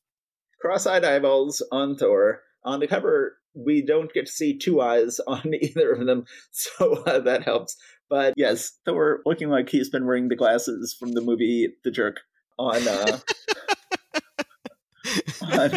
Cross-eyed 0.60 1.04
eyeballs 1.04 1.62
on 1.70 1.96
Thor. 1.96 2.42
On 2.64 2.80
the 2.80 2.88
cover, 2.88 3.38
we 3.54 3.82
don't 3.82 4.12
get 4.12 4.26
to 4.26 4.32
see 4.32 4.58
two 4.58 4.80
eyes 4.80 5.20
on 5.26 5.54
either 5.54 5.92
of 5.92 6.06
them, 6.06 6.24
so 6.50 7.02
uh, 7.04 7.20
that 7.20 7.44
helps. 7.44 7.76
But 8.10 8.34
yes, 8.36 8.72
Thor 8.84 9.20
looking 9.24 9.50
like 9.50 9.68
he's 9.68 9.90
been 9.90 10.06
wearing 10.06 10.28
the 10.28 10.36
glasses 10.36 10.96
from 10.98 11.12
the 11.12 11.20
movie 11.20 11.68
The 11.84 11.90
Jerk 11.90 12.20
on 12.58 12.88
uh, 12.88 13.18
on, 15.42 15.70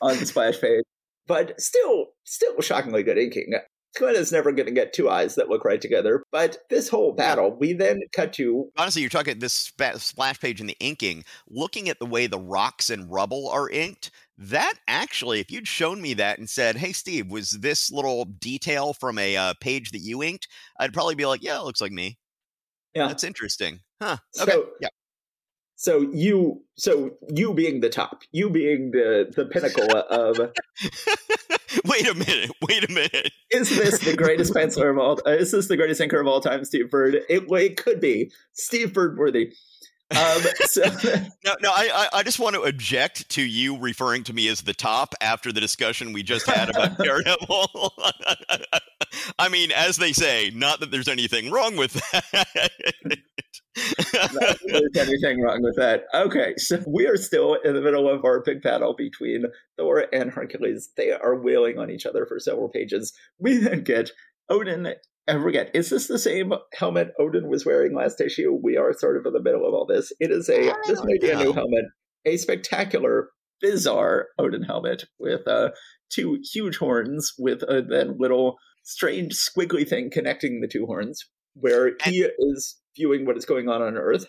on 0.00 0.18
the 0.18 0.26
splash 0.26 0.60
page. 0.60 0.84
But 1.26 1.60
still, 1.60 2.08
still 2.24 2.60
shockingly 2.60 3.02
good 3.02 3.18
inking. 3.18 3.54
Glenn 3.96 4.16
is 4.16 4.32
never 4.32 4.52
going 4.52 4.66
to 4.66 4.72
get 4.72 4.92
two 4.92 5.08
eyes 5.08 5.36
that 5.36 5.48
look 5.48 5.64
right 5.64 5.80
together. 5.80 6.22
But 6.32 6.58
this 6.68 6.88
whole 6.88 7.12
battle, 7.12 7.56
we 7.56 7.72
then 7.72 8.00
cut 8.12 8.32
to. 8.34 8.70
Honestly, 8.76 9.02
you're 9.02 9.08
talking 9.08 9.38
this 9.38 9.70
splash 9.98 10.40
page 10.40 10.60
in 10.60 10.66
the 10.66 10.76
inking, 10.80 11.24
looking 11.48 11.88
at 11.88 11.98
the 12.00 12.06
way 12.06 12.26
the 12.26 12.38
rocks 12.38 12.90
and 12.90 13.10
rubble 13.10 13.48
are 13.48 13.70
inked. 13.70 14.10
That 14.36 14.74
actually, 14.88 15.38
if 15.38 15.50
you'd 15.52 15.68
shown 15.68 16.02
me 16.02 16.14
that 16.14 16.38
and 16.38 16.50
said, 16.50 16.76
"Hey, 16.76 16.92
Steve, 16.92 17.30
was 17.30 17.50
this 17.50 17.90
little 17.92 18.24
detail 18.24 18.94
from 18.94 19.16
a 19.16 19.36
uh, 19.36 19.54
page 19.60 19.92
that 19.92 20.00
you 20.00 20.24
inked?" 20.24 20.48
I'd 20.78 20.92
probably 20.92 21.14
be 21.14 21.26
like, 21.26 21.42
"Yeah, 21.42 21.60
it 21.60 21.64
looks 21.64 21.80
like 21.80 21.92
me." 21.92 22.18
Yeah, 22.94 23.06
that's 23.06 23.22
interesting, 23.22 23.80
huh? 24.02 24.16
Okay, 24.40 24.52
so, 24.52 24.68
yeah. 24.80 24.88
So 25.76 26.00
you, 26.12 26.62
so 26.76 27.12
you 27.28 27.52
being 27.54 27.80
the 27.80 27.88
top, 27.88 28.22
you 28.32 28.48
being 28.50 28.92
the 28.92 29.32
the 29.34 29.46
pinnacle 29.46 29.90
of. 29.96 30.38
wait 31.84 32.08
a 32.08 32.14
minute! 32.14 32.50
Wait 32.68 32.88
a 32.88 32.92
minute! 32.92 33.32
Is 33.50 33.70
this 33.70 33.98
the 33.98 34.16
greatest 34.16 34.54
penciler 34.54 34.90
of 34.90 34.98
all? 34.98 35.20
Uh, 35.26 35.32
is 35.32 35.50
this 35.50 35.68
the 35.68 35.76
greatest 35.76 36.00
inker 36.00 36.20
of 36.20 36.26
all 36.26 36.40
time, 36.40 36.64
Steve 36.64 36.90
Bird? 36.90 37.16
It, 37.28 37.44
it 37.50 37.76
could 37.76 38.00
be 38.00 38.30
Steve 38.52 38.92
Bird 38.92 39.18
worthy. 39.18 39.52
Um, 40.10 40.42
so, 40.66 40.82
no, 41.44 41.54
no, 41.60 41.70
I, 41.70 42.08
I 42.12 42.22
just 42.22 42.38
want 42.38 42.54
to 42.54 42.62
object 42.62 43.28
to 43.30 43.42
you 43.42 43.78
referring 43.78 44.24
to 44.24 44.32
me 44.32 44.48
as 44.48 44.62
the 44.62 44.74
top 44.74 45.14
after 45.20 45.52
the 45.52 45.60
discussion 45.60 46.12
we 46.12 46.22
just 46.22 46.46
had 46.46 46.70
about 46.70 46.98
Daredevil. 47.02 47.92
I 49.38 49.48
mean, 49.48 49.72
as 49.72 49.96
they 49.96 50.12
say, 50.12 50.50
not 50.54 50.80
that 50.80 50.90
there's 50.90 51.08
anything 51.08 51.50
wrong 51.50 51.76
with 51.76 51.94
that. 52.12 52.70
there's 54.66 54.96
anything 54.96 55.40
wrong 55.40 55.62
with 55.62 55.76
that. 55.76 56.04
Okay, 56.12 56.54
so 56.56 56.82
we 56.86 57.06
are 57.06 57.16
still 57.16 57.54
in 57.54 57.74
the 57.74 57.80
middle 57.80 58.08
of 58.08 58.24
our 58.24 58.40
big 58.40 58.62
battle 58.62 58.94
between 58.94 59.46
Thor 59.76 60.06
and 60.12 60.30
Hercules. 60.30 60.90
They 60.96 61.12
are 61.12 61.40
wailing 61.40 61.78
on 61.78 61.90
each 61.90 62.06
other 62.06 62.26
for 62.26 62.38
several 62.38 62.68
pages. 62.68 63.12
We 63.38 63.56
then 63.58 63.82
get 63.82 64.10
Odin 64.48 64.94
I 65.26 65.34
forget, 65.34 65.70
is 65.74 65.90
this 65.90 66.06
the 66.06 66.18
same 66.18 66.52
helmet 66.74 67.12
Odin 67.18 67.48
was 67.48 67.64
wearing 67.64 67.94
last 67.94 68.20
issue? 68.20 68.58
We 68.62 68.76
are 68.76 68.92
sort 68.92 69.16
of 69.16 69.24
in 69.26 69.32
the 69.32 69.42
middle 69.42 69.66
of 69.66 69.72
all 69.72 69.86
this. 69.86 70.12
It 70.20 70.30
is 70.30 70.48
a, 70.48 70.72
this 70.86 71.02
may 71.02 71.18
be 71.18 71.30
a 71.30 71.38
new 71.38 71.52
helmet, 71.52 71.84
a 72.26 72.36
spectacular, 72.36 73.30
bizarre 73.60 74.26
Odin 74.38 74.62
helmet 74.62 75.04
with 75.18 75.48
uh, 75.48 75.70
two 76.10 76.38
huge 76.52 76.76
horns 76.76 77.32
with 77.38 77.62
a 77.62 77.80
then 77.80 78.16
little 78.18 78.56
strange 78.82 79.34
squiggly 79.34 79.88
thing 79.88 80.10
connecting 80.12 80.60
the 80.60 80.68
two 80.68 80.84
horns, 80.84 81.24
where 81.54 81.92
he 82.04 82.22
and, 82.22 82.32
is 82.38 82.76
viewing 82.94 83.24
what 83.24 83.38
is 83.38 83.46
going 83.46 83.68
on 83.68 83.80
on 83.80 83.96
Earth. 83.96 84.26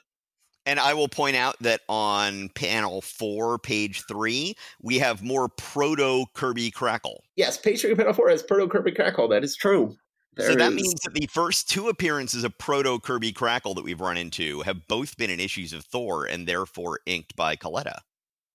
And 0.66 0.80
I 0.80 0.94
will 0.94 1.10
point 1.10 1.36
out 1.36 1.58
that 1.60 1.82
on 1.90 2.50
panel 2.56 3.02
four, 3.02 3.60
page 3.60 4.04
three, 4.08 4.56
we 4.82 5.00
have 5.00 5.22
more 5.22 5.50
proto 5.50 6.26
Kirby 6.34 6.72
Crackle. 6.72 7.24
Yes, 7.36 7.58
page 7.58 7.82
three, 7.82 7.96
panel 7.96 8.14
four 8.14 8.30
has 8.30 8.42
proto 8.42 8.68
Kirby 8.68 8.94
Crackle. 8.94 9.28
That 9.28 9.44
is 9.44 9.56
true. 9.56 9.98
There 10.36 10.48
so 10.48 10.56
that 10.56 10.74
is. 10.74 10.76
means 10.76 11.02
that 11.06 11.14
the 11.14 11.28
first 11.28 11.70
two 11.70 11.88
appearances 11.88 12.44
of 12.44 12.58
Proto 12.58 13.00
Kirby 13.00 13.32
Crackle 13.32 13.74
that 13.76 13.86
we've 13.86 14.02
run 14.02 14.18
into 14.18 14.62
have 14.62 14.88
both 14.88 15.16
been 15.18 15.30
in 15.30 15.40
issues 15.40 15.72
of 15.72 15.86
Thor 15.86 16.26
and 16.26 16.48
therefore 16.48 17.00
inked 17.06 17.36
by 17.36 17.56
Colletta, 17.56 18.00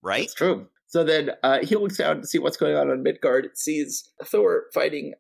right? 0.03 0.21
That's 0.21 0.35
true. 0.35 0.69
So 0.87 1.05
then 1.05 1.31
uh, 1.43 1.61
he 1.63 1.77
looks 1.77 1.97
down 1.97 2.21
to 2.21 2.27
see 2.27 2.39
what's 2.39 2.57
going 2.57 2.77
on 2.77 2.91
on 2.91 3.03
Midgard, 3.03 3.57
sees 3.57 4.11
Thor 4.25 4.65
fighting 4.75 5.15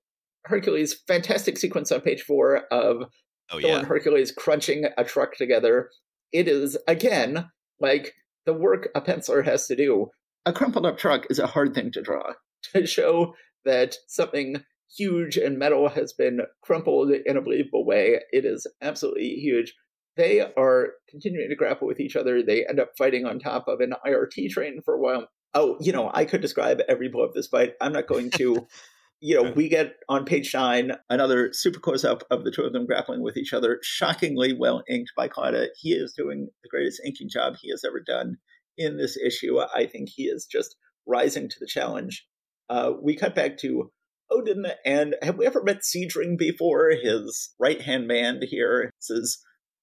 Hercules. 0.44 0.94
Fantastic 1.06 1.56
sequence 1.58 1.92
on 1.92 2.00
page 2.00 2.22
four 2.22 2.64
of 2.72 3.04
oh, 3.50 3.60
Thor 3.60 3.60
yeah. 3.60 3.78
and 3.78 3.86
Hercules 3.86 4.32
crunching 4.32 4.86
a 4.98 5.04
truck 5.04 5.36
together. 5.36 5.90
It 6.32 6.48
is, 6.48 6.76
again, 6.86 7.48
like 7.78 8.14
the 8.46 8.52
work 8.52 8.88
a 8.94 9.00
penciler 9.00 9.44
has 9.44 9.66
to 9.68 9.76
do. 9.76 10.10
A 10.44 10.52
crumpled 10.52 10.86
up 10.86 10.98
truck 10.98 11.26
is 11.30 11.38
a 11.38 11.46
hard 11.46 11.74
thing 11.74 11.92
to 11.92 12.02
draw 12.02 12.32
to 12.74 12.86
show 12.86 13.34
that 13.64 13.96
something 14.08 14.64
huge 14.96 15.36
and 15.36 15.58
metal 15.58 15.88
has 15.88 16.12
been 16.12 16.40
crumpled 16.62 17.10
in 17.10 17.36
a 17.36 17.42
believable 17.42 17.84
way. 17.84 18.20
It 18.32 18.44
is 18.44 18.66
absolutely 18.82 19.36
huge. 19.36 19.74
They 20.16 20.40
are 20.40 20.88
continuing 21.08 21.48
to 21.48 21.56
grapple 21.56 21.86
with 21.86 22.00
each 22.00 22.16
other. 22.16 22.42
They 22.42 22.66
end 22.66 22.80
up 22.80 22.90
fighting 22.98 23.24
on 23.24 23.38
top 23.38 23.68
of 23.68 23.80
an 23.80 23.94
IRT 24.06 24.50
train 24.50 24.80
for 24.84 24.94
a 24.94 25.00
while. 25.00 25.28
Oh, 25.54 25.76
you 25.80 25.92
know, 25.92 26.10
I 26.12 26.24
could 26.24 26.40
describe 26.40 26.80
every 26.88 27.08
blow 27.08 27.22
of 27.22 27.34
this 27.34 27.48
fight. 27.48 27.74
I'm 27.80 27.92
not 27.92 28.06
going 28.06 28.30
to. 28.32 28.66
you 29.20 29.40
know, 29.40 29.52
we 29.52 29.68
get 29.68 29.96
on 30.08 30.24
page 30.24 30.52
nine 30.54 30.92
another 31.10 31.52
super 31.52 31.78
close 31.78 32.04
up 32.04 32.22
of 32.30 32.44
the 32.44 32.50
two 32.50 32.62
of 32.62 32.72
them 32.72 32.86
grappling 32.86 33.22
with 33.22 33.36
each 33.36 33.52
other, 33.52 33.78
shockingly 33.82 34.52
well 34.52 34.82
inked 34.88 35.12
by 35.16 35.28
Colletta. 35.28 35.68
He 35.78 35.92
is 35.92 36.14
doing 36.14 36.48
the 36.62 36.68
greatest 36.68 37.02
inking 37.04 37.28
job 37.28 37.54
he 37.60 37.70
has 37.70 37.84
ever 37.84 38.00
done 38.00 38.38
in 38.78 38.96
this 38.96 39.16
issue. 39.16 39.58
I 39.60 39.86
think 39.86 40.08
he 40.08 40.24
is 40.24 40.46
just 40.46 40.76
rising 41.06 41.48
to 41.48 41.56
the 41.60 41.66
challenge. 41.66 42.26
Uh, 42.70 42.92
we 43.02 43.14
cut 43.14 43.34
back 43.34 43.58
to 43.58 43.90
Odin, 44.30 44.66
and 44.84 45.16
have 45.22 45.36
we 45.36 45.46
ever 45.46 45.62
met 45.62 45.84
Seidring 45.84 46.36
before? 46.36 46.90
His 46.90 47.52
right 47.58 47.80
hand 47.80 48.06
man 48.06 48.40
here 48.42 48.90
says, 48.98 49.38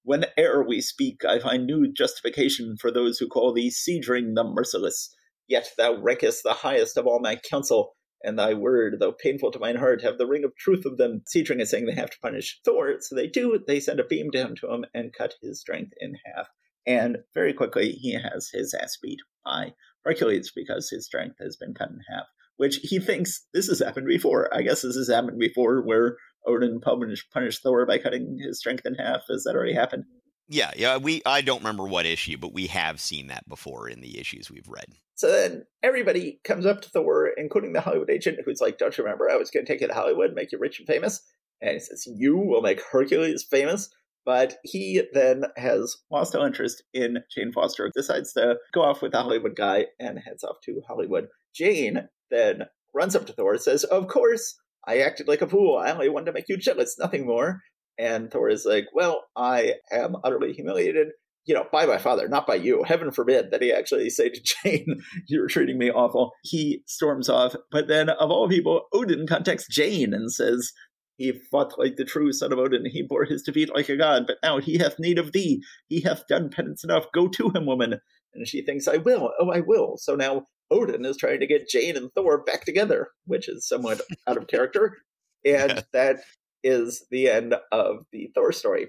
Whene'er 0.06 0.66
we 0.66 0.80
speak, 0.80 1.24
I 1.24 1.38
find 1.38 1.66
new 1.66 1.92
justification 1.92 2.76
for 2.80 2.90
those 2.90 3.18
who 3.18 3.28
call 3.28 3.52
thee 3.52 3.70
Seidring 3.70 4.34
the 4.34 4.44
merciless. 4.44 5.14
Yet 5.46 5.70
thou 5.76 6.00
rankest 6.00 6.42
the 6.44 6.54
highest 6.54 6.96
of 6.96 7.06
all 7.06 7.20
my 7.20 7.36
counsel, 7.36 7.94
and 8.22 8.38
thy 8.38 8.54
word, 8.54 8.96
though 9.00 9.12
painful 9.12 9.50
to 9.52 9.58
mine 9.58 9.76
heart, 9.76 10.02
have 10.02 10.16
the 10.16 10.26
ring 10.26 10.44
of 10.44 10.56
truth 10.56 10.86
of 10.86 10.96
them. 10.96 11.22
Seidring 11.26 11.60
is 11.60 11.70
saying 11.70 11.86
they 11.86 11.92
have 11.92 12.10
to 12.10 12.20
punish 12.22 12.58
Thor, 12.64 12.96
so 13.00 13.14
they 13.14 13.26
do. 13.26 13.62
They 13.66 13.80
send 13.80 14.00
a 14.00 14.04
beam 14.04 14.30
down 14.30 14.54
to 14.56 14.72
him 14.72 14.86
and 14.94 15.12
cut 15.12 15.34
his 15.42 15.60
strength 15.60 15.92
in 16.00 16.14
half. 16.24 16.48
And 16.86 17.18
very 17.34 17.52
quickly, 17.52 17.92
he 17.92 18.14
has 18.14 18.48
his 18.52 18.72
ass 18.72 18.96
beat 19.02 19.20
by 19.44 19.74
Hercules 20.04 20.50
because 20.54 20.88
his 20.88 21.04
strength 21.04 21.36
has 21.38 21.56
been 21.56 21.74
cut 21.74 21.90
in 21.90 22.00
half 22.10 22.26
which 22.58 22.80
he 22.82 22.98
thinks 22.98 23.46
this 23.54 23.68
has 23.68 23.78
happened 23.78 24.06
before. 24.06 24.54
I 24.54 24.62
guess 24.62 24.82
this 24.82 24.96
has 24.96 25.08
happened 25.08 25.38
before 25.38 25.80
where 25.80 26.16
Odin 26.46 26.80
punished, 26.80 27.32
punished 27.32 27.62
Thor 27.62 27.86
by 27.86 27.98
cutting 27.98 28.38
his 28.44 28.58
strength 28.58 28.84
in 28.84 28.94
half. 28.94 29.22
Has 29.30 29.44
that 29.44 29.54
already 29.54 29.74
happened? 29.74 30.04
Yeah, 30.48 30.72
yeah. 30.76 30.96
We 30.96 31.22
I 31.24 31.40
don't 31.40 31.60
remember 31.60 31.84
what 31.84 32.06
issue, 32.06 32.36
but 32.36 32.52
we 32.52 32.66
have 32.68 33.00
seen 33.00 33.28
that 33.28 33.48
before 33.48 33.88
in 33.88 34.00
the 34.00 34.18
issues 34.18 34.50
we've 34.50 34.68
read. 34.68 34.86
So 35.14 35.30
then 35.30 35.64
everybody 35.82 36.40
comes 36.44 36.64
up 36.64 36.80
to 36.82 36.90
Thor, 36.90 37.30
including 37.36 37.72
the 37.72 37.80
Hollywood 37.80 38.10
agent, 38.10 38.38
who's 38.44 38.60
like, 38.60 38.78
"Don't 38.78 38.96
you 38.96 39.04
remember? 39.04 39.30
I 39.30 39.36
was 39.36 39.50
going 39.50 39.64
to 39.64 39.72
take 39.72 39.80
you 39.80 39.88
to 39.88 39.94
Hollywood, 39.94 40.34
make 40.34 40.52
you 40.52 40.58
rich 40.58 40.78
and 40.78 40.86
famous." 40.86 41.20
And 41.60 41.72
he 41.72 41.80
says, 41.80 42.06
"You 42.06 42.36
will 42.36 42.62
make 42.62 42.80
Hercules 42.90 43.44
famous." 43.48 43.90
But 44.28 44.56
he 44.62 45.00
then 45.14 45.44
has 45.56 45.96
lost 46.10 46.36
all 46.36 46.44
interest 46.44 46.82
in 46.92 47.20
Jane 47.34 47.50
Foster, 47.50 47.90
decides 47.94 48.34
to 48.34 48.58
go 48.74 48.82
off 48.82 49.00
with 49.00 49.12
the 49.12 49.22
Hollywood 49.22 49.56
guy, 49.56 49.86
and 49.98 50.18
heads 50.18 50.44
off 50.44 50.56
to 50.64 50.82
Hollywood. 50.86 51.28
Jane 51.54 52.10
then 52.30 52.64
runs 52.94 53.16
up 53.16 53.24
to 53.24 53.32
Thor 53.32 53.52
and 53.52 53.62
says, 53.62 53.84
Of 53.84 54.08
course, 54.08 54.54
I 54.86 54.98
acted 54.98 55.28
like 55.28 55.40
a 55.40 55.48
fool. 55.48 55.78
I 55.78 55.92
only 55.92 56.10
wanted 56.10 56.26
to 56.26 56.32
make 56.32 56.44
you 56.46 56.58
jealous, 56.58 56.98
nothing 56.98 57.24
more. 57.24 57.62
And 57.98 58.30
Thor 58.30 58.50
is 58.50 58.66
like, 58.66 58.84
Well, 58.92 59.24
I 59.34 59.76
am 59.90 60.16
utterly 60.22 60.52
humiliated, 60.52 61.08
you 61.46 61.54
know, 61.54 61.64
by 61.72 61.86
my 61.86 61.96
father, 61.96 62.28
not 62.28 62.46
by 62.46 62.56
you. 62.56 62.84
Heaven 62.86 63.10
forbid 63.10 63.50
that 63.50 63.62
he 63.62 63.72
actually 63.72 64.10
say 64.10 64.28
to 64.28 64.40
Jane, 64.42 65.00
You're 65.26 65.48
treating 65.48 65.78
me 65.78 65.90
awful. 65.90 66.32
He 66.42 66.82
storms 66.86 67.30
off. 67.30 67.56
But 67.70 67.88
then, 67.88 68.10
of 68.10 68.30
all 68.30 68.46
people, 68.46 68.88
Odin 68.92 69.26
contacts 69.26 69.66
Jane 69.70 70.12
and 70.12 70.30
says, 70.30 70.70
he 71.18 71.32
fought 71.32 71.78
like 71.78 71.96
the 71.96 72.04
true 72.04 72.32
son 72.32 72.52
of 72.52 72.58
Odin. 72.58 72.86
He 72.86 73.02
bore 73.02 73.24
his 73.24 73.42
defeat 73.42 73.74
like 73.74 73.88
a 73.88 73.96
god, 73.96 74.24
but 74.26 74.38
now 74.42 74.58
he 74.58 74.78
hath 74.78 75.00
need 75.00 75.18
of 75.18 75.32
thee. 75.32 75.62
He 75.88 76.00
hath 76.00 76.26
done 76.28 76.48
penance 76.48 76.84
enough. 76.84 77.06
Go 77.12 77.28
to 77.28 77.50
him, 77.50 77.66
woman. 77.66 78.00
And 78.34 78.46
she 78.46 78.62
thinks, 78.62 78.86
I 78.86 78.98
will. 78.98 79.32
Oh, 79.40 79.50
I 79.50 79.60
will. 79.60 79.96
So 79.98 80.14
now 80.14 80.46
Odin 80.70 81.04
is 81.04 81.16
trying 81.16 81.40
to 81.40 81.46
get 81.46 81.68
Jane 81.68 81.96
and 81.96 82.10
Thor 82.14 82.44
back 82.44 82.64
together, 82.64 83.08
which 83.26 83.48
is 83.48 83.66
somewhat 83.66 84.00
out 84.26 84.38
of 84.38 84.46
character. 84.46 84.96
And 85.44 85.84
that 85.92 86.16
is 86.64 87.06
the 87.12 87.30
end 87.30 87.54
of 87.70 87.98
the 88.10 88.28
Thor 88.34 88.50
story. 88.50 88.88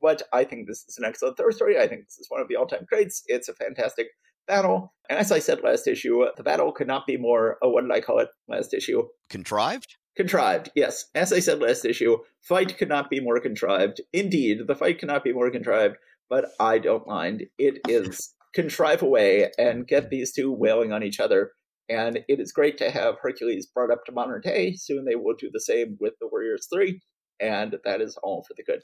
But 0.00 0.22
I 0.32 0.44
think 0.44 0.66
this 0.66 0.82
is 0.88 0.96
an 0.96 1.04
excellent 1.04 1.36
Thor 1.36 1.52
story. 1.52 1.78
I 1.78 1.86
think 1.86 2.06
this 2.06 2.18
is 2.18 2.30
one 2.30 2.40
of 2.40 2.48
the 2.48 2.56
all 2.56 2.66
time 2.66 2.86
greats. 2.88 3.22
It's 3.26 3.50
a 3.50 3.54
fantastic 3.54 4.06
battle. 4.48 4.94
And 5.10 5.18
as 5.18 5.30
I 5.30 5.40
said 5.40 5.62
last 5.62 5.86
issue, 5.86 6.24
the 6.38 6.42
battle 6.42 6.72
could 6.72 6.86
not 6.86 7.06
be 7.06 7.18
more, 7.18 7.58
oh, 7.62 7.68
what 7.68 7.82
did 7.82 7.92
I 7.92 8.00
call 8.00 8.18
it 8.18 8.30
last 8.48 8.72
issue? 8.72 9.02
Contrived? 9.28 9.98
Contrived, 10.20 10.70
yes. 10.74 11.06
As 11.14 11.32
I 11.32 11.40
said 11.40 11.62
last 11.62 11.86
issue, 11.86 12.18
fight 12.42 12.76
could 12.76 12.90
not 12.90 13.08
be 13.08 13.20
more 13.20 13.40
contrived. 13.40 14.02
Indeed, 14.12 14.66
the 14.66 14.74
fight 14.74 14.98
cannot 14.98 15.24
be 15.24 15.32
more 15.32 15.50
contrived, 15.50 15.96
but 16.28 16.50
I 16.60 16.76
don't 16.76 17.06
mind. 17.06 17.46
It 17.56 17.80
is 17.88 18.34
contrive 18.52 19.00
a 19.00 19.06
way 19.06 19.50
and 19.56 19.88
get 19.88 20.10
these 20.10 20.30
two 20.30 20.52
wailing 20.52 20.92
on 20.92 21.02
each 21.02 21.20
other. 21.20 21.52
And 21.88 22.18
it 22.28 22.38
is 22.38 22.52
great 22.52 22.76
to 22.76 22.90
have 22.90 23.14
Hercules 23.22 23.64
brought 23.64 23.90
up 23.90 24.04
to 24.04 24.12
modern 24.12 24.42
day. 24.42 24.74
Soon 24.74 25.06
they 25.06 25.14
will 25.14 25.36
do 25.38 25.48
the 25.50 25.58
same 25.58 25.96
with 25.98 26.12
the 26.20 26.28
Warriors 26.30 26.68
3, 26.70 27.00
and 27.40 27.76
that 27.86 28.02
is 28.02 28.18
all 28.22 28.44
for 28.46 28.52
the 28.54 28.62
good. 28.62 28.82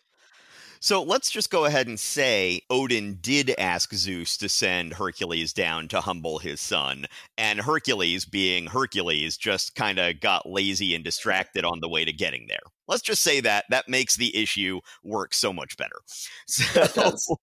So 0.86 1.02
let's 1.02 1.32
just 1.32 1.50
go 1.50 1.64
ahead 1.64 1.88
and 1.88 1.98
say 1.98 2.60
Odin 2.70 3.18
did 3.20 3.52
ask 3.58 3.92
Zeus 3.92 4.36
to 4.36 4.48
send 4.48 4.92
Hercules 4.94 5.52
down 5.52 5.88
to 5.88 6.00
humble 6.00 6.38
his 6.38 6.60
son, 6.60 7.06
and 7.36 7.60
Hercules, 7.60 8.24
being 8.24 8.68
Hercules, 8.68 9.36
just 9.36 9.74
kind 9.74 9.98
of 9.98 10.20
got 10.20 10.48
lazy 10.48 10.94
and 10.94 11.02
distracted 11.02 11.64
on 11.64 11.80
the 11.80 11.88
way 11.88 12.04
to 12.04 12.12
getting 12.12 12.46
there. 12.46 12.60
Let's 12.88 13.02
just 13.02 13.22
say 13.22 13.40
that 13.40 13.64
that 13.70 13.88
makes 13.88 14.16
the 14.16 14.36
issue 14.36 14.80
work 15.02 15.34
so 15.34 15.52
much 15.52 15.76
better. 15.76 16.00
So 16.46 17.38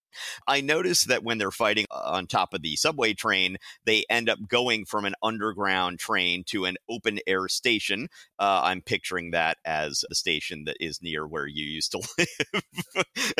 I 0.46 0.60
noticed 0.60 1.08
that 1.08 1.24
when 1.24 1.38
they're 1.38 1.50
fighting 1.50 1.86
uh, 1.90 2.12
on 2.12 2.26
top 2.26 2.54
of 2.54 2.62
the 2.62 2.76
subway 2.76 3.14
train, 3.14 3.56
they 3.84 4.04
end 4.08 4.28
up 4.28 4.38
going 4.48 4.84
from 4.84 5.04
an 5.04 5.14
underground 5.22 5.98
train 5.98 6.44
to 6.44 6.64
an 6.66 6.76
open 6.88 7.18
air 7.26 7.48
station. 7.48 8.08
Uh, 8.38 8.60
I'm 8.62 8.80
picturing 8.80 9.32
that 9.32 9.58
as 9.64 10.04
the 10.08 10.14
station 10.14 10.64
that 10.64 10.76
is 10.80 11.02
near 11.02 11.26
where 11.26 11.46
you 11.46 11.64
used 11.64 11.92
to 11.92 12.02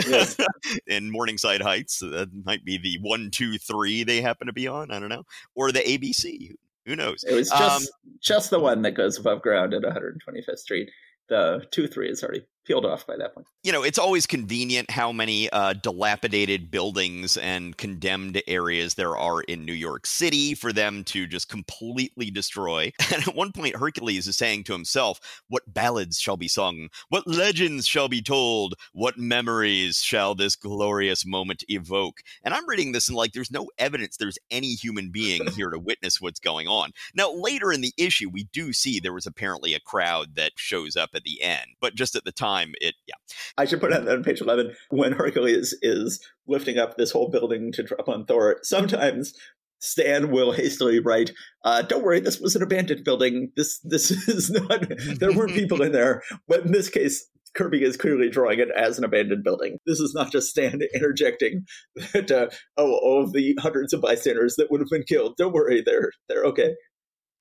live 0.09 0.36
in 0.86 1.11
Morningside 1.11 1.62
Heights. 1.62 2.00
That 2.00 2.30
might 2.44 2.64
be 2.64 2.78
the 2.78 2.98
one, 3.00 3.30
two, 3.30 3.59
three 3.59 4.02
they 4.02 4.20
happen 4.20 4.46
to 4.46 4.52
be 4.52 4.66
on. 4.66 4.90
I 4.90 4.98
don't 4.98 5.09
know, 5.09 5.24
or 5.55 5.72
the 5.72 5.80
ABC. 5.80 6.55
Who 6.86 6.96
knows? 6.96 7.24
It 7.24 7.34
was 7.34 7.48
just 7.48 7.88
um, 7.88 8.14
just 8.20 8.50
the 8.50 8.61
one 8.61 8.82
that 8.82 8.92
goes 8.92 9.18
above 9.18 9.40
ground 9.40 9.72
at 9.72 9.82
125th 9.82 10.59
Street 10.59 10.90
the 11.29 11.66
two 11.70 11.87
three 11.87 12.11
is 12.11 12.22
already 12.22 12.47
peeled 12.65 12.87
off 12.87 13.07
by 13.07 13.17
that 13.17 13.35
point. 13.35 13.47
You 13.62 13.73
know, 13.73 13.83
it's 13.83 13.99
always 13.99 14.27
convenient 14.27 14.91
how 14.91 15.12
many 15.12 15.51
uh, 15.51 15.75
dilapidated 15.75 16.71
buildings 16.71 17.37
and 17.37 17.77
condemned 17.77 18.43
areas 18.47 18.95
there 18.95 19.17
are 19.17 19.43
in 19.43 19.65
New 19.65 19.73
York 19.73 20.07
City 20.07 20.55
for 20.55 20.73
them 20.73 21.05
to 21.05 21.27
just 21.27 21.49
completely 21.49 22.31
destroy. 22.31 22.93
And 23.15 23.29
at 23.29 23.37
one 23.37 23.53
point, 23.53 23.77
Hercules 23.77 24.27
is 24.27 24.37
saying 24.37 24.65
to 24.65 24.73
himself, 24.73 25.21
What 25.47 25.73
ballads 25.73 26.19
shall 26.19 26.37
be 26.37 26.49
sung? 26.49 26.89
What 27.11 27.29
legends 27.29 27.87
shall 27.87 28.09
be 28.09 28.23
told? 28.23 28.75
What 28.93 29.19
memories 29.19 29.99
shall 29.99 30.35
this 30.35 30.57
glorious 30.57 31.25
moment 31.25 31.62
evoke? 31.69 32.23
And 32.43 32.53
I'm 32.53 32.69
reading 32.69 32.91
this 32.91 33.09
and 33.09 33.17
like, 33.17 33.33
there's 33.33 33.53
no 33.53 33.69
evidence 33.79 34.17
there's 34.17 34.39
any 34.51 34.73
human 34.75 35.11
being 35.11 35.47
here 35.53 35.71
to 35.71 35.79
witness 35.79 36.21
what's 36.21 36.41
going 36.41 36.67
on. 36.67 36.91
Now, 37.15 37.31
later 37.31 37.73
in 37.73 37.83
the 37.83 37.93
issue, 37.97 38.29
we 38.29 38.49
do 38.53 38.73
see 38.73 38.99
there 38.99 39.12
was 39.12 39.27
apparently 39.27 39.75
a 39.75 39.81
crowd 39.81 40.35
that 40.35 40.53
shows 40.57 40.97
up 40.97 41.11
at 41.15 41.23
the 41.23 41.41
end, 41.41 41.67
but 41.81 41.95
just 41.95 42.17
at 42.17 42.25
the 42.25 42.33
time, 42.33 42.53
time, 42.55 42.72
it 42.80 42.94
yeah. 43.07 43.14
I 43.59 43.64
should 43.64 43.80
put 43.80 43.92
on, 43.92 44.09
on 44.09 44.22
page 44.22 44.40
eleven 44.40 44.74
when 44.90 45.12
Hercules 45.12 45.76
is 45.82 46.24
lifting 46.46 46.78
up 46.78 46.96
this 46.96 47.12
whole 47.12 47.30
building 47.30 47.72
to 47.72 47.82
drop 47.82 48.09
on 48.09 48.26
Thor. 48.26 48.59
Sometimes 48.62 49.34
Stan 49.78 50.30
will 50.30 50.52
hastily 50.52 50.98
write, 50.98 51.32
uh, 51.64 51.82
"Don't 51.82 52.05
worry, 52.05 52.20
this 52.20 52.40
was 52.40 52.57
an 52.57 52.62
abandoned 52.62 53.05
building. 53.05 53.50
This 53.57 53.80
this 53.80 54.11
is 54.28 54.50
not. 54.50 54.86
There 55.18 55.32
were 55.32 55.48
people 55.48 55.82
in 55.82 55.92
there, 55.92 56.22
but 56.48 56.64
in 56.64 56.72
this 56.72 56.90
case." 56.90 57.28
Kirby 57.57 57.84
is 57.84 57.96
clearly 57.96 58.28
drawing 58.28 58.59
it 58.59 58.68
as 58.76 58.98
an 58.98 59.05
abandoned 59.05 59.44
building. 59.44 59.78
This 59.86 60.00
is 60.00 60.12
not 60.12 60.32
just 60.32 60.50
Stan 60.50 60.80
interjecting 60.94 61.64
that, 62.12 62.28
uh, 62.28 62.48
oh, 62.76 62.94
all 62.94 63.22
of 63.22 63.32
the 63.32 63.57
hundreds 63.61 63.92
of 63.92 64.00
bystanders 64.00 64.57
that 64.57 64.72
would 64.72 64.80
have 64.80 64.88
been 64.90 65.05
killed. 65.05 65.36
Don't 65.36 65.52
worry, 65.52 65.80
they're 65.80 66.11
they're 66.28 66.44
okay. 66.46 66.74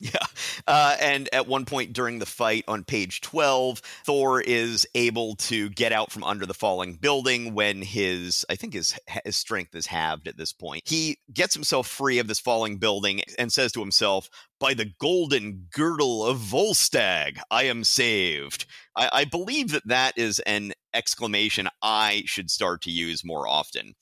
Yeah. 0.13 0.25
Uh, 0.67 0.97
and 0.99 1.29
at 1.31 1.47
one 1.47 1.63
point 1.63 1.93
during 1.93 2.19
the 2.19 2.25
fight 2.25 2.65
on 2.67 2.83
page 2.83 3.21
12, 3.21 3.79
Thor 4.05 4.41
is 4.41 4.85
able 4.95 5.35
to 5.35 5.69
get 5.69 5.93
out 5.93 6.11
from 6.11 6.25
under 6.25 6.45
the 6.45 6.53
falling 6.53 6.95
building 6.95 7.53
when 7.53 7.81
his, 7.81 8.45
I 8.49 8.55
think 8.55 8.73
his, 8.73 8.97
his 9.23 9.37
strength 9.37 9.73
is 9.75 9.87
halved 9.87 10.27
at 10.27 10.35
this 10.35 10.51
point. 10.51 10.83
He 10.85 11.19
gets 11.33 11.53
himself 11.53 11.87
free 11.87 12.19
of 12.19 12.27
this 12.27 12.39
falling 12.39 12.79
building 12.79 13.21
and 13.39 13.51
says 13.51 13.71
to 13.73 13.79
himself, 13.79 14.29
By 14.59 14.73
the 14.73 14.91
golden 14.99 15.67
girdle 15.71 16.25
of 16.25 16.37
Volstagg, 16.37 17.37
I 17.49 17.63
am 17.63 17.85
saved. 17.85 18.65
I, 18.97 19.09
I 19.13 19.25
believe 19.25 19.71
that 19.71 19.87
that 19.87 20.17
is 20.17 20.39
an 20.39 20.73
exclamation 20.93 21.69
I 21.81 22.23
should 22.25 22.51
start 22.51 22.81
to 22.83 22.91
use 22.91 23.23
more 23.23 23.47
often 23.47 23.95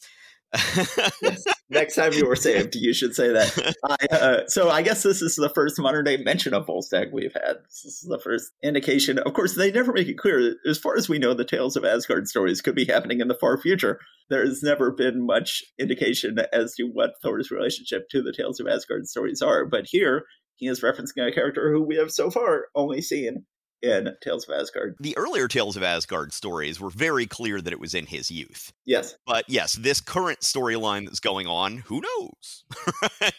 yes. 1.21 1.43
Next 1.71 1.95
time 1.95 2.11
you 2.11 2.27
were 2.27 2.35
saved, 2.35 2.75
you 2.75 2.93
should 2.93 3.15
say 3.15 3.29
that. 3.29 3.75
I, 3.85 4.15
uh, 4.15 4.47
so 4.47 4.69
I 4.69 4.81
guess 4.81 5.03
this 5.03 5.21
is 5.21 5.37
the 5.37 5.49
first 5.49 5.79
modern 5.79 6.03
day 6.03 6.17
mention 6.17 6.53
of 6.53 6.67
Volstagg 6.67 7.13
we've 7.13 7.33
had. 7.33 7.57
This 7.63 7.85
is 7.85 8.07
the 8.09 8.19
first 8.19 8.51
indication. 8.61 9.17
Of 9.17 9.33
course, 9.33 9.55
they 9.55 9.71
never 9.71 9.93
make 9.93 10.09
it 10.09 10.17
clear. 10.17 10.55
As 10.69 10.77
far 10.77 10.97
as 10.97 11.07
we 11.07 11.17
know, 11.17 11.33
the 11.33 11.45
Tales 11.45 11.77
of 11.77 11.85
Asgard 11.85 12.27
stories 12.27 12.61
could 12.61 12.75
be 12.75 12.85
happening 12.85 13.21
in 13.21 13.29
the 13.29 13.37
far 13.39 13.57
future. 13.57 13.99
There's 14.29 14.61
never 14.61 14.91
been 14.91 15.25
much 15.25 15.63
indication 15.79 16.37
as 16.51 16.75
to 16.75 16.89
what 16.91 17.13
Thor's 17.23 17.51
relationship 17.51 18.09
to 18.09 18.21
the 18.21 18.33
Tales 18.33 18.59
of 18.59 18.67
Asgard 18.67 19.07
stories 19.07 19.41
are. 19.41 19.65
But 19.65 19.85
here, 19.85 20.25
he 20.57 20.67
is 20.67 20.81
referencing 20.81 21.25
a 21.25 21.31
character 21.31 21.71
who 21.71 21.81
we 21.81 21.95
have 21.95 22.11
so 22.11 22.29
far 22.29 22.65
only 22.75 23.01
seen 23.01 23.45
in 23.81 24.09
Tales 24.21 24.47
of 24.47 24.59
Asgard. 24.59 24.95
The 24.99 25.17
earlier 25.17 25.47
Tales 25.47 25.75
of 25.75 25.83
Asgard 25.83 26.33
stories 26.33 26.79
were 26.79 26.89
very 26.89 27.25
clear 27.25 27.61
that 27.61 27.73
it 27.73 27.79
was 27.79 27.93
in 27.93 28.05
his 28.05 28.29
youth. 28.29 28.71
Yes. 28.85 29.15
But 29.25 29.45
yes, 29.47 29.73
this 29.73 30.01
current 30.01 30.41
storyline 30.41 31.05
that's 31.05 31.19
going 31.19 31.47
on, 31.47 31.77
who 31.77 32.01
knows? 32.01 32.63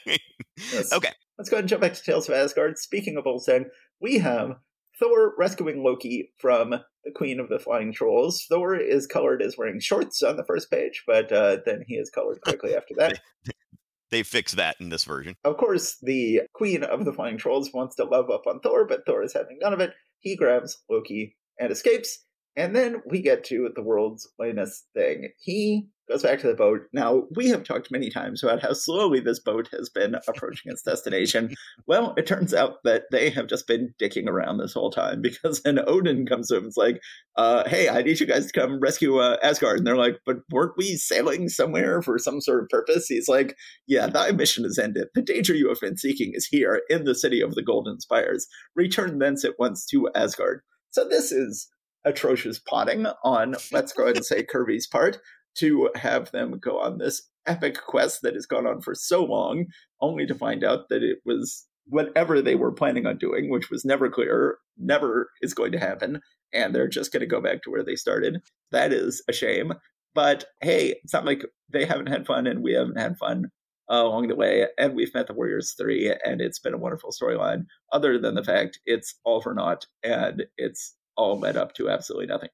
yes. 0.56 0.92
Okay. 0.92 1.10
Let's 1.38 1.48
go 1.48 1.56
ahead 1.56 1.64
and 1.64 1.68
jump 1.68 1.82
back 1.82 1.94
to 1.94 2.02
Tales 2.02 2.28
of 2.28 2.34
Asgard. 2.34 2.78
Speaking 2.78 3.16
of 3.16 3.26
Olsen, 3.26 3.66
we 4.00 4.18
have 4.18 4.56
Thor 4.98 5.34
rescuing 5.38 5.82
Loki 5.82 6.32
from 6.38 6.70
the 7.04 7.10
Queen 7.14 7.40
of 7.40 7.48
the 7.48 7.58
Flying 7.58 7.92
Trolls. 7.92 8.44
Thor 8.48 8.76
is 8.76 9.06
colored 9.06 9.42
as 9.42 9.56
wearing 9.56 9.80
shorts 9.80 10.22
on 10.22 10.36
the 10.36 10.44
first 10.44 10.70
page, 10.70 11.02
but 11.06 11.32
uh, 11.32 11.58
then 11.64 11.84
he 11.86 11.94
is 11.94 12.10
colored 12.10 12.40
quickly 12.42 12.76
after 12.76 12.94
that. 12.98 13.20
they 14.10 14.22
fix 14.22 14.52
that 14.52 14.76
in 14.78 14.90
this 14.90 15.04
version. 15.04 15.34
Of 15.44 15.56
course, 15.56 15.96
the 16.02 16.42
Queen 16.52 16.84
of 16.84 17.04
the 17.04 17.12
Flying 17.12 17.38
Trolls 17.38 17.72
wants 17.72 17.96
to 17.96 18.04
love 18.04 18.30
up 18.30 18.46
on 18.46 18.60
Thor, 18.60 18.86
but 18.86 19.04
Thor 19.06 19.22
is 19.22 19.32
having 19.32 19.58
none 19.60 19.72
of 19.72 19.80
it. 19.80 19.94
He 20.22 20.36
grabs 20.36 20.82
Loki 20.88 21.36
and 21.58 21.70
escapes. 21.70 22.24
And 22.56 22.74
then 22.74 23.02
we 23.06 23.20
get 23.22 23.44
to 23.44 23.70
the 23.74 23.82
world's 23.82 24.28
lamest 24.38 24.86
thing. 24.94 25.30
He 25.38 25.88
goes 26.08 26.22
back 26.22 26.40
to 26.40 26.46
the 26.46 26.54
boat. 26.54 26.82
Now, 26.92 27.24
we 27.34 27.48
have 27.48 27.64
talked 27.64 27.90
many 27.90 28.10
times 28.10 28.42
about 28.42 28.60
how 28.60 28.72
slowly 28.72 29.20
this 29.20 29.38
boat 29.38 29.68
has 29.72 29.88
been 29.88 30.16
approaching 30.28 30.70
its 30.70 30.82
destination. 30.82 31.54
Well, 31.86 32.14
it 32.16 32.26
turns 32.26 32.52
out 32.52 32.82
that 32.84 33.04
they 33.10 33.30
have 33.30 33.46
just 33.46 33.66
been 33.66 33.94
dicking 34.00 34.26
around 34.28 34.58
this 34.58 34.74
whole 34.74 34.90
time 34.90 35.22
because 35.22 35.62
then 35.62 35.78
Odin 35.86 36.26
comes 36.26 36.50
him 36.50 36.58
and 36.58 36.66
is 36.68 36.76
like, 36.76 37.00
uh, 37.36 37.68
hey, 37.68 37.88
I 37.88 38.02
need 38.02 38.20
you 38.20 38.26
guys 38.26 38.50
to 38.50 38.60
come 38.60 38.80
rescue 38.80 39.18
uh, 39.18 39.36
Asgard. 39.42 39.78
And 39.78 39.86
they're 39.86 39.96
like, 39.96 40.18
but 40.26 40.38
weren't 40.50 40.76
we 40.76 40.96
sailing 40.96 41.48
somewhere 41.48 42.02
for 42.02 42.18
some 42.18 42.40
sort 42.40 42.62
of 42.62 42.68
purpose? 42.68 43.06
He's 43.06 43.28
like, 43.28 43.56
yeah, 43.86 44.06
thy 44.06 44.32
mission 44.32 44.64
is 44.64 44.78
ended. 44.78 45.08
The 45.14 45.22
danger 45.22 45.54
you 45.54 45.68
have 45.68 45.80
been 45.80 45.96
seeking 45.96 46.32
is 46.34 46.46
here 46.46 46.82
in 46.90 47.04
the 47.04 47.14
city 47.14 47.40
of 47.40 47.54
the 47.54 47.62
Golden 47.62 48.00
Spires. 48.00 48.46
Return 48.74 49.18
thence 49.18 49.44
at 49.44 49.58
once 49.58 49.86
to 49.86 50.08
Asgard. 50.14 50.62
So 50.90 51.08
this 51.08 51.32
is 51.32 51.68
atrocious 52.04 52.58
potting 52.58 53.06
on, 53.24 53.54
let's 53.70 53.92
go 53.92 54.04
ahead 54.04 54.16
and 54.16 54.26
say, 54.26 54.42
Kirby's 54.42 54.86
part 54.86 55.18
to 55.56 55.90
have 55.94 56.30
them 56.30 56.58
go 56.58 56.78
on 56.80 56.98
this 56.98 57.22
epic 57.46 57.78
quest 57.86 58.22
that 58.22 58.34
has 58.34 58.46
gone 58.46 58.66
on 58.66 58.80
for 58.80 58.94
so 58.94 59.24
long, 59.24 59.66
only 60.00 60.26
to 60.26 60.34
find 60.34 60.64
out 60.64 60.88
that 60.88 61.02
it 61.02 61.18
was 61.24 61.66
whatever 61.86 62.40
they 62.40 62.54
were 62.54 62.72
planning 62.72 63.06
on 63.06 63.18
doing, 63.18 63.50
which 63.50 63.70
was 63.70 63.84
never 63.84 64.08
clear, 64.08 64.58
never 64.78 65.30
is 65.40 65.54
going 65.54 65.72
to 65.72 65.78
happen, 65.78 66.20
and 66.52 66.74
they're 66.74 66.88
just 66.88 67.12
going 67.12 67.20
to 67.20 67.26
go 67.26 67.40
back 67.40 67.62
to 67.62 67.70
where 67.70 67.84
they 67.84 67.96
started. 67.96 68.40
That 68.70 68.92
is 68.92 69.22
a 69.28 69.32
shame. 69.32 69.72
But 70.14 70.44
hey, 70.60 70.96
it's 71.02 71.12
not 71.12 71.24
like 71.24 71.44
they 71.70 71.86
haven't 71.86 72.08
had 72.08 72.26
fun 72.26 72.46
and 72.46 72.62
we 72.62 72.74
haven't 72.74 72.98
had 72.98 73.16
fun 73.18 73.46
uh, 73.90 73.96
along 73.96 74.28
the 74.28 74.36
way, 74.36 74.66
and 74.78 74.94
we've 74.94 75.14
met 75.14 75.26
the 75.26 75.34
Warriors 75.34 75.74
3, 75.78 76.14
and 76.24 76.40
it's 76.40 76.58
been 76.58 76.74
a 76.74 76.78
wonderful 76.78 77.10
storyline, 77.10 77.64
other 77.92 78.18
than 78.18 78.34
the 78.34 78.44
fact 78.44 78.80
it's 78.86 79.14
all 79.24 79.40
for 79.40 79.54
naught 79.54 79.86
and 80.02 80.44
it's 80.56 80.94
all 81.16 81.38
led 81.38 81.56
up 81.56 81.74
to 81.74 81.90
absolutely 81.90 82.26
nothing. 82.26 82.48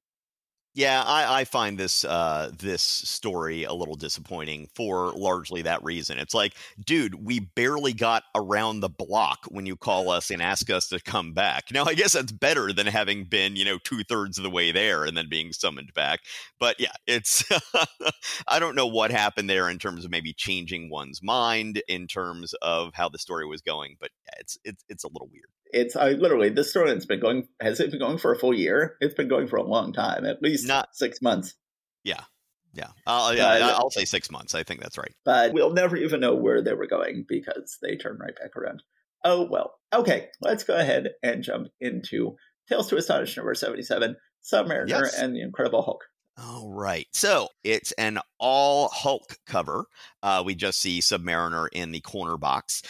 Yeah, 0.78 1.02
I, 1.04 1.40
I 1.40 1.44
find 1.44 1.76
this 1.76 2.04
uh, 2.04 2.52
this 2.56 2.82
story 2.82 3.64
a 3.64 3.72
little 3.72 3.96
disappointing 3.96 4.68
for 4.76 5.10
largely 5.10 5.62
that 5.62 5.82
reason. 5.82 6.18
It's 6.18 6.34
like, 6.34 6.54
dude, 6.86 7.16
we 7.26 7.40
barely 7.40 7.92
got 7.92 8.22
around 8.36 8.78
the 8.78 8.88
block 8.88 9.40
when 9.48 9.66
you 9.66 9.74
call 9.74 10.08
us 10.16 10.30
and 10.30 10.40
ask 10.40 10.70
us 10.70 10.86
to 10.90 11.00
come 11.00 11.32
back. 11.32 11.64
Now, 11.72 11.82
I 11.84 11.94
guess 11.94 12.12
that's 12.12 12.30
better 12.30 12.72
than 12.72 12.86
having 12.86 13.24
been, 13.24 13.56
you 13.56 13.64
know, 13.64 13.78
two 13.82 14.04
thirds 14.04 14.38
of 14.38 14.44
the 14.44 14.50
way 14.50 14.70
there 14.70 15.04
and 15.04 15.16
then 15.16 15.28
being 15.28 15.52
summoned 15.52 15.92
back. 15.94 16.20
But 16.60 16.76
yeah, 16.78 16.92
it's 17.08 17.42
I 18.46 18.60
don't 18.60 18.76
know 18.76 18.86
what 18.86 19.10
happened 19.10 19.50
there 19.50 19.68
in 19.68 19.80
terms 19.80 20.04
of 20.04 20.12
maybe 20.12 20.32
changing 20.32 20.90
one's 20.90 21.20
mind 21.24 21.82
in 21.88 22.06
terms 22.06 22.54
of 22.62 22.94
how 22.94 23.08
the 23.08 23.18
story 23.18 23.46
was 23.48 23.62
going. 23.62 23.96
But 23.98 24.10
yeah, 24.24 24.38
it's 24.38 24.56
it's 24.62 24.84
it's 24.88 25.02
a 25.02 25.08
little 25.08 25.28
weird 25.32 25.48
it's 25.72 25.96
I 25.96 26.10
literally 26.12 26.50
this 26.50 26.70
story 26.70 26.90
has 26.90 27.06
been 27.06 27.20
going 27.20 27.48
has 27.60 27.80
it 27.80 27.90
been 27.90 28.00
going 28.00 28.18
for 28.18 28.32
a 28.32 28.38
full 28.38 28.54
year? 28.54 28.96
It's 29.00 29.14
been 29.14 29.28
going 29.28 29.48
for 29.48 29.56
a 29.56 29.62
long 29.62 29.92
time, 29.92 30.24
at 30.24 30.42
least 30.42 30.66
not 30.66 30.94
six 30.94 31.20
months. 31.22 31.54
Yeah, 32.04 32.22
yeah, 32.72 32.88
uh, 33.06 33.32
yeah. 33.36 33.74
I'll 33.74 33.90
say 33.90 34.04
six 34.04 34.30
months. 34.30 34.54
I 34.54 34.62
think 34.62 34.80
that's 34.80 34.98
right. 34.98 35.14
But 35.24 35.52
we'll 35.52 35.72
never 35.72 35.96
even 35.96 36.20
know 36.20 36.34
where 36.34 36.62
they 36.62 36.74
were 36.74 36.86
going 36.86 37.24
because 37.28 37.78
they 37.82 37.96
turn 37.96 38.18
right 38.20 38.36
back 38.36 38.56
around. 38.56 38.82
Oh 39.24 39.46
well. 39.50 39.74
Okay, 39.92 40.28
let's 40.40 40.64
go 40.64 40.76
ahead 40.76 41.10
and 41.22 41.42
jump 41.42 41.68
into 41.80 42.36
Tales 42.68 42.88
to 42.88 42.96
Astonish 42.96 43.36
number 43.36 43.54
seventy-seven, 43.54 44.16
Submariner 44.42 44.88
yes. 44.88 45.18
and 45.18 45.34
the 45.34 45.40
Incredible 45.42 45.82
Hulk. 45.82 46.04
All 46.40 46.70
right. 46.72 47.06
So 47.12 47.48
it's 47.64 47.90
an 47.92 48.20
all 48.38 48.88
Hulk 48.88 49.38
cover. 49.46 49.86
Uh, 50.22 50.42
we 50.46 50.54
just 50.54 50.78
see 50.78 51.00
Submariner 51.00 51.66
in 51.72 51.90
the 51.90 52.00
corner 52.00 52.36
box 52.36 52.82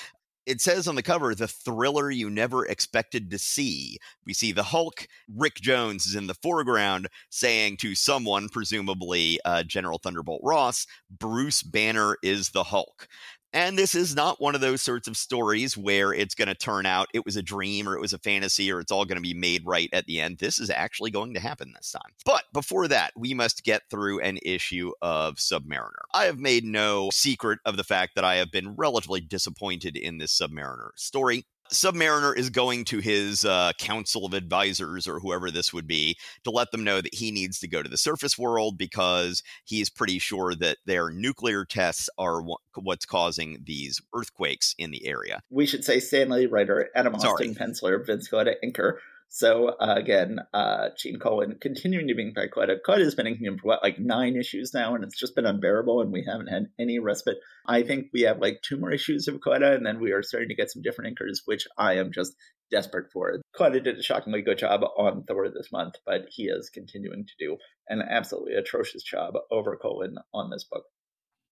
it 0.49 0.63
says 0.63 0.89
on 0.89 0.95
the 0.95 1.03
cover, 1.03 1.35
the 1.35 1.47
thriller 1.47 2.11
you 2.11 2.31
never 2.31 2.65
expected 2.65 3.31
to 3.31 3.39
see. 3.39 3.99
We 4.25 4.33
see 4.33 4.51
the 4.51 4.63
Hulk. 4.63 5.07
Rick 5.37 5.57
Jones 5.57 6.07
is 6.07 6.15
in 6.15 6.27
the 6.27 6.35
foreground 6.35 7.09
saying 7.29 7.77
to 7.79 7.95
someone, 7.95 8.49
presumably 8.49 9.39
uh, 9.45 9.63
General 9.63 9.99
Thunderbolt 9.99 10.41
Ross, 10.43 10.87
Bruce 11.11 11.63
Banner 11.63 12.17
is 12.23 12.51
the 12.51 12.65
Hulk. 12.65 13.09
And 13.53 13.79
this 13.79 13.95
is 13.95 14.15
not 14.15 14.41
one 14.41 14.55
of 14.55 14.61
those 14.61 14.83
sorts 14.83 15.09
of 15.09 15.17
stories 15.17 15.77
where 15.77 16.13
it's 16.13 16.35
going 16.35 16.49
to 16.49 16.55
turn 16.55 16.85
out 16.85 17.09
it 17.15 17.25
was 17.25 17.37
a 17.37 17.43
dream 17.43 17.89
or 17.89 17.95
it 17.95 18.01
was 18.01 18.13
a 18.13 18.19
fantasy 18.19 18.71
or 18.71 18.81
it's 18.81 18.93
all 18.93 19.07
going 19.07 19.17
to 19.17 19.23
be 19.23 19.35
made 19.35 19.65
right 19.65 19.89
at 19.93 20.07
the 20.07 20.21
end. 20.21 20.39
This 20.39 20.59
is 20.59 20.71
actually 20.71 21.11
going 21.11 21.35
to 21.35 21.41
happen 21.41 21.73
this 21.75 21.91
time. 21.91 22.13
But 22.27 22.45
before 22.53 22.89
that, 22.89 23.13
we 23.17 23.33
must 23.33 23.65
get 23.65 23.83
through 23.91 24.21
an 24.21 24.39
issue 24.43 24.93
of 25.01 25.37
Submariner. 25.37 26.05
I 26.13 26.25
have 26.25 26.39
made 26.39 26.65
no 26.65 27.09
secret 27.13 27.59
of 27.65 27.77
the 27.77 27.85
fact 27.85 28.15
that 28.17 28.25
I 28.25 28.37
have 28.37 28.51
been 28.51 28.77
relatively 28.77 29.21
disappointed 29.21 29.97
in 29.97 30.19
this 30.19 30.39
Submariner 30.39 30.91
story. 30.97 31.47
Submariner 31.73 32.37
is 32.37 32.51
going 32.51 32.85
to 32.87 32.99
his 32.99 33.45
uh, 33.45 33.73
council 33.79 34.25
of 34.25 34.35
advisors 34.35 35.07
or 35.07 35.21
whoever 35.21 35.51
this 35.51 35.73
would 35.73 35.87
be 35.87 36.17
to 36.45 36.51
let 36.51 36.71
them 36.71 36.85
know 36.85 37.01
that 37.01 37.15
he 37.15 37.31
needs 37.31 37.59
to 37.61 37.69
go 37.69 37.83
to 37.83 37.89
the 37.89 37.97
surface 37.97 38.39
world 38.39 38.79
because 38.79 39.43
he's 39.65 39.91
pretty 39.91 40.19
sure 40.19 40.55
that 40.55 40.79
their 40.87 41.11
nuclear 41.11 41.65
tests 41.65 42.09
are 42.19 42.43
what's 42.75 43.07
causing 43.07 43.63
these 43.65 44.01
earthquakes 44.15 44.75
in 44.79 44.91
the 44.91 45.07
area. 45.07 45.41
We 45.51 45.67
should 45.67 45.85
say 45.85 46.01
Stan 46.01 46.29
Lee 46.31 46.47
writer, 46.47 46.89
Adam 46.95 47.15
Austin, 47.15 47.55
penciler, 47.55 48.05
Vince 48.05 48.29
Colletta, 48.29 48.55
inker. 48.65 48.99
So 49.29 49.69
uh, 49.69 49.95
again, 49.97 50.39
uh, 50.55 50.89
Gene 50.97 51.19
Colan 51.19 51.59
continuing 51.61 52.09
to 52.09 52.15
be 52.15 52.33
by 52.35 52.47
Colletta. 52.47 52.77
Colletta 52.85 53.05
has 53.05 53.15
been 53.15 53.27
inking 53.27 53.47
him 53.47 53.59
for 53.59 53.69
what, 53.69 53.83
like 53.83 53.99
nine 53.99 54.37
issues 54.37 54.73
now, 54.73 54.95
and 54.95 55.05
it's 55.05 55.19
just 55.19 55.37
been 55.37 55.47
unbearable, 55.47 56.01
and 56.01 56.11
we 56.11 56.25
haven't 56.27 56.49
had 56.49 56.69
any 56.79 56.99
respite. 56.99 57.37
I 57.67 57.83
think 57.83 58.07
we 58.13 58.23
have 58.23 58.41
like 58.41 58.63
two 58.63 58.79
more 58.79 58.91
issues 58.91 59.29
of 59.29 59.37
Colletta, 59.37 59.75
and 59.75 59.85
then 59.85 60.01
we 60.01 60.13
are 60.13 60.23
starting 60.23 60.49
to 60.49 60.55
get 60.55 60.71
some 60.71 60.83
different 60.83 61.15
inkers, 61.15 61.41
which 61.45 61.69
I 61.77 61.95
am 61.95 62.11
just 62.13 62.35
desperate 62.71 63.11
for. 63.13 63.41
Colletta 63.57 63.85
did 63.85 63.99
a 63.99 64.03
shockingly 64.03 64.43
good 64.43 64.59
job 64.59 64.83
on 64.97 65.25
Thor 65.25 65.49
this 65.49 65.71
month, 65.73 65.95
but 66.07 66.27
he 66.31 66.45
is 66.45 66.71
continuing 66.71 67.27
to 67.27 67.33
do 67.39 67.57
an 67.89 68.03
absolutely 68.03 68.55
atrocious 68.55 69.03
job 69.03 69.35
over 69.51 69.77
Colan 69.77 70.17
on 70.33 70.51
this 70.51 70.65
book. 70.65 70.85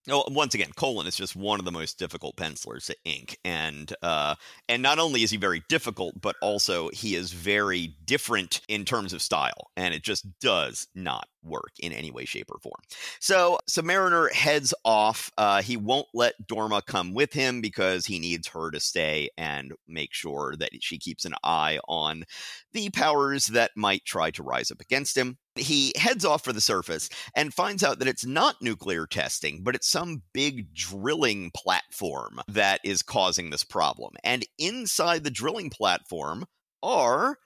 Oh, 0.09 0.25
once 0.29 0.55
again, 0.55 0.71
Colan 0.77 1.09
is 1.09 1.17
just 1.17 1.35
one 1.35 1.59
of 1.59 1.65
the 1.65 1.73
most 1.73 1.99
difficult 1.99 2.37
pencilers 2.37 2.87
to 2.87 2.97
ink, 3.05 3.39
and 3.45 3.93
uh, 4.03 4.37
and 4.69 4.81
not 4.81 5.01
only 5.01 5.25
is 5.25 5.33
he 5.33 5.37
very 5.37 5.65
difficult, 5.69 6.21
but 6.21 6.37
also 6.41 6.91
he 6.91 7.17
is 7.17 7.33
very 7.33 7.97
different 8.05 8.61
in 8.69 8.85
terms 8.85 9.13
of 9.13 9.21
style, 9.21 9.71
and 9.77 9.93
it 9.95 10.05
just 10.05 10.25
does 10.39 10.87
not 10.95 11.29
work 11.47 11.73
in 11.79 11.93
any 11.93 12.11
way, 12.11 12.25
shape, 12.25 12.51
or 12.51 12.59
form. 12.59 12.81
So 13.21 13.59
Submariner 13.71 14.33
heads 14.33 14.75
off. 14.85 15.31
Uh, 15.39 15.63
he 15.63 15.77
won't 15.77 16.09
let 16.13 16.35
Dorma 16.47 16.85
come 16.85 17.15
with 17.15 17.33
him 17.33 17.61
because 17.61 18.07
he 18.07 18.19
needs 18.19 18.49
her 18.49 18.71
to 18.71 18.81
stay 18.81 19.29
and 19.39 19.73
make 19.87 20.13
sure 20.13 20.55
that 20.59 20.71
she 20.81 20.99
keeps 20.99 21.25
an 21.25 21.35
eye 21.45 21.79
on 21.89 22.25
the 22.73 22.91
powers 22.91 23.47
that 23.47 23.71
might 23.77 24.05
try 24.05 24.31
to 24.33 24.43
rise 24.43 24.71
up 24.71 24.81
against 24.81 25.17
him. 25.17 25.39
He 25.55 25.93
heads 25.97 26.25
off 26.25 26.45
for 26.45 26.53
the 26.53 26.61
surface 26.61 27.09
and 27.35 27.55
finds 27.55 27.83
out 27.83 27.99
that 27.99 28.09
it's 28.09 28.27
not 28.27 28.61
nuclear 28.61 29.07
testing, 29.07 29.63
but 29.63 29.75
it's 29.75 29.89
some 29.89 30.23
big 30.35 30.75
drilling 30.75 31.51
platform 31.55 32.41
that 32.49 32.81
is 32.85 33.03
causing 33.03 33.49
this 33.49 33.65
problem. 33.65 34.13
And 34.23 34.45
inside 34.59 35.25
the 35.25 35.31
drilling 35.31 35.71
platform 35.71 36.45
are 36.83 37.39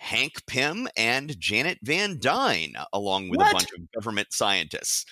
Hank 0.00 0.46
Pym 0.46 0.88
and 0.96 1.38
Janet 1.38 1.78
Van 1.82 2.18
Dyne, 2.18 2.72
along 2.90 3.28
with 3.28 3.36
what? 3.38 3.50
a 3.50 3.52
bunch 3.52 3.68
of 3.76 3.92
government 3.92 4.28
scientists. 4.30 5.04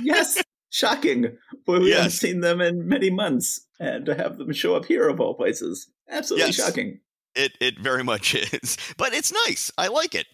yes, 0.00 0.40
shocking. 0.70 1.36
But 1.66 1.82
we 1.82 1.88
yes. 1.88 1.96
haven't 1.96 2.10
seen 2.12 2.40
them 2.40 2.60
in 2.60 2.86
many 2.86 3.10
months, 3.10 3.66
and 3.80 4.06
to 4.06 4.14
have 4.14 4.38
them 4.38 4.52
show 4.52 4.76
up 4.76 4.84
here 4.84 5.08
of 5.08 5.20
all 5.20 5.34
places, 5.34 5.90
absolutely 6.08 6.46
yes. 6.46 6.56
shocking. 6.56 7.00
It 7.34 7.52
it 7.60 7.78
very 7.78 8.02
much 8.02 8.34
is, 8.52 8.76
but 8.96 9.12
it's 9.12 9.32
nice. 9.46 9.70
I 9.78 9.88
like 9.88 10.14
it. 10.14 10.26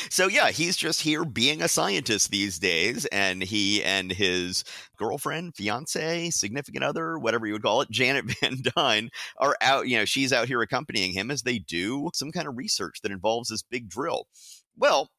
so 0.10 0.26
yeah, 0.26 0.50
he's 0.50 0.76
just 0.76 1.00
here 1.00 1.24
being 1.24 1.62
a 1.62 1.68
scientist 1.68 2.30
these 2.30 2.58
days, 2.58 3.04
and 3.06 3.42
he 3.42 3.82
and 3.84 4.10
his 4.10 4.64
girlfriend, 4.96 5.54
fiance, 5.54 6.30
significant 6.30 6.84
other, 6.84 7.18
whatever 7.18 7.46
you 7.46 7.52
would 7.52 7.62
call 7.62 7.82
it, 7.82 7.88
Janet 7.92 8.24
Van 8.40 8.58
Dyne, 8.74 9.10
are 9.38 9.56
out. 9.60 9.88
You 9.88 9.98
know, 9.98 10.04
she's 10.04 10.32
out 10.32 10.48
here 10.48 10.62
accompanying 10.62 11.12
him 11.12 11.30
as 11.30 11.42
they 11.42 11.58
do 11.58 12.10
some 12.14 12.32
kind 12.32 12.48
of 12.48 12.56
research 12.56 13.00
that 13.02 13.12
involves 13.12 13.48
this 13.48 13.62
big 13.62 13.88
drill. 13.88 14.26
Well, 14.76 15.10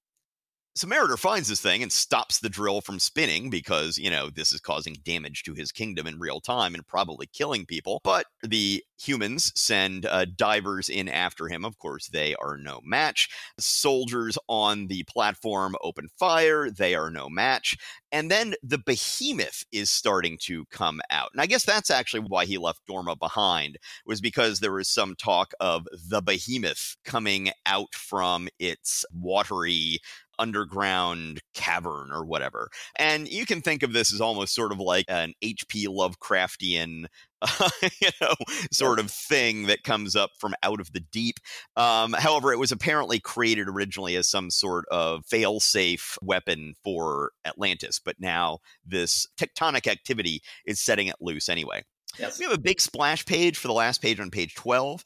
Submariner 0.78 1.20
finds 1.20 1.48
this 1.48 1.62
thing 1.62 1.84
and 1.84 1.92
stops 1.92 2.40
the 2.40 2.50
drill 2.50 2.82
from 2.82 2.98
spinning 2.98 3.52
because, 3.52 3.98
you 4.00 4.10
know, 4.10 4.32
this 4.32 4.52
is 4.52 4.60
causing 4.60 4.96
damage 5.04 5.44
to 5.44 5.54
his 5.54 5.72
kingdom 5.72 6.08
in 6.08 6.18
real 6.18 6.42
time 6.42 6.74
and 6.74 6.88
probably 6.88 7.28
killing 7.28 7.66
people. 7.66 8.02
But 8.04 8.26
the 8.42 8.84
humans 9.00 9.52
send 9.56 10.08
uh, 10.08 10.26
divers 10.36 10.90
in 10.90 11.10
after 11.10 11.48
him. 11.48 11.64
Of 11.64 11.78
course, 11.78 12.08
they 12.08 12.34
are 12.36 12.58
no 12.58 12.80
match. 12.84 13.30
Soldiers 13.60 14.38
on 14.48 14.88
the 14.88 15.04
platform 15.04 15.76
open 15.82 16.08
fire. 16.18 16.72
They 16.72 16.96
are 16.96 17.12
no 17.12 17.30
match. 17.30 17.78
And 18.12 18.32
then 18.32 18.56
the 18.64 18.78
behemoth 18.80 19.64
is 19.72 19.90
starting 19.90 20.38
to 20.44 20.66
come 20.72 21.02
out. 21.10 21.30
And 21.34 21.42
I 21.42 21.46
guess 21.46 21.66
that's 21.66 21.92
actually 21.92 22.26
why 22.28 22.46
he 22.46 22.58
left 22.58 22.82
Dorma 22.90 23.18
behind, 23.18 23.78
was 24.06 24.22
because 24.22 24.60
there 24.60 24.72
was 24.72 24.88
some 24.88 25.16
talk 25.16 25.54
of 25.60 25.88
the 26.10 26.22
behemoth 26.22 26.96
coming 27.06 27.52
out 27.66 27.94
from 27.94 28.48
its 28.60 29.06
watery 29.12 30.00
underground 30.40 31.42
cavern 31.54 32.12
or 32.12 32.26
whatever. 32.26 32.70
And 32.96 33.28
you 33.28 33.46
can 33.46 33.62
think 33.62 33.84
of 33.84 33.94
this 33.94 34.14
as 34.14 34.22
almost 34.22 34.56
sort 34.56 34.72
of 34.72 34.80
like 34.80 35.06
an 35.08 35.34
H.P. 35.42 35.88
Lovecraftian, 35.88 37.06
uh, 37.42 37.70
you 38.02 38.10
know, 38.22 38.34
sort 38.72 39.00
of 39.00 39.12
thing 39.12 39.68
that 39.68 39.84
comes 39.84 40.16
up 40.16 40.32
from 40.40 40.56
out 40.64 40.80
of 40.80 40.92
the 40.94 41.00
deep. 41.00 41.40
Um, 41.76 42.14
however, 42.14 42.52
it 42.52 42.60
was 42.60 42.72
apparently 42.72 43.20
created 43.20 43.68
originally 43.68 44.16
as 44.16 44.28
some 44.28 44.50
sort 44.50 44.86
of 44.90 45.26
fail-safe 45.26 46.18
weapon 46.22 46.74
for 46.84 47.32
Atlantis, 47.46 48.00
but 48.00 48.16
now 48.20 48.60
this 48.86 49.28
tectonic 49.38 49.88
activity 49.88 50.42
is 50.66 50.80
setting 50.80 51.08
it 51.08 51.16
loose 51.20 51.50
anyway. 51.50 51.84
Yes. 52.20 52.38
We 52.38 52.46
have 52.46 52.54
a 52.54 52.60
big 52.60 52.80
splash 52.80 53.26
page 53.26 53.58
for 53.58 53.68
the 53.68 53.74
last 53.74 54.02
page 54.02 54.20
on 54.20 54.30
page 54.30 54.54
12. 54.56 55.04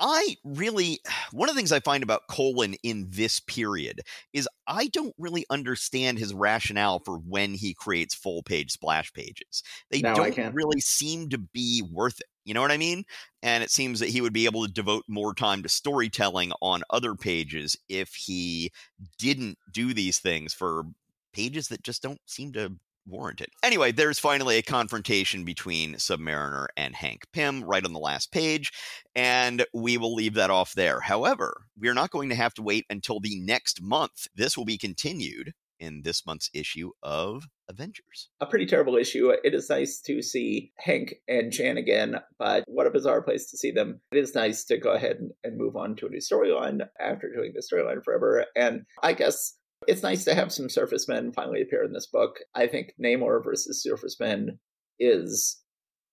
I 0.00 0.36
really, 0.44 1.00
one 1.32 1.48
of 1.48 1.54
the 1.54 1.58
things 1.58 1.72
I 1.72 1.80
find 1.80 2.02
about 2.02 2.26
Colan 2.28 2.74
in 2.82 3.06
this 3.10 3.40
period 3.40 4.00
is 4.32 4.48
I 4.66 4.88
don't 4.88 5.14
really 5.18 5.44
understand 5.50 6.18
his 6.18 6.34
rationale 6.34 7.00
for 7.00 7.18
when 7.18 7.54
he 7.54 7.74
creates 7.74 8.14
full 8.14 8.42
page 8.42 8.72
splash 8.72 9.12
pages. 9.12 9.62
They 9.90 10.00
no, 10.00 10.14
don't 10.14 10.54
really 10.54 10.80
seem 10.80 11.28
to 11.30 11.38
be 11.38 11.82
worth 11.92 12.20
it. 12.20 12.26
You 12.44 12.54
know 12.54 12.62
what 12.62 12.72
I 12.72 12.78
mean? 12.78 13.04
And 13.42 13.62
it 13.62 13.70
seems 13.70 14.00
that 14.00 14.08
he 14.08 14.20
would 14.20 14.32
be 14.32 14.46
able 14.46 14.66
to 14.66 14.72
devote 14.72 15.04
more 15.06 15.34
time 15.34 15.62
to 15.62 15.68
storytelling 15.68 16.52
on 16.62 16.82
other 16.90 17.14
pages 17.14 17.76
if 17.88 18.14
he 18.14 18.72
didn't 19.18 19.58
do 19.72 19.92
these 19.92 20.18
things 20.18 20.54
for 20.54 20.84
pages 21.32 21.68
that 21.68 21.82
just 21.82 22.02
don't 22.02 22.20
seem 22.26 22.52
to 22.54 22.72
warranted. 23.06 23.48
Anyway, 23.62 23.92
there's 23.92 24.18
finally 24.18 24.58
a 24.58 24.62
confrontation 24.62 25.44
between 25.44 25.94
Submariner 25.94 26.66
and 26.76 26.94
Hank 26.94 27.22
Pym 27.32 27.64
right 27.64 27.84
on 27.84 27.92
the 27.92 27.98
last 27.98 28.32
page, 28.32 28.72
and 29.14 29.64
we 29.74 29.98
will 29.98 30.14
leave 30.14 30.34
that 30.34 30.50
off 30.50 30.74
there. 30.74 31.00
However, 31.00 31.64
we 31.78 31.88
are 31.88 31.94
not 31.94 32.10
going 32.10 32.28
to 32.28 32.34
have 32.34 32.54
to 32.54 32.62
wait 32.62 32.86
until 32.90 33.20
the 33.20 33.40
next 33.40 33.82
month. 33.82 34.26
This 34.34 34.56
will 34.56 34.64
be 34.64 34.78
continued 34.78 35.52
in 35.80 36.02
this 36.02 36.26
month's 36.26 36.50
issue 36.52 36.90
of 37.02 37.44
Avengers. 37.68 38.28
A 38.40 38.46
pretty 38.46 38.66
terrible 38.66 38.96
issue. 38.96 39.32
It 39.42 39.54
is 39.54 39.70
nice 39.70 40.00
to 40.02 40.20
see 40.22 40.72
Hank 40.78 41.14
and 41.26 41.50
Jan 41.50 41.78
again, 41.78 42.16
but 42.38 42.64
what 42.66 42.86
a 42.86 42.90
bizarre 42.90 43.22
place 43.22 43.50
to 43.50 43.56
see 43.56 43.70
them. 43.70 44.00
It 44.12 44.18
is 44.18 44.34
nice 44.34 44.64
to 44.64 44.76
go 44.76 44.92
ahead 44.92 45.16
and, 45.16 45.30
and 45.42 45.56
move 45.56 45.76
on 45.76 45.96
to 45.96 46.06
a 46.06 46.10
new 46.10 46.18
storyline 46.18 46.80
after 47.00 47.32
doing 47.34 47.52
the 47.54 47.62
storyline 47.62 48.04
forever. 48.04 48.44
And 48.54 48.82
I 49.02 49.14
guess 49.14 49.54
it's 49.90 50.04
nice 50.04 50.24
to 50.24 50.34
have 50.36 50.52
some 50.52 50.68
surface 50.68 51.08
men 51.08 51.32
finally 51.32 51.60
appear 51.60 51.82
in 51.82 51.92
this 51.92 52.06
book. 52.06 52.36
I 52.54 52.68
think 52.68 52.92
Namor 53.02 53.42
versus 53.42 53.82
surface 53.82 54.16
men 54.20 54.60
is, 55.00 55.60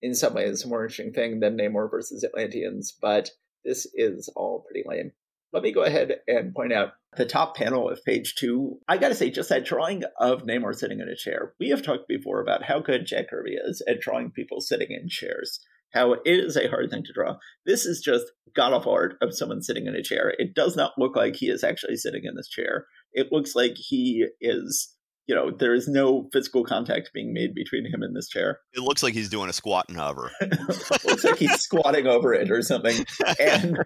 in 0.01 0.15
some 0.15 0.33
ways, 0.33 0.65
a 0.65 0.67
more 0.67 0.83
interesting 0.83 1.13
thing 1.13 1.39
than 1.39 1.57
Namor 1.57 1.89
versus 1.91 2.23
Atlanteans, 2.23 2.97
but 2.99 3.29
this 3.63 3.85
is 3.93 4.31
all 4.35 4.65
pretty 4.65 4.87
lame. 4.87 5.11
Let 5.53 5.61
me 5.61 5.71
go 5.71 5.83
ahead 5.83 6.11
and 6.27 6.55
point 6.55 6.73
out 6.73 6.93
the 7.17 7.25
top 7.25 7.55
panel 7.55 7.87
of 7.87 8.03
page 8.03 8.33
two. 8.35 8.79
I 8.87 8.97
gotta 8.97 9.13
say, 9.13 9.29
just 9.29 9.49
that 9.49 9.65
drawing 9.65 10.03
of 10.19 10.43
Namor 10.43 10.73
sitting 10.73 10.99
in 10.99 11.07
a 11.07 11.15
chair. 11.15 11.53
We 11.59 11.69
have 11.69 11.83
talked 11.83 12.07
before 12.07 12.41
about 12.41 12.63
how 12.63 12.79
good 12.79 13.05
Jack 13.05 13.29
Kirby 13.29 13.57
is 13.63 13.83
at 13.87 14.01
drawing 14.01 14.31
people 14.31 14.59
sitting 14.59 14.89
in 14.89 15.07
chairs 15.07 15.59
how 15.91 16.13
it 16.13 16.21
is 16.25 16.57
a 16.57 16.67
hard 16.67 16.89
thing 16.89 17.03
to 17.03 17.13
draw. 17.13 17.37
This 17.65 17.85
is 17.85 18.01
just 18.01 18.25
god 18.55 18.73
awful 18.73 18.91
art 18.91 19.15
of 19.21 19.35
someone 19.35 19.61
sitting 19.61 19.87
in 19.87 19.95
a 19.95 20.03
chair. 20.03 20.33
It 20.37 20.53
does 20.53 20.75
not 20.75 20.93
look 20.97 21.15
like 21.15 21.35
he 21.35 21.47
is 21.47 21.63
actually 21.63 21.95
sitting 21.95 22.23
in 22.23 22.35
this 22.35 22.49
chair. 22.49 22.85
It 23.13 23.31
looks 23.31 23.55
like 23.55 23.73
he 23.75 24.27
is, 24.41 24.93
you 25.27 25.35
know, 25.35 25.51
there 25.51 25.73
is 25.73 25.87
no 25.87 26.29
physical 26.31 26.63
contact 26.63 27.11
being 27.13 27.33
made 27.33 27.53
between 27.53 27.85
him 27.85 28.01
and 28.01 28.15
this 28.15 28.29
chair. 28.29 28.59
It 28.73 28.81
looks 28.81 29.03
like 29.03 29.13
he's 29.13 29.29
doing 29.29 29.49
a 29.49 29.53
squat 29.53 29.85
and 29.89 29.97
hover. 29.97 30.31
looks 30.41 31.23
like 31.23 31.37
he's 31.37 31.61
squatting 31.61 32.07
over 32.07 32.33
it 32.33 32.51
or 32.51 32.61
something. 32.61 33.05
And 33.39 33.77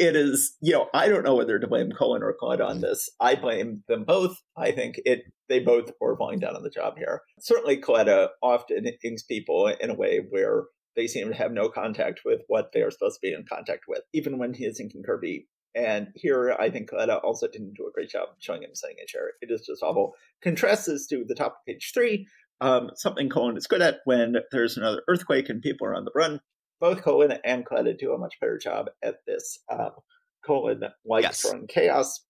it 0.00 0.16
is, 0.16 0.56
you 0.62 0.72
know, 0.72 0.88
I 0.94 1.08
don't 1.08 1.24
know 1.24 1.34
whether 1.34 1.58
to 1.58 1.66
blame 1.66 1.90
Colan 1.92 2.22
or 2.22 2.34
Claude 2.38 2.62
on 2.62 2.80
this. 2.80 3.06
I 3.20 3.34
blame 3.34 3.84
them 3.86 4.04
both. 4.04 4.34
I 4.56 4.72
think 4.72 4.96
it 5.04 5.20
they 5.50 5.60
both 5.60 5.90
were 6.00 6.16
falling 6.16 6.38
down 6.38 6.56
on 6.56 6.62
the 6.62 6.70
job 6.70 6.96
here. 6.96 7.20
Certainly, 7.38 7.82
Colletta 7.82 8.24
uh, 8.24 8.28
often 8.42 8.86
inks 9.04 9.24
people 9.24 9.66
in 9.66 9.90
a 9.90 9.94
way 9.94 10.20
where 10.30 10.64
they 10.96 11.06
seem 11.06 11.28
to 11.28 11.36
have 11.36 11.52
no 11.52 11.68
contact 11.68 12.20
with 12.24 12.40
what 12.48 12.70
they 12.72 12.80
are 12.80 12.90
supposed 12.90 13.16
to 13.16 13.28
be 13.28 13.34
in 13.34 13.44
contact 13.46 13.84
with, 13.88 14.00
even 14.14 14.38
when 14.38 14.54
he 14.54 14.64
is 14.64 14.80
inking 14.80 15.02
Kirby. 15.04 15.48
And 15.74 16.08
here, 16.14 16.56
I 16.58 16.70
think 16.70 16.90
Colletta 16.90 17.22
also 17.22 17.46
didn't 17.46 17.74
do 17.74 17.86
a 17.86 17.92
great 17.92 18.10
job 18.10 18.28
showing 18.38 18.62
him 18.62 18.74
sitting 18.74 18.96
in 18.98 19.04
a 19.04 19.06
chair. 19.06 19.32
It 19.40 19.50
is 19.50 19.64
just 19.66 19.82
awful. 19.82 20.14
Contrast 20.42 20.86
this 20.86 21.06
to 21.08 21.24
the 21.26 21.34
top 21.34 21.52
of 21.52 21.66
page 21.66 21.92
three, 21.94 22.26
um, 22.60 22.90
something 22.94 23.28
Colan 23.28 23.56
is 23.56 23.66
good 23.66 23.82
at 23.82 23.98
when 24.04 24.36
there's 24.52 24.76
another 24.76 25.02
earthquake 25.08 25.48
and 25.48 25.62
people 25.62 25.86
are 25.86 25.94
on 25.94 26.04
the 26.04 26.12
run. 26.14 26.40
Both 26.80 27.02
Colan 27.02 27.38
and 27.44 27.64
Colletta 27.64 27.98
do 27.98 28.12
a 28.12 28.18
much 28.18 28.34
better 28.40 28.58
job 28.58 28.86
at 29.02 29.16
this. 29.26 29.58
Um, 29.70 29.90
Colan 30.44 30.82
likes 31.04 31.24
yes. 31.24 31.40
throwing 31.42 31.66
chaos, 31.66 32.24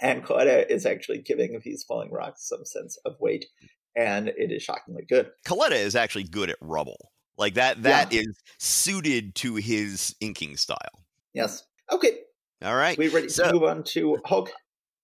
and 0.00 0.22
Colletta 0.22 0.70
is 0.70 0.84
actually 0.84 1.22
giving 1.22 1.58
these 1.64 1.82
falling 1.82 2.12
rocks 2.12 2.46
some 2.48 2.64
sense 2.64 2.98
of 3.06 3.16
weight, 3.18 3.46
and 3.96 4.28
it 4.28 4.52
is 4.52 4.62
shockingly 4.62 5.04
good. 5.08 5.30
Colletta 5.46 5.72
is 5.72 5.96
actually 5.96 6.24
good 6.24 6.50
at 6.50 6.58
rubble. 6.60 7.12
Like 7.38 7.54
that 7.54 7.82
that 7.82 8.12
yeah. 8.12 8.20
is 8.20 8.42
suited 8.58 9.34
to 9.36 9.56
his 9.56 10.14
inking 10.20 10.56
style. 10.56 11.04
Yes. 11.32 11.64
Okay. 11.90 12.18
All 12.62 12.76
right. 12.76 12.96
We 12.96 13.08
ready 13.08 13.28
so, 13.28 13.46
to 13.46 13.52
move 13.52 13.64
on 13.64 13.82
to 13.84 14.18
Hulk? 14.24 14.50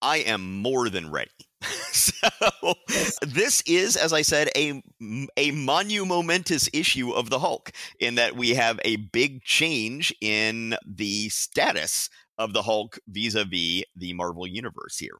I 0.00 0.18
am 0.18 0.62
more 0.62 0.88
than 0.88 1.10
ready. 1.10 1.30
so 1.92 2.28
this 3.22 3.62
is, 3.66 3.96
as 3.96 4.12
I 4.12 4.22
said, 4.22 4.50
a 4.56 4.82
a 5.36 5.50
monumentous 5.52 6.68
issue 6.72 7.12
of 7.12 7.30
the 7.30 7.38
Hulk 7.38 7.72
in 8.00 8.16
that 8.16 8.36
we 8.36 8.50
have 8.50 8.80
a 8.84 8.96
big 8.96 9.42
change 9.42 10.14
in 10.20 10.76
the 10.84 11.28
status 11.28 12.10
of 12.38 12.52
the 12.52 12.62
Hulk 12.62 12.98
vis-a-vis 13.06 13.84
the 13.94 14.12
Marvel 14.14 14.46
universe 14.46 14.98
here. 14.98 15.18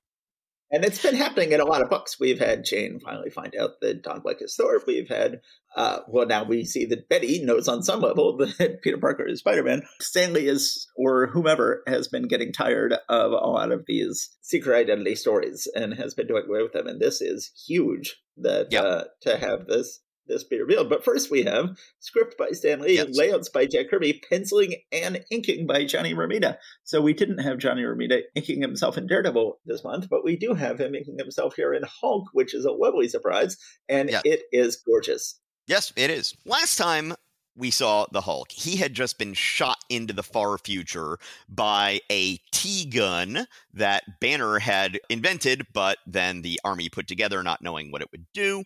And 0.72 0.86
it's 0.86 1.02
been 1.02 1.14
happening 1.14 1.52
in 1.52 1.60
a 1.60 1.66
lot 1.66 1.82
of 1.82 1.90
books. 1.90 2.18
We've 2.18 2.38
had 2.38 2.64
Jane 2.64 2.98
finally 2.98 3.28
find 3.28 3.54
out 3.54 3.80
that 3.82 4.02
Don 4.02 4.20
Blake 4.20 4.40
is 4.40 4.56
Thor. 4.56 4.80
We've 4.86 5.08
had, 5.08 5.42
uh, 5.76 5.98
well, 6.08 6.26
now 6.26 6.44
we 6.44 6.64
see 6.64 6.86
that 6.86 7.10
Betty 7.10 7.44
knows 7.44 7.68
on 7.68 7.82
some 7.82 8.00
level 8.00 8.38
that 8.58 8.80
Peter 8.80 8.96
Parker 8.96 9.28
is 9.28 9.40
Spider 9.40 9.62
Man. 9.62 9.82
Stan 10.00 10.32
Lee 10.32 10.48
is, 10.48 10.88
or 10.96 11.26
whomever, 11.26 11.82
has 11.86 12.08
been 12.08 12.26
getting 12.26 12.54
tired 12.54 12.94
of 13.10 13.32
a 13.32 13.46
lot 13.46 13.70
of 13.70 13.84
these 13.86 14.30
secret 14.40 14.74
identity 14.74 15.14
stories 15.14 15.68
and 15.74 15.92
has 15.92 16.14
been 16.14 16.26
doing 16.26 16.44
away 16.48 16.62
with 16.62 16.72
them. 16.72 16.86
And 16.86 16.98
this 16.98 17.20
is 17.20 17.52
huge 17.66 18.16
that 18.38 18.68
yep. 18.70 18.82
uh, 18.82 19.04
to 19.22 19.36
have 19.36 19.66
this 19.66 20.00
this 20.26 20.44
be 20.44 20.60
revealed. 20.60 20.88
But 20.88 21.04
first, 21.04 21.30
we 21.30 21.42
have 21.44 21.76
script 22.00 22.36
by 22.38 22.50
Stan 22.50 22.80
Lee, 22.80 22.96
yes. 22.96 23.16
layouts 23.16 23.48
by 23.48 23.66
Jack 23.66 23.90
Kirby, 23.90 24.22
penciling 24.28 24.76
and 24.90 25.24
inking 25.30 25.66
by 25.66 25.84
Johnny 25.84 26.14
Romita. 26.14 26.56
So 26.84 27.00
we 27.00 27.12
didn't 27.12 27.38
have 27.38 27.58
Johnny 27.58 27.82
Romita 27.82 28.22
inking 28.34 28.62
himself 28.62 28.96
in 28.96 29.06
Daredevil 29.06 29.60
this 29.66 29.84
month, 29.84 30.08
but 30.08 30.24
we 30.24 30.36
do 30.36 30.54
have 30.54 30.80
him 30.80 30.94
inking 30.94 31.18
himself 31.18 31.54
here 31.56 31.72
in 31.74 31.82
Hulk, 31.84 32.28
which 32.32 32.54
is 32.54 32.64
a 32.64 32.72
lovely 32.72 33.08
surprise, 33.08 33.56
and 33.88 34.10
yeah. 34.10 34.20
it 34.24 34.42
is 34.52 34.76
gorgeous. 34.76 35.40
Yes, 35.66 35.92
it 35.96 36.10
is. 36.10 36.34
Last 36.44 36.76
time 36.76 37.14
we 37.56 37.70
saw 37.70 38.06
the 38.10 38.22
Hulk. 38.22 38.50
He 38.50 38.76
had 38.76 38.94
just 38.94 39.18
been 39.18 39.34
shot 39.34 39.78
into 39.90 40.12
the 40.12 40.22
far 40.22 40.58
future 40.58 41.18
by 41.48 42.00
a 42.10 42.38
T 42.50 42.86
gun 42.86 43.46
that 43.74 44.20
Banner 44.20 44.58
had 44.58 44.98
invented, 45.08 45.66
but 45.72 45.98
then 46.06 46.42
the 46.42 46.58
army 46.64 46.88
put 46.88 47.06
together, 47.06 47.42
not 47.42 47.62
knowing 47.62 47.90
what 47.90 48.02
it 48.02 48.10
would 48.10 48.26
do. 48.32 48.64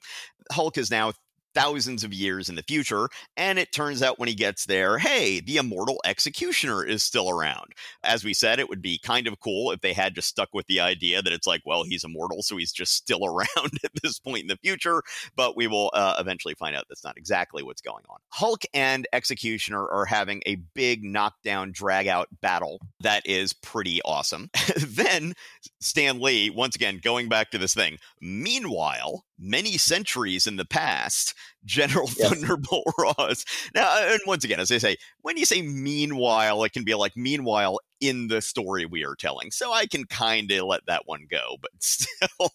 Hulk 0.53 0.79
is 0.79 0.91
now 0.91 1.13
thousands 1.57 2.05
of 2.05 2.13
years 2.13 2.51
in 2.51 2.55
the 2.55 2.63
future. 2.63 3.09
And 3.37 3.59
it 3.59 3.73
turns 3.73 4.03
out 4.03 4.19
when 4.19 4.29
he 4.29 4.35
gets 4.35 4.67
there, 4.67 4.99
hey, 4.99 5.41
the 5.41 5.57
immortal 5.57 6.01
executioner 6.05 6.85
is 6.85 7.03
still 7.03 7.31
around. 7.31 7.73
As 8.05 8.25
we 8.25 8.35
said, 8.35 8.61
it 8.61 8.69
would 8.69 8.83
be 8.83 8.99
kind 8.99 9.27
of 9.27 9.41
cool 9.41 9.71
if 9.71 9.81
they 9.81 9.95
had 9.95 10.15
just 10.15 10.29
stuck 10.29 10.51
with 10.53 10.67
the 10.67 10.81
idea 10.81 11.23
that 11.23 11.33
it's 11.33 11.47
like, 11.47 11.63
well, 11.65 11.83
he's 11.83 12.05
immortal, 12.05 12.43
so 12.43 12.59
he's 12.59 12.73
just 12.73 12.93
still 12.93 13.25
around 13.27 13.79
at 13.83 13.91
this 14.03 14.19
point 14.19 14.43
in 14.43 14.49
the 14.49 14.59
future. 14.59 15.03
But 15.35 15.57
we 15.57 15.67
will 15.67 15.91
uh, 15.95 16.17
eventually 16.19 16.55
find 16.55 16.77
out 16.77 16.85
that's 16.89 17.05
not 17.05 17.17
exactly 17.17 17.63
what's 17.63 17.81
going 17.81 18.05
on. 18.11 18.19
Hulk 18.29 18.63
and 18.75 19.09
Executioner 19.15 19.89
are 19.89 20.05
having 20.05 20.43
a 20.45 20.57
big 20.75 21.05
knockdown, 21.05 21.73
drag 21.73 22.07
out 22.07 22.29
battle 22.43 22.81
that 23.07 23.25
is 23.25 23.53
pretty 23.53 24.01
awesome. 24.05 24.51
then 24.77 25.33
Stan 25.81 26.21
Lee, 26.21 26.51
once 26.51 26.75
again, 26.75 26.99
going 27.03 27.29
back 27.29 27.53
to 27.53 27.59
this 27.59 27.73
thing. 27.73 27.99
Meanwhile, 28.21 29.25
many 29.39 29.79
centuries 29.79 30.47
in 30.47 30.57
the 30.57 30.65
past, 30.65 31.33
General 31.65 32.09
yes. 32.17 32.29
Thunderbolt 32.29 32.93
Ross. 32.99 33.45
Now, 33.75 33.97
and 33.99 34.21
once 34.27 34.45
again, 34.45 34.61
as 34.61 34.71
I 34.71 34.79
say, 34.79 34.97
when 35.23 35.37
you 35.37 35.45
say 35.45 35.63
meanwhile, 35.63 36.63
it 36.65 36.73
can 36.73 36.85
be 36.85 36.95
like 36.95 37.17
meanwhile 37.17 37.79
in 38.01 38.29
the 38.29 38.41
story 38.41 38.87
we 38.87 39.05
are 39.05 39.15
telling. 39.15 39.51
So 39.51 39.73
I 39.73 39.87
can 39.87 40.05
kind 40.05 40.51
of 40.51 40.65
let 40.65 40.87
that 40.87 41.03
one 41.07 41.27
go, 41.31 41.57
but 41.61 41.71
still, 41.81 42.51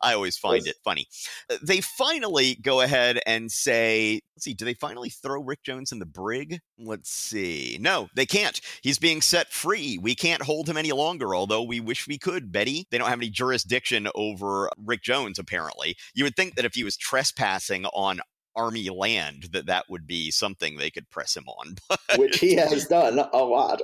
I 0.00 0.14
always 0.14 0.36
find 0.36 0.64
yes. 0.64 0.74
it 0.74 0.80
funny. 0.84 1.06
Uh, 1.50 1.56
they 1.62 1.80
finally 1.80 2.56
go 2.56 2.80
ahead 2.80 3.20
and 3.26 3.50
say, 3.50 4.20
let's 4.34 4.44
see, 4.44 4.54
do 4.54 4.64
they 4.64 4.74
finally 4.74 5.10
throw 5.10 5.42
Rick 5.42 5.62
Jones 5.62 5.92
in 5.92 5.98
the 5.98 6.06
brig? 6.06 6.60
Let's 6.78 7.10
see. 7.10 7.78
No, 7.80 8.08
they 8.14 8.26
can't. 8.26 8.60
He's 8.82 8.98
being 8.98 9.20
set 9.20 9.52
free. 9.52 9.98
We 9.98 10.14
can't 10.14 10.42
hold 10.42 10.68
him 10.68 10.76
any 10.76 10.92
longer, 10.92 11.34
although 11.34 11.62
we 11.62 11.80
wish 11.80 12.06
we 12.06 12.18
could, 12.18 12.52
Betty. 12.52 12.86
They 12.90 12.98
don't 12.98 13.08
have 13.08 13.18
any 13.18 13.30
jurisdiction 13.30 14.08
over 14.14 14.70
Rick 14.76 15.02
Jones, 15.02 15.38
apparently. 15.38 15.96
You 16.14 16.24
would 16.24 16.36
think 16.36 16.56
that 16.56 16.64
if 16.64 16.74
he 16.74 16.84
was 16.84 16.96
trespassing 16.96 17.84
on 17.86 18.20
army 18.56 18.90
land 18.90 19.48
that 19.52 19.66
that 19.66 19.84
would 19.88 20.04
be 20.04 20.32
something 20.32 20.76
they 20.76 20.90
could 20.90 21.08
press 21.10 21.36
him 21.36 21.44
on 21.48 21.76
which 22.16 22.40
he 22.40 22.56
has 22.56 22.86
done 22.86 23.20
a 23.32 23.38
lot 23.38 23.80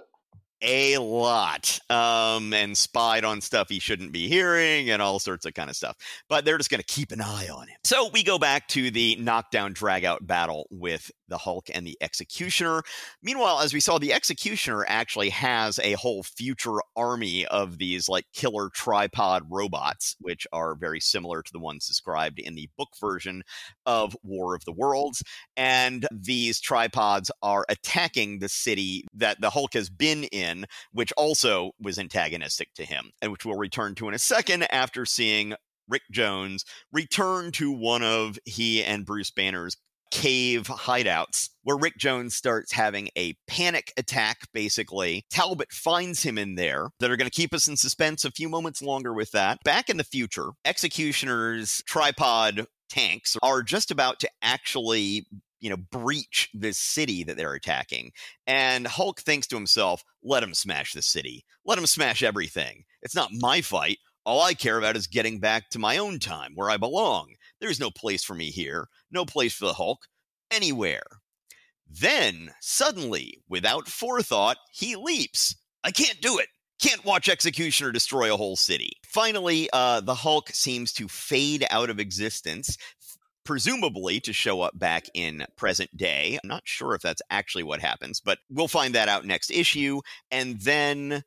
a 0.62 0.98
lot 0.98 1.78
um, 1.90 2.52
and 2.52 2.76
spied 2.76 3.24
on 3.24 3.40
stuff 3.40 3.68
he 3.68 3.78
shouldn't 3.78 4.12
be 4.12 4.28
hearing 4.28 4.90
and 4.90 5.02
all 5.02 5.18
sorts 5.18 5.44
of 5.46 5.54
kind 5.54 5.70
of 5.70 5.76
stuff. 5.76 5.96
But 6.28 6.44
they're 6.44 6.58
just 6.58 6.70
going 6.70 6.80
to 6.80 6.86
keep 6.86 7.12
an 7.12 7.20
eye 7.20 7.48
on 7.48 7.68
him. 7.68 7.76
So 7.84 8.08
we 8.12 8.22
go 8.22 8.38
back 8.38 8.68
to 8.68 8.90
the 8.90 9.16
knockdown 9.16 9.74
dragout 9.74 10.26
battle 10.26 10.66
with 10.70 11.10
the 11.28 11.38
Hulk 11.38 11.68
and 11.72 11.86
the 11.86 11.96
Executioner. 12.00 12.82
Meanwhile, 13.22 13.60
as 13.60 13.72
we 13.72 13.80
saw, 13.80 13.98
the 13.98 14.12
Executioner 14.12 14.84
actually 14.88 15.30
has 15.30 15.78
a 15.78 15.92
whole 15.94 16.22
future 16.22 16.78
army 16.96 17.46
of 17.46 17.78
these 17.78 18.08
like 18.08 18.26
killer 18.32 18.70
tripod 18.70 19.44
robots, 19.48 20.16
which 20.20 20.46
are 20.52 20.74
very 20.74 21.00
similar 21.00 21.42
to 21.42 21.52
the 21.52 21.58
ones 21.58 21.86
described 21.86 22.38
in 22.38 22.54
the 22.54 22.68
book 22.76 22.90
version 23.00 23.42
of 23.86 24.16
War 24.22 24.54
of 24.54 24.64
the 24.64 24.72
Worlds. 24.72 25.22
And 25.56 26.06
these 26.10 26.60
tripods 26.60 27.30
are 27.42 27.66
attacking 27.68 28.38
the 28.38 28.48
city 28.48 29.06
that 29.14 29.40
the 29.40 29.50
Hulk 29.50 29.74
has 29.74 29.90
been 29.90 30.24
in, 30.24 30.66
which 30.92 31.12
also 31.16 31.72
was 31.80 31.98
antagonistic 31.98 32.74
to 32.74 32.84
him, 32.84 33.10
and 33.22 33.32
which 33.32 33.44
we'll 33.44 33.56
return 33.56 33.94
to 33.96 34.08
in 34.08 34.14
a 34.14 34.18
second 34.18 34.64
after 34.72 35.06
seeing 35.06 35.54
Rick 35.88 36.02
Jones 36.10 36.64
return 36.92 37.52
to 37.52 37.70
one 37.70 38.02
of 38.02 38.38
he 38.44 38.82
and 38.82 39.04
Bruce 39.04 39.30
Banner's 39.30 39.76
cave 40.14 40.68
hideouts 40.68 41.48
where 41.64 41.76
Rick 41.76 41.98
Jones 41.98 42.36
starts 42.36 42.70
having 42.70 43.08
a 43.16 43.34
panic 43.48 43.92
attack, 43.96 44.42
basically. 44.54 45.24
Talbot 45.28 45.72
finds 45.72 46.22
him 46.22 46.38
in 46.38 46.54
there 46.54 46.90
that 47.00 47.10
are 47.10 47.16
going 47.16 47.28
to 47.28 47.36
keep 47.36 47.52
us 47.52 47.66
in 47.66 47.76
suspense 47.76 48.24
a 48.24 48.30
few 48.30 48.48
moments 48.48 48.80
longer 48.80 49.12
with 49.12 49.32
that. 49.32 49.58
Back 49.64 49.90
in 49.90 49.96
the 49.96 50.04
future, 50.04 50.50
Executioner's 50.64 51.82
tripod 51.84 52.66
tanks 52.88 53.36
are 53.42 53.64
just 53.64 53.90
about 53.90 54.20
to 54.20 54.30
actually 54.40 55.26
you 55.58 55.68
know 55.68 55.76
breach 55.76 56.48
this 56.54 56.78
city 56.78 57.24
that 57.24 57.36
they're 57.36 57.54
attacking 57.54 58.12
and 58.46 58.86
hulk 58.86 59.20
thinks 59.20 59.46
to 59.46 59.56
himself 59.56 60.04
let 60.22 60.42
him 60.42 60.52
smash 60.52 60.92
the 60.92 61.00
city 61.00 61.44
let 61.64 61.78
him 61.78 61.86
smash 61.86 62.22
everything 62.22 62.84
it's 63.02 63.14
not 63.14 63.30
my 63.32 63.62
fight 63.62 63.96
all 64.26 64.42
I 64.42 64.54
care 64.54 64.78
about 64.78 64.96
is 64.96 65.06
getting 65.06 65.38
back 65.38 65.68
to 65.70 65.78
my 65.78 65.98
own 65.98 66.18
time 66.18 66.52
where 66.54 66.70
I 66.70 66.76
belong. 66.76 67.34
There's 67.64 67.80
no 67.80 67.90
place 67.90 68.22
for 68.22 68.34
me 68.34 68.50
here, 68.50 68.88
no 69.10 69.24
place 69.24 69.54
for 69.54 69.64
the 69.64 69.72
Hulk, 69.72 70.00
anywhere. 70.50 71.06
Then, 71.88 72.50
suddenly, 72.60 73.42
without 73.48 73.88
forethought, 73.88 74.58
he 74.70 74.96
leaps. 74.96 75.56
I 75.82 75.90
can't 75.90 76.20
do 76.20 76.38
it. 76.38 76.48
Can't 76.78 77.06
watch 77.06 77.30
Executioner 77.30 77.90
destroy 77.90 78.30
a 78.30 78.36
whole 78.36 78.56
city. 78.56 78.92
Finally, 79.06 79.70
uh, 79.72 80.02
the 80.02 80.14
Hulk 80.14 80.50
seems 80.50 80.92
to 80.92 81.08
fade 81.08 81.64
out 81.70 81.88
of 81.88 81.98
existence, 81.98 82.76
presumably 83.46 84.20
to 84.20 84.34
show 84.34 84.60
up 84.60 84.78
back 84.78 85.06
in 85.14 85.46
present 85.56 85.96
day. 85.96 86.38
I'm 86.44 86.48
not 86.50 86.64
sure 86.66 86.94
if 86.94 87.00
that's 87.00 87.22
actually 87.30 87.64
what 87.64 87.80
happens, 87.80 88.20
but 88.20 88.40
we'll 88.50 88.68
find 88.68 88.94
that 88.94 89.08
out 89.08 89.24
next 89.24 89.50
issue. 89.50 90.02
And 90.30 90.60
then 90.60 91.24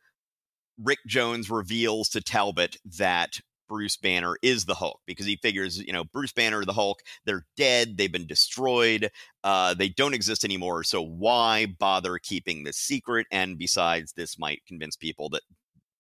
Rick 0.78 1.00
Jones 1.08 1.50
reveals 1.50 2.10
to 2.10 2.22
Talbot 2.22 2.78
that 3.00 3.40
Bruce 3.68 3.98
Banner 3.98 4.38
is 4.42 4.66
the 4.66 4.76
Hulk 4.76 5.02
because 5.06 5.26
he 5.26 5.36
figures, 5.38 5.78
you 5.78 5.94
know, 5.94 6.04
Bruce 6.04 6.32
Banner, 6.32 6.64
the 6.66 6.74
Hulk, 6.74 7.02
they're 7.26 7.46
dead, 7.56 7.98
they've 7.98 8.12
been 8.12 8.28
destroyed, 8.28 9.10
uh, 9.44 9.74
they 9.74 9.90
don't 9.90 10.14
exist 10.14 10.44
anymore. 10.44 10.84
So 10.84 11.02
why 11.02 11.66
bother 11.66 12.18
keeping 12.18 12.64
this 12.64 12.78
secret? 12.78 13.28
And 13.32 13.58
besides, 13.58 14.14
this 14.14 14.40
might 14.40 14.66
convince 14.66 14.96
people 14.96 15.30
that 15.30 15.44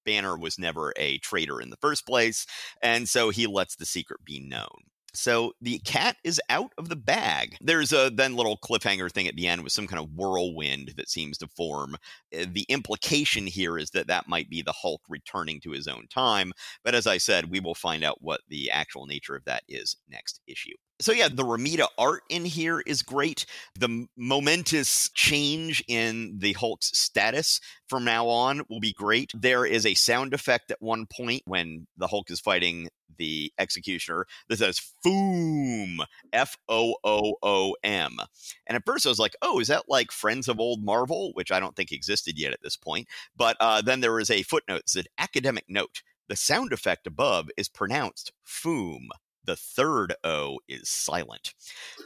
Banner 0.05 0.37
was 0.37 0.57
never 0.57 0.93
a 0.95 1.17
traitor 1.19 1.61
in 1.61 1.69
the 1.69 1.77
first 1.77 2.05
place. 2.05 2.45
And 2.81 3.07
so 3.07 3.29
he 3.29 3.45
lets 3.45 3.75
the 3.75 3.85
secret 3.85 4.23
be 4.23 4.39
known. 4.39 4.85
So 5.17 5.53
the 5.61 5.79
cat 5.79 6.17
is 6.23 6.39
out 6.49 6.73
of 6.77 6.89
the 6.89 6.95
bag. 6.95 7.57
There's 7.59 7.91
a 7.91 8.09
then 8.09 8.35
little 8.35 8.57
cliffhanger 8.57 9.11
thing 9.11 9.27
at 9.27 9.35
the 9.35 9.47
end 9.47 9.63
with 9.63 9.73
some 9.73 9.87
kind 9.87 10.01
of 10.01 10.11
whirlwind 10.13 10.93
that 10.97 11.09
seems 11.09 11.37
to 11.39 11.47
form. 11.47 11.97
Eh, 12.31 12.45
the 12.51 12.65
implication 12.69 13.47
here 13.47 13.77
is 13.77 13.89
that 13.91 14.07
that 14.07 14.27
might 14.27 14.49
be 14.49 14.61
the 14.61 14.73
Hulk 14.73 15.01
returning 15.09 15.59
to 15.61 15.71
his 15.71 15.87
own 15.87 16.07
time. 16.07 16.53
But 16.83 16.95
as 16.95 17.07
I 17.07 17.17
said, 17.17 17.49
we 17.49 17.59
will 17.59 17.75
find 17.75 18.03
out 18.03 18.21
what 18.21 18.41
the 18.47 18.69
actual 18.69 19.05
nature 19.07 19.35
of 19.35 19.45
that 19.45 19.63
is 19.67 19.97
next 20.07 20.39
issue. 20.47 20.75
So, 20.99 21.11
yeah, 21.11 21.27
the 21.27 21.43
Romita 21.43 21.87
art 21.97 22.23
in 22.27 22.43
here 22.43 22.79
is 22.79 23.03
great. 23.03 23.45
The 23.79 24.07
momentous 24.17 25.09
change 25.13 25.83
in 25.87 26.39
the 26.39 26.53
Hulk's 26.53 26.97
status 26.97 27.61
from 27.87 28.03
now 28.03 28.27
on 28.27 28.63
will 28.67 28.79
be 28.79 28.93
great. 28.93 29.31
There 29.35 29.63
is 29.63 29.85
a 29.85 29.93
sound 29.93 30.33
effect 30.33 30.71
at 30.71 30.81
one 30.81 31.05
point 31.05 31.43
when 31.45 31.85
the 31.97 32.07
Hulk 32.07 32.31
is 32.31 32.39
fighting 32.39 32.89
the 33.17 33.51
Executioner 33.59 34.25
that 34.49 34.57
says 34.57 34.81
Foom, 35.05 35.97
F 36.33 36.57
O 36.67 36.95
O 37.03 37.35
O 37.43 37.75
M. 37.83 38.17
And 38.65 38.75
at 38.75 38.85
first 38.85 39.05
I 39.05 39.09
was 39.09 39.19
like, 39.19 39.35
oh, 39.41 39.59
is 39.59 39.67
that 39.67 39.85
like 39.87 40.11
Friends 40.11 40.47
of 40.47 40.59
Old 40.59 40.83
Marvel, 40.83 41.31
which 41.33 41.51
I 41.51 41.59
don't 41.59 41.75
think 41.75 41.91
existed 41.91 42.39
yet 42.39 42.53
at 42.53 42.61
this 42.63 42.75
point. 42.75 43.07
But 43.35 43.55
uh, 43.59 43.81
then 43.81 43.99
there 43.99 44.13
was 44.13 44.31
a 44.31 44.43
footnote 44.43 44.77
that 44.77 44.89
said, 44.89 45.07
academic 45.17 45.65
note. 45.67 46.01
The 46.27 46.35
sound 46.35 46.73
effect 46.73 47.07
above 47.07 47.49
is 47.55 47.69
pronounced 47.69 48.33
Foom 48.45 49.07
the 49.47 49.55
third 49.55 50.13
O 50.23 50.59
is 50.67 50.89
silent. 50.89 51.53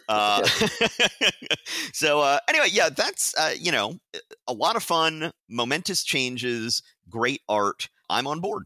Uh, 0.10 0.46
so 1.94 2.20
uh, 2.20 2.38
anyway, 2.50 2.68
yeah, 2.70 2.90
that's 2.90 3.34
uh, 3.38 3.54
you 3.58 3.72
know 3.72 3.98
a 4.46 4.52
lot 4.52 4.76
of 4.76 4.84
fun, 4.84 5.32
momentous 5.48 6.04
changes, 6.04 6.84
great 7.10 7.40
art. 7.48 7.88
I'm 8.10 8.28
on 8.28 8.42
board. 8.42 8.66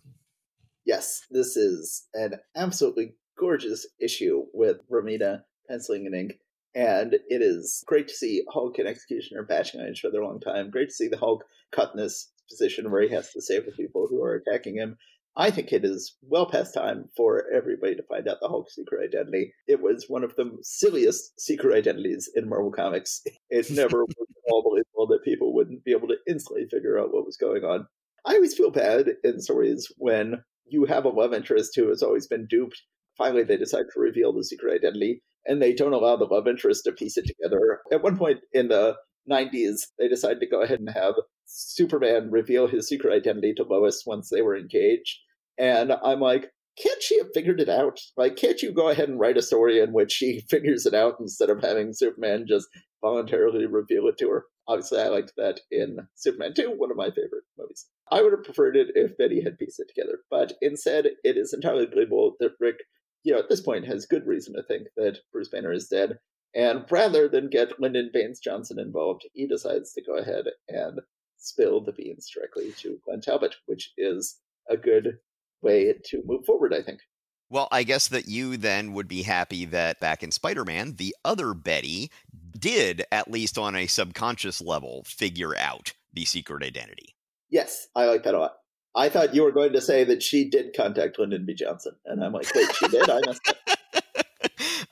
Yes, 0.86 1.22
this 1.30 1.56
is 1.56 2.08
an 2.16 2.40
absolutely 2.56 3.14
gorgeous 3.38 3.86
issue 4.00 4.46
with 4.54 4.78
Romita 4.90 5.42
penciling 5.70 6.08
and 6.08 6.16
ink. 6.16 6.40
And 6.74 7.14
it 7.14 7.42
is 7.42 7.84
great 7.86 8.08
to 8.08 8.14
see 8.14 8.44
Hulk 8.52 8.80
and 8.80 8.88
Executioner 8.88 9.44
bashing 9.44 9.82
on 9.82 9.90
each 9.90 10.04
other 10.04 10.22
a 10.22 10.26
long 10.26 10.40
time. 10.40 10.72
Great 10.72 10.90
to 10.90 10.96
see 10.96 11.08
the 11.08 11.18
Hulk 11.18 11.44
cut 11.72 11.92
in 11.94 12.02
this 12.02 12.32
position 12.50 12.92
where 12.92 13.02
he 13.02 13.10
has 13.10 13.32
to 13.32 13.42
save 13.42 13.66
the 13.66 13.72
people 13.72 14.08
who 14.10 14.22
are 14.24 14.36
attacking 14.36 14.76
him. 14.76 14.98
I 15.38 15.52
think 15.52 15.74
it 15.74 15.84
is 15.84 16.16
well 16.22 16.46
past 16.46 16.74
time 16.74 17.10
for 17.18 17.44
everybody 17.54 17.96
to 17.96 18.04
find 18.04 18.28
out 18.28 18.38
the 18.42 18.48
Hulk's 18.48 18.76
secret 18.76 19.04
identity. 19.04 19.54
It 19.68 19.82
was 19.82 20.06
one 20.08 20.24
of 20.24 20.34
the 20.36 20.58
silliest 20.62 21.40
secret 21.40 21.76
identities 21.76 22.30
in 22.36 22.48
Marvel 22.48 22.72
Comics. 22.72 23.22
It 23.50 23.70
never 23.72 24.06
was 24.06 24.16
all 24.50 24.64
believable 24.64 25.08
that 25.08 25.26
people 25.26 25.54
wouldn't 25.54 25.84
be 25.84 25.92
able 25.92 26.08
to 26.08 26.18
instantly 26.28 26.66
figure 26.72 26.98
out 26.98 27.14
what 27.14 27.26
was 27.26 27.36
going 27.36 27.64
on. 27.64 27.86
I 28.26 28.36
always 28.36 28.56
feel 28.56 28.72
bad 28.72 29.08
in 29.24 29.42
stories 29.42 29.92
when 29.98 30.44
you 30.68 30.86
have 30.86 31.06
a 31.06 31.10
love 31.10 31.34
interest 31.34 31.74
who 31.76 31.90
has 31.90 32.02
always 32.02 32.28
been 32.28 32.48
duped. 32.50 32.82
Finally, 33.18 33.44
they 33.44 33.58
decide 33.58 33.86
to 33.94 34.00
reveal 34.00 34.34
the 34.34 34.44
secret 34.44 34.74
identity, 34.74 35.22
and 35.46 35.62
they 35.62 35.74
don't 35.74 35.94
allow 35.94 36.16
the 36.16 36.26
love 36.26 36.48
interest 36.48 36.86
to 36.86 36.92
piece 36.92 37.18
it 37.18 37.26
together. 37.26 37.82
At 37.92 38.04
one 38.04 38.18
point 38.18 38.40
in 38.54 38.70
the 38.70 38.96
90s, 39.30 39.88
they 40.00 40.08
decided 40.08 40.40
to 40.40 40.50
go 40.50 40.62
ahead 40.62 40.80
and 40.80 40.90
have 40.90 41.16
Superman 41.46 42.32
reveal 42.32 42.68
his 42.68 42.88
secret 42.88 43.14
identity 43.14 43.54
to 43.56 43.64
Lois 43.64 44.04
once 44.06 44.30
they 44.30 44.42
were 44.42 44.58
engaged. 44.58 45.20
And 45.58 45.94
I'm 46.04 46.20
like, 46.20 46.52
can't 46.78 47.02
she 47.02 47.18
have 47.20 47.30
figured 47.34 47.62
it 47.62 47.70
out? 47.70 48.00
Like, 48.18 48.36
can't 48.36 48.62
you 48.62 48.74
go 48.74 48.90
ahead 48.90 49.08
and 49.08 49.20
write 49.20 49.38
a 49.38 49.42
story 49.42 49.80
in 49.80 49.94
which 49.94 50.12
she 50.12 50.42
figures 50.50 50.86
it 50.86 50.94
out 50.94 51.16
instead 51.20 51.50
of 51.50 51.62
having 51.62 51.94
Superman 51.94 52.46
just 52.48 52.68
voluntarily 53.02 53.66
reveal 53.66 54.08
it 54.08 54.18
to 54.20 54.30
her? 54.30 54.46
Obviously, 54.68 55.00
I 55.00 55.08
liked 55.08 55.34
that 55.38 55.62
in 55.72 55.98
Superman 56.16 56.54
2, 56.54 56.74
one 56.76 56.92
of 56.92 56.98
my 56.98 57.10
favorite 57.10 57.44
movies. 57.58 57.86
I 58.12 58.22
would 58.22 58.34
have 58.34 58.44
preferred 58.44 58.76
it 58.76 58.88
if 58.96 59.18
Betty 59.18 59.42
had 59.42 59.58
pieced 59.58 59.80
it 59.80 59.88
together, 59.88 60.20
but 60.30 60.54
instead, 60.62 61.06
it 61.24 61.38
is 61.38 61.54
entirely 61.54 61.86
believable 61.86 62.36
that 62.40 62.56
Rick, 62.60 62.78
you 63.24 63.32
know, 63.32 63.40
at 63.40 63.48
this 63.48 63.62
point 63.62 63.86
has 63.86 64.06
good 64.06 64.26
reason 64.26 64.56
to 64.56 64.64
think 64.64 64.88
that 64.98 65.20
Bruce 65.32 65.50
Banner 65.50 65.72
is 65.72 65.88
dead. 65.88 66.18
And 66.56 66.86
rather 66.90 67.28
than 67.28 67.50
get 67.50 67.80
Lyndon 67.80 68.10
Baines 68.14 68.40
Johnson 68.40 68.80
involved, 68.80 69.28
he 69.34 69.46
decides 69.46 69.94
to 69.94 70.02
go 70.02 70.18
ahead 70.18 70.46
and 70.68 71.02
spill 71.38 71.82
the 71.82 71.92
beans 71.92 72.30
directly 72.34 72.72
to 72.78 73.00
Glenn 73.06 73.22
Talbot, 73.22 73.56
which 73.66 73.92
is 73.98 74.40
a 74.70 74.78
good 74.78 75.20
way 75.66 75.94
to 76.06 76.22
move 76.26 76.46
forward, 76.46 76.74
I 76.74 76.82
think. 76.82 77.02
Well, 77.50 77.68
I 77.72 77.84
guess 77.84 78.08
that 78.08 78.28
you 78.28 78.58
then 78.58 78.94
would 78.94 79.08
be 79.08 79.22
happy 79.22 79.66
that 79.66 80.00
back 80.00 80.24
in 80.24 80.32
Spider 80.32 80.64
Man, 80.66 80.96
the 80.96 81.16
other 81.24 81.54
Betty 81.54 82.10
did, 82.58 83.04
at 83.12 83.30
least 83.30 83.58
on 83.58 83.76
a 83.76 83.88
subconscious 83.88 84.62
level, 84.62 85.04
figure 85.06 85.56
out 85.56 85.94
the 86.14 86.26
secret 86.26 86.64
identity. 86.64 87.16
Yes, 87.50 87.88
I 87.96 88.06
like 88.06 88.24
that 88.24 88.34
a 88.34 88.40
lot. 88.40 88.54
I 88.96 89.10
thought 89.10 89.36
you 89.36 89.44
were 89.44 89.52
going 89.52 89.74
to 89.74 89.82
say 89.82 90.06
that 90.06 90.24
she 90.24 90.50
did 90.50 90.76
contact 90.76 91.20
Lyndon 91.20 91.46
B. 91.46 91.54
Johnson. 91.54 91.94
And 92.06 92.24
I'm 92.24 92.32
like, 92.32 92.54
wait, 92.56 92.74
she 92.76 92.88
did? 92.88 93.10
I 93.10 93.20
messed 93.26 93.50
up. 93.50 93.58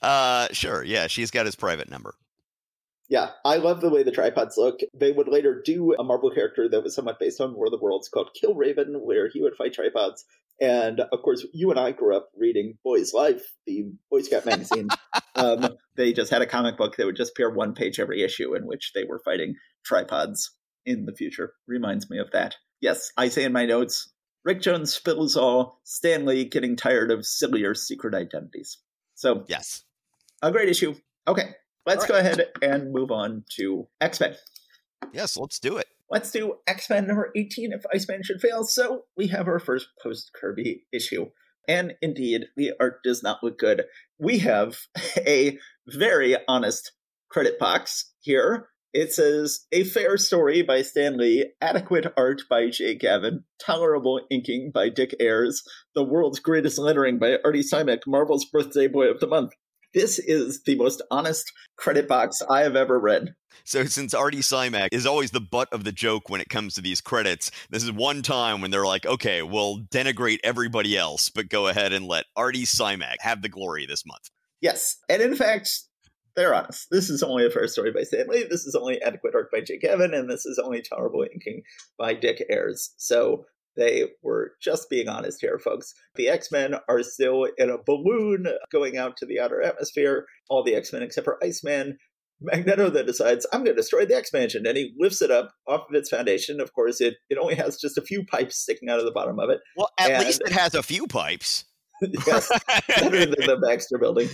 Uh, 0.01 0.49
sure. 0.51 0.83
Yeah, 0.83 1.07
she's 1.07 1.31
got 1.31 1.45
his 1.45 1.55
private 1.55 1.89
number. 1.89 2.15
Yeah, 3.07 3.29
I 3.45 3.57
love 3.57 3.79
the 3.79 3.89
way 3.89 4.03
the 4.03 4.11
tripods 4.11 4.57
look. 4.57 4.79
They 4.93 5.11
would 5.13 5.29
later 5.29 5.61
do 5.63 5.93
a 5.93 6.03
Marvel 6.03 6.31
character 6.31 6.67
that 6.67 6.83
was 6.83 6.93
somewhat 6.95 7.19
based 7.19 7.39
on 7.39 7.53
War 7.53 7.67
of 7.67 7.71
the 7.71 7.77
Worlds 7.77 8.09
called 8.09 8.31
Killraven, 8.35 9.01
where 9.01 9.29
he 9.29 9.41
would 9.41 9.55
fight 9.55 9.73
tripods. 9.73 10.25
And 10.61 10.99
of 10.99 11.21
course, 11.23 11.45
you 11.53 11.71
and 11.71 11.79
I 11.79 11.91
grew 11.91 12.15
up 12.15 12.29
reading 12.37 12.77
Boys 12.83 13.13
Life, 13.13 13.43
the 13.65 13.85
Boy 14.09 14.21
Scout 14.21 14.45
magazine. 14.45 14.87
um, 15.35 15.69
they 15.95 16.13
just 16.13 16.31
had 16.31 16.41
a 16.41 16.47
comic 16.47 16.77
book 16.77 16.95
that 16.95 17.05
would 17.05 17.15
just 17.15 17.31
appear 17.31 17.49
one 17.49 17.73
page 17.73 17.99
every 17.99 18.23
issue 18.23 18.55
in 18.55 18.65
which 18.65 18.91
they 18.93 19.03
were 19.03 19.21
fighting 19.25 19.55
tripods 19.85 20.51
in 20.85 21.05
the 21.05 21.13
future. 21.13 21.53
Reminds 21.67 22.09
me 22.09 22.19
of 22.19 22.31
that. 22.31 22.55
Yes, 22.81 23.11
I 23.17 23.29
say 23.29 23.43
in 23.43 23.53
my 23.53 23.65
notes 23.65 24.13
Rick 24.43 24.61
Jones 24.61 24.93
spills 24.93 25.37
all, 25.37 25.79
Stan 25.83 26.25
Lee 26.25 26.45
getting 26.45 26.75
tired 26.75 27.11
of 27.11 27.25
sillier 27.25 27.73
secret 27.73 28.13
identities. 28.13 28.77
So, 29.15 29.45
yes, 29.47 29.83
a 30.41 30.51
great 30.51 30.69
issue. 30.69 30.95
Okay, 31.27 31.51
let's 31.85 32.01
right. 32.01 32.09
go 32.09 32.17
ahead 32.17 32.47
and 32.61 32.91
move 32.91 33.11
on 33.11 33.45
to 33.57 33.87
X 34.01 34.19
Men. 34.19 34.35
Yes, 35.13 35.37
let's 35.37 35.59
do 35.59 35.77
it. 35.77 35.87
Let's 36.09 36.31
do 36.31 36.55
X 36.67 36.89
Men 36.89 37.07
number 37.07 37.31
18 37.35 37.71
if 37.71 37.83
Iceman 37.93 38.23
should 38.23 38.41
fail. 38.41 38.63
So 38.63 39.03
we 39.17 39.27
have 39.27 39.47
our 39.47 39.59
first 39.59 39.87
post 40.01 40.31
Kirby 40.39 40.85
issue. 40.91 41.27
And 41.67 41.93
indeed, 42.01 42.45
the 42.57 42.73
art 42.79 42.99
does 43.03 43.23
not 43.23 43.41
look 43.41 43.57
good. 43.57 43.83
We 44.19 44.39
have 44.39 44.77
a 45.17 45.57
very 45.87 46.35
honest 46.47 46.91
credit 47.29 47.57
box 47.57 48.11
here. 48.19 48.67
It 48.93 49.11
says, 49.11 49.65
A 49.71 49.83
fair 49.85 50.17
story 50.17 50.61
by 50.61 50.83
Stan 50.83 51.17
Lee, 51.17 51.51
adequate 51.59 52.13
art 52.15 52.43
by 52.47 52.69
Jay 52.69 52.93
Gavin, 52.93 53.43
tolerable 53.59 54.21
inking 54.29 54.71
by 54.71 54.89
Dick 54.89 55.15
Ayers, 55.19 55.63
the 55.95 56.03
world's 56.03 56.39
greatest 56.39 56.77
lettering 56.77 57.17
by 57.17 57.37
Artie 57.43 57.63
Simek, 57.63 58.01
Marvel's 58.05 58.45
birthday 58.45 58.87
boy 58.87 59.05
of 59.05 59.19
the 59.19 59.25
month. 59.25 59.53
This 59.93 60.19
is 60.19 60.63
the 60.63 60.75
most 60.75 61.01
honest 61.11 61.51
credit 61.77 62.07
box 62.07 62.41
I 62.49 62.61
have 62.61 62.75
ever 62.75 62.99
read. 62.99 63.35
So, 63.63 63.85
since 63.85 64.13
Artie 64.13 64.39
Simek 64.39 64.89
is 64.91 65.05
always 65.05 65.31
the 65.31 65.39
butt 65.39 65.71
of 65.71 65.83
the 65.83 65.91
joke 65.91 66.29
when 66.29 66.41
it 66.41 66.49
comes 66.49 66.73
to 66.73 66.81
these 66.81 67.01
credits, 67.01 67.51
this 67.69 67.83
is 67.83 67.91
one 67.91 68.21
time 68.21 68.61
when 68.61 68.71
they're 68.71 68.85
like, 68.85 69.05
okay, 69.05 69.41
we'll 69.41 69.79
denigrate 69.91 70.39
everybody 70.43 70.97
else, 70.97 71.29
but 71.29 71.49
go 71.49 71.67
ahead 71.67 71.93
and 71.93 72.07
let 72.07 72.25
Artie 72.35 72.65
Simek 72.65 73.17
have 73.19 73.41
the 73.41 73.49
glory 73.49 73.85
this 73.85 74.05
month. 74.05 74.29
Yes. 74.61 74.97
And 75.09 75.21
in 75.21 75.35
fact, 75.35 75.69
they're 76.35 76.55
honest. 76.55 76.87
This 76.89 77.09
is 77.09 77.21
only 77.21 77.45
a 77.45 77.49
first 77.49 77.73
story 77.73 77.91
by 77.91 78.03
Stan 78.03 78.27
Lee. 78.27 78.45
This 78.49 78.65
is 78.65 78.75
only 78.75 79.01
adequate 79.01 79.35
art 79.35 79.51
by 79.51 79.61
Jay 79.61 79.77
Gavin, 79.77 80.13
and 80.13 80.29
this 80.29 80.45
is 80.45 80.57
only 80.57 80.81
tolerable 80.81 81.25
inking 81.31 81.61
by 81.97 82.13
Dick 82.13 82.43
Ayers. 82.49 82.93
So 82.97 83.45
they 83.75 84.05
were 84.21 84.53
just 84.61 84.89
being 84.89 85.09
honest 85.09 85.41
here, 85.41 85.59
folks. 85.59 85.93
The 86.15 86.29
X 86.29 86.51
Men 86.51 86.75
are 86.87 87.03
still 87.03 87.47
in 87.57 87.69
a 87.69 87.77
balloon 87.85 88.47
going 88.71 88.97
out 88.97 89.17
to 89.17 89.25
the 89.25 89.39
outer 89.39 89.61
atmosphere. 89.61 90.25
All 90.49 90.63
the 90.63 90.75
X 90.75 90.93
Men 90.93 91.03
except 91.03 91.25
for 91.25 91.43
Iceman. 91.43 91.97
Magneto 92.41 92.89
then 92.89 93.05
decides, 93.05 93.47
I'm 93.53 93.63
going 93.63 93.75
to 93.75 93.81
destroy 93.81 94.05
the 94.05 94.17
X 94.17 94.33
Mansion, 94.33 94.67
and 94.67 94.75
he 94.75 94.93
lifts 94.99 95.21
it 95.21 95.31
up 95.31 95.53
off 95.67 95.87
of 95.89 95.95
its 95.95 96.09
foundation. 96.09 96.59
Of 96.59 96.73
course, 96.73 96.99
it, 96.99 97.15
it 97.29 97.37
only 97.37 97.55
has 97.55 97.77
just 97.79 97.97
a 97.97 98.01
few 98.01 98.25
pipes 98.25 98.57
sticking 98.57 98.89
out 98.89 98.99
of 98.99 99.05
the 99.05 99.11
bottom 99.11 99.39
of 99.39 99.49
it. 99.49 99.61
Well, 99.77 99.89
at 99.97 100.11
and, 100.11 100.25
least 100.25 100.41
it 100.45 100.51
has 100.51 100.75
a 100.75 100.83
few 100.83 101.07
pipes. 101.07 101.63
yes, 102.27 102.51
better 102.87 103.25
than 103.25 103.31
the 103.31 103.59
Baxter 103.61 103.97
building. 103.97 104.27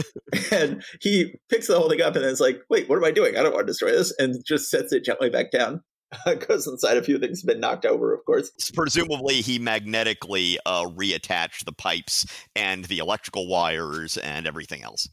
and 0.52 0.82
he 1.00 1.34
picks 1.48 1.68
the 1.68 1.78
whole 1.78 1.88
thing 1.88 2.00
up 2.00 2.16
and 2.16 2.24
then 2.24 2.32
is 2.32 2.40
like, 2.40 2.60
wait, 2.68 2.88
what 2.88 2.96
am 2.96 3.04
I 3.04 3.12
doing? 3.12 3.36
I 3.36 3.42
don't 3.42 3.52
want 3.52 3.66
to 3.66 3.70
destroy 3.70 3.92
this. 3.92 4.12
And 4.18 4.44
just 4.44 4.70
sets 4.70 4.92
it 4.92 5.04
gently 5.04 5.30
back 5.30 5.52
down. 5.52 5.82
goes 6.48 6.66
inside 6.66 6.96
a 6.96 7.02
few 7.02 7.18
things 7.18 7.42
have 7.42 7.46
been 7.46 7.60
knocked 7.60 7.86
over, 7.86 8.12
of 8.14 8.24
course. 8.24 8.50
Presumably, 8.74 9.40
he 9.40 9.58
magnetically 9.58 10.58
uh, 10.66 10.84
reattached 10.84 11.64
the 11.64 11.72
pipes 11.72 12.26
and 12.54 12.84
the 12.84 12.98
electrical 12.98 13.48
wires 13.48 14.16
and 14.16 14.46
everything 14.46 14.82
else. 14.82 15.08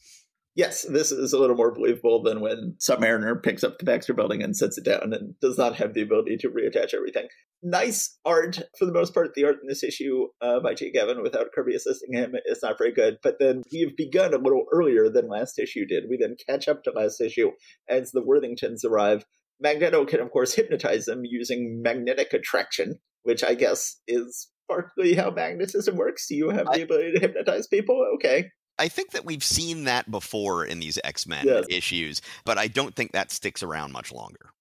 Yes, 0.55 0.81
this 0.81 1.11
is 1.11 1.31
a 1.31 1.37
little 1.37 1.55
more 1.55 1.73
believable 1.73 2.21
than 2.21 2.41
when 2.41 2.75
Submariner 2.79 3.41
picks 3.41 3.63
up 3.63 3.77
the 3.77 3.85
Baxter 3.85 4.13
building 4.13 4.41
and 4.41 4.57
sets 4.57 4.77
it 4.77 4.83
down 4.83 5.13
and 5.13 5.39
does 5.39 5.57
not 5.57 5.75
have 5.75 5.93
the 5.93 6.01
ability 6.01 6.35
to 6.37 6.49
reattach 6.49 6.93
everything. 6.93 7.27
Nice 7.63 8.17
art 8.25 8.59
for 8.77 8.85
the 8.85 8.91
most 8.91 9.13
part. 9.13 9.35
The 9.35 9.45
art 9.45 9.57
in 9.61 9.67
this 9.69 9.83
issue 9.83 10.27
uh, 10.41 10.59
by 10.59 10.73
Jay 10.73 10.91
Gavin 10.91 11.21
without 11.21 11.53
Kirby 11.55 11.75
assisting 11.75 12.13
him 12.13 12.33
is 12.45 12.61
not 12.61 12.77
very 12.77 12.91
good. 12.91 13.19
But 13.23 13.37
then 13.39 13.63
we've 13.71 13.95
begun 13.95 14.33
a 14.33 14.37
little 14.37 14.65
earlier 14.73 15.09
than 15.09 15.29
last 15.29 15.59
issue 15.59 15.85
did. 15.85 16.05
We 16.09 16.17
then 16.17 16.35
catch 16.45 16.67
up 16.67 16.83
to 16.83 16.91
last 16.91 17.21
issue 17.21 17.51
as 17.87 18.11
the 18.11 18.21
Worthingtons 18.21 18.83
arrive 18.83 19.23
Magneto 19.59 20.05
can, 20.05 20.19
of 20.19 20.31
course, 20.31 20.53
hypnotize 20.55 21.05
them 21.05 21.21
using 21.23 21.81
magnetic 21.81 22.33
attraction, 22.33 22.99
which 23.23 23.43
I 23.43 23.55
guess 23.55 23.99
is 24.07 24.49
partly 24.67 25.15
how 25.15 25.31
magnetism 25.31 25.97
works. 25.97 26.29
You 26.29 26.49
have 26.49 26.67
the 26.71 26.83
ability 26.83 27.13
to 27.13 27.19
hypnotize 27.19 27.67
people? 27.67 28.05
Okay. 28.15 28.49
I 28.77 28.87
think 28.87 29.11
that 29.11 29.25
we've 29.25 29.43
seen 29.43 29.83
that 29.83 30.09
before 30.09 30.65
in 30.65 30.79
these 30.79 30.97
X 31.03 31.27
Men 31.27 31.45
yes. 31.45 31.65
issues, 31.69 32.21
but 32.45 32.57
I 32.57 32.67
don't 32.67 32.95
think 32.95 33.11
that 33.11 33.31
sticks 33.31 33.61
around 33.61 33.91
much 33.91 34.11
longer. 34.13 34.51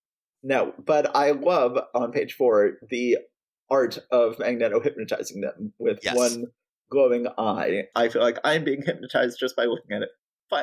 No, 0.43 0.73
but 0.85 1.15
I 1.17 1.31
love 1.31 1.79
on 1.95 2.11
page 2.11 2.35
four 2.35 2.79
the 2.91 3.19
art 3.71 3.99
of 4.11 4.39
Magneto 4.39 4.81
hypnotizing 4.81 5.41
them 5.41 5.73
with 5.79 6.01
yes. 6.03 6.17
one 6.17 6.47
glowing 6.91 7.27
eye. 7.37 7.85
I 7.95 8.09
feel 8.09 8.23
like 8.23 8.39
I'm 8.45 8.65
being 8.65 8.83
hypnotized 8.85 9.39
just 9.39 9.55
by 9.55 9.65
looking 9.65 9.97
at 9.97 10.03
it. 10.03 10.09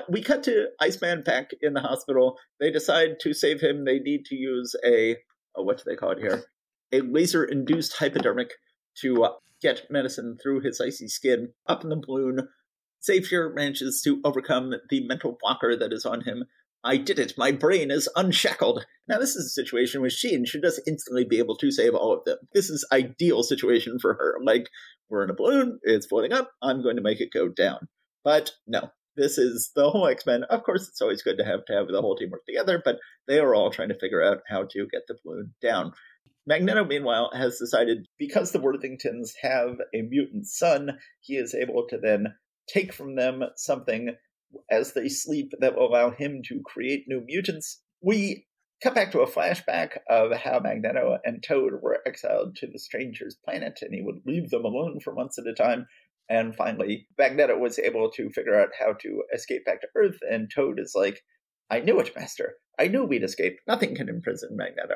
We 0.09 0.21
cut 0.21 0.43
to 0.43 0.67
Iceman 0.79 1.23
back 1.23 1.51
in 1.61 1.73
the 1.73 1.81
hospital. 1.81 2.37
They 2.59 2.71
decide 2.71 3.19
to 3.21 3.33
save 3.33 3.61
him. 3.61 3.85
They 3.85 3.99
need 3.99 4.25
to 4.25 4.35
use 4.35 4.75
a, 4.85 5.17
what 5.55 5.77
do 5.77 5.83
they 5.85 5.95
call 5.95 6.11
it 6.11 6.19
here? 6.19 6.45
A 6.91 7.01
laser 7.01 7.43
induced 7.43 7.97
hypodermic 7.97 8.51
to 9.01 9.23
uh, 9.23 9.31
get 9.61 9.89
medicine 9.89 10.37
through 10.41 10.61
his 10.61 10.79
icy 10.79 11.07
skin 11.07 11.53
up 11.67 11.83
in 11.83 11.89
the 11.89 12.01
balloon. 12.05 12.47
Xavier 13.03 13.51
manages 13.53 14.01
to 14.03 14.21
overcome 14.23 14.73
the 14.89 15.07
mental 15.07 15.37
blocker 15.39 15.75
that 15.75 15.93
is 15.93 16.05
on 16.05 16.21
him. 16.21 16.45
I 16.83 16.97
did 16.97 17.17
it. 17.17 17.33
My 17.37 17.51
brain 17.51 17.89
is 17.89 18.07
unshackled. 18.15 18.85
Now, 19.07 19.17
this 19.17 19.35
is 19.35 19.45
a 19.45 19.49
situation 19.49 20.01
where 20.01 20.09
Jean 20.09 20.45
should 20.45 20.61
just 20.61 20.81
instantly 20.87 21.25
be 21.25 21.39
able 21.39 21.55
to 21.57 21.71
save 21.71 21.95
all 21.95 22.13
of 22.13 22.23
them. 22.25 22.37
This 22.53 22.69
is 22.69 22.87
ideal 22.91 23.41
situation 23.41 23.97
for 23.99 24.13
her. 24.13 24.37
Like, 24.43 24.69
we're 25.09 25.23
in 25.23 25.29
a 25.29 25.35
balloon, 25.35 25.79
it's 25.83 26.05
floating 26.05 26.33
up, 26.33 26.51
I'm 26.61 26.83
going 26.83 26.95
to 26.95 27.01
make 27.01 27.21
it 27.21 27.33
go 27.33 27.47
down. 27.47 27.87
But 28.23 28.53
no, 28.67 28.89
this 29.15 29.37
is 29.37 29.71
the 29.75 29.89
whole 29.89 30.07
X 30.07 30.25
Men. 30.25 30.43
Of 30.43 30.63
course, 30.63 30.87
it's 30.87 31.01
always 31.01 31.21
good 31.21 31.37
to 31.37 31.45
have 31.45 31.65
to 31.65 31.73
have 31.73 31.87
the 31.87 32.01
whole 32.01 32.15
team 32.15 32.29
work 32.31 32.45
together, 32.45 32.81
but 32.83 32.97
they 33.27 33.39
are 33.39 33.55
all 33.55 33.71
trying 33.71 33.89
to 33.89 33.99
figure 33.99 34.23
out 34.23 34.39
how 34.47 34.63
to 34.63 34.87
get 34.91 35.01
the 35.07 35.17
balloon 35.23 35.53
down. 35.61 35.93
Magneto, 36.47 36.85
meanwhile, 36.85 37.31
has 37.33 37.57
decided 37.57 38.05
because 38.19 38.51
the 38.51 38.59
Worthingtons 38.59 39.31
have 39.41 39.77
a 39.93 40.01
mutant 40.01 40.47
son, 40.47 40.99
he 41.21 41.35
is 41.35 41.55
able 41.55 41.87
to 41.89 41.97
then 41.97 42.35
take 42.67 42.93
from 42.93 43.15
them 43.15 43.43
something 43.55 44.15
as 44.69 44.93
they 44.93 45.09
sleep 45.09 45.51
that 45.59 45.75
will 45.75 45.87
allow 45.87 46.11
him 46.11 46.41
to 46.45 46.61
create 46.63 47.05
new 47.07 47.21
mutants. 47.25 47.81
We 48.01 48.45
cut 48.83 48.93
back 48.93 49.11
to 49.11 49.21
a 49.21 49.29
flashback 49.29 49.97
of 50.09 50.31
how 50.33 50.59
Magneto 50.59 51.17
and 51.23 51.43
Toad 51.43 51.73
were 51.81 52.01
exiled 52.05 52.55
to 52.57 52.67
the 52.67 52.79
stranger's 52.79 53.37
planet, 53.43 53.79
and 53.81 53.93
he 53.93 54.01
would 54.01 54.21
leave 54.25 54.49
them 54.49 54.65
alone 54.65 54.99
for 55.03 55.13
months 55.13 55.39
at 55.39 55.47
a 55.47 55.53
time. 55.53 55.87
And 56.29 56.55
finally, 56.55 57.07
Magneto 57.17 57.57
was 57.57 57.77
able 57.77 58.09
to 58.11 58.29
figure 58.31 58.59
out 58.59 58.69
how 58.79 58.93
to 58.93 59.23
escape 59.33 59.65
back 59.65 59.81
to 59.81 59.87
Earth, 59.95 60.17
and 60.29 60.49
Toad 60.53 60.79
is 60.79 60.93
like, 60.95 61.21
I 61.69 61.79
knew 61.79 61.99
it, 61.99 62.15
Master. 62.15 62.55
I 62.79 62.87
knew 62.87 63.05
we'd 63.05 63.23
escape. 63.23 63.57
Nothing 63.67 63.95
can 63.95 64.09
imprison 64.09 64.55
Magneto. 64.55 64.95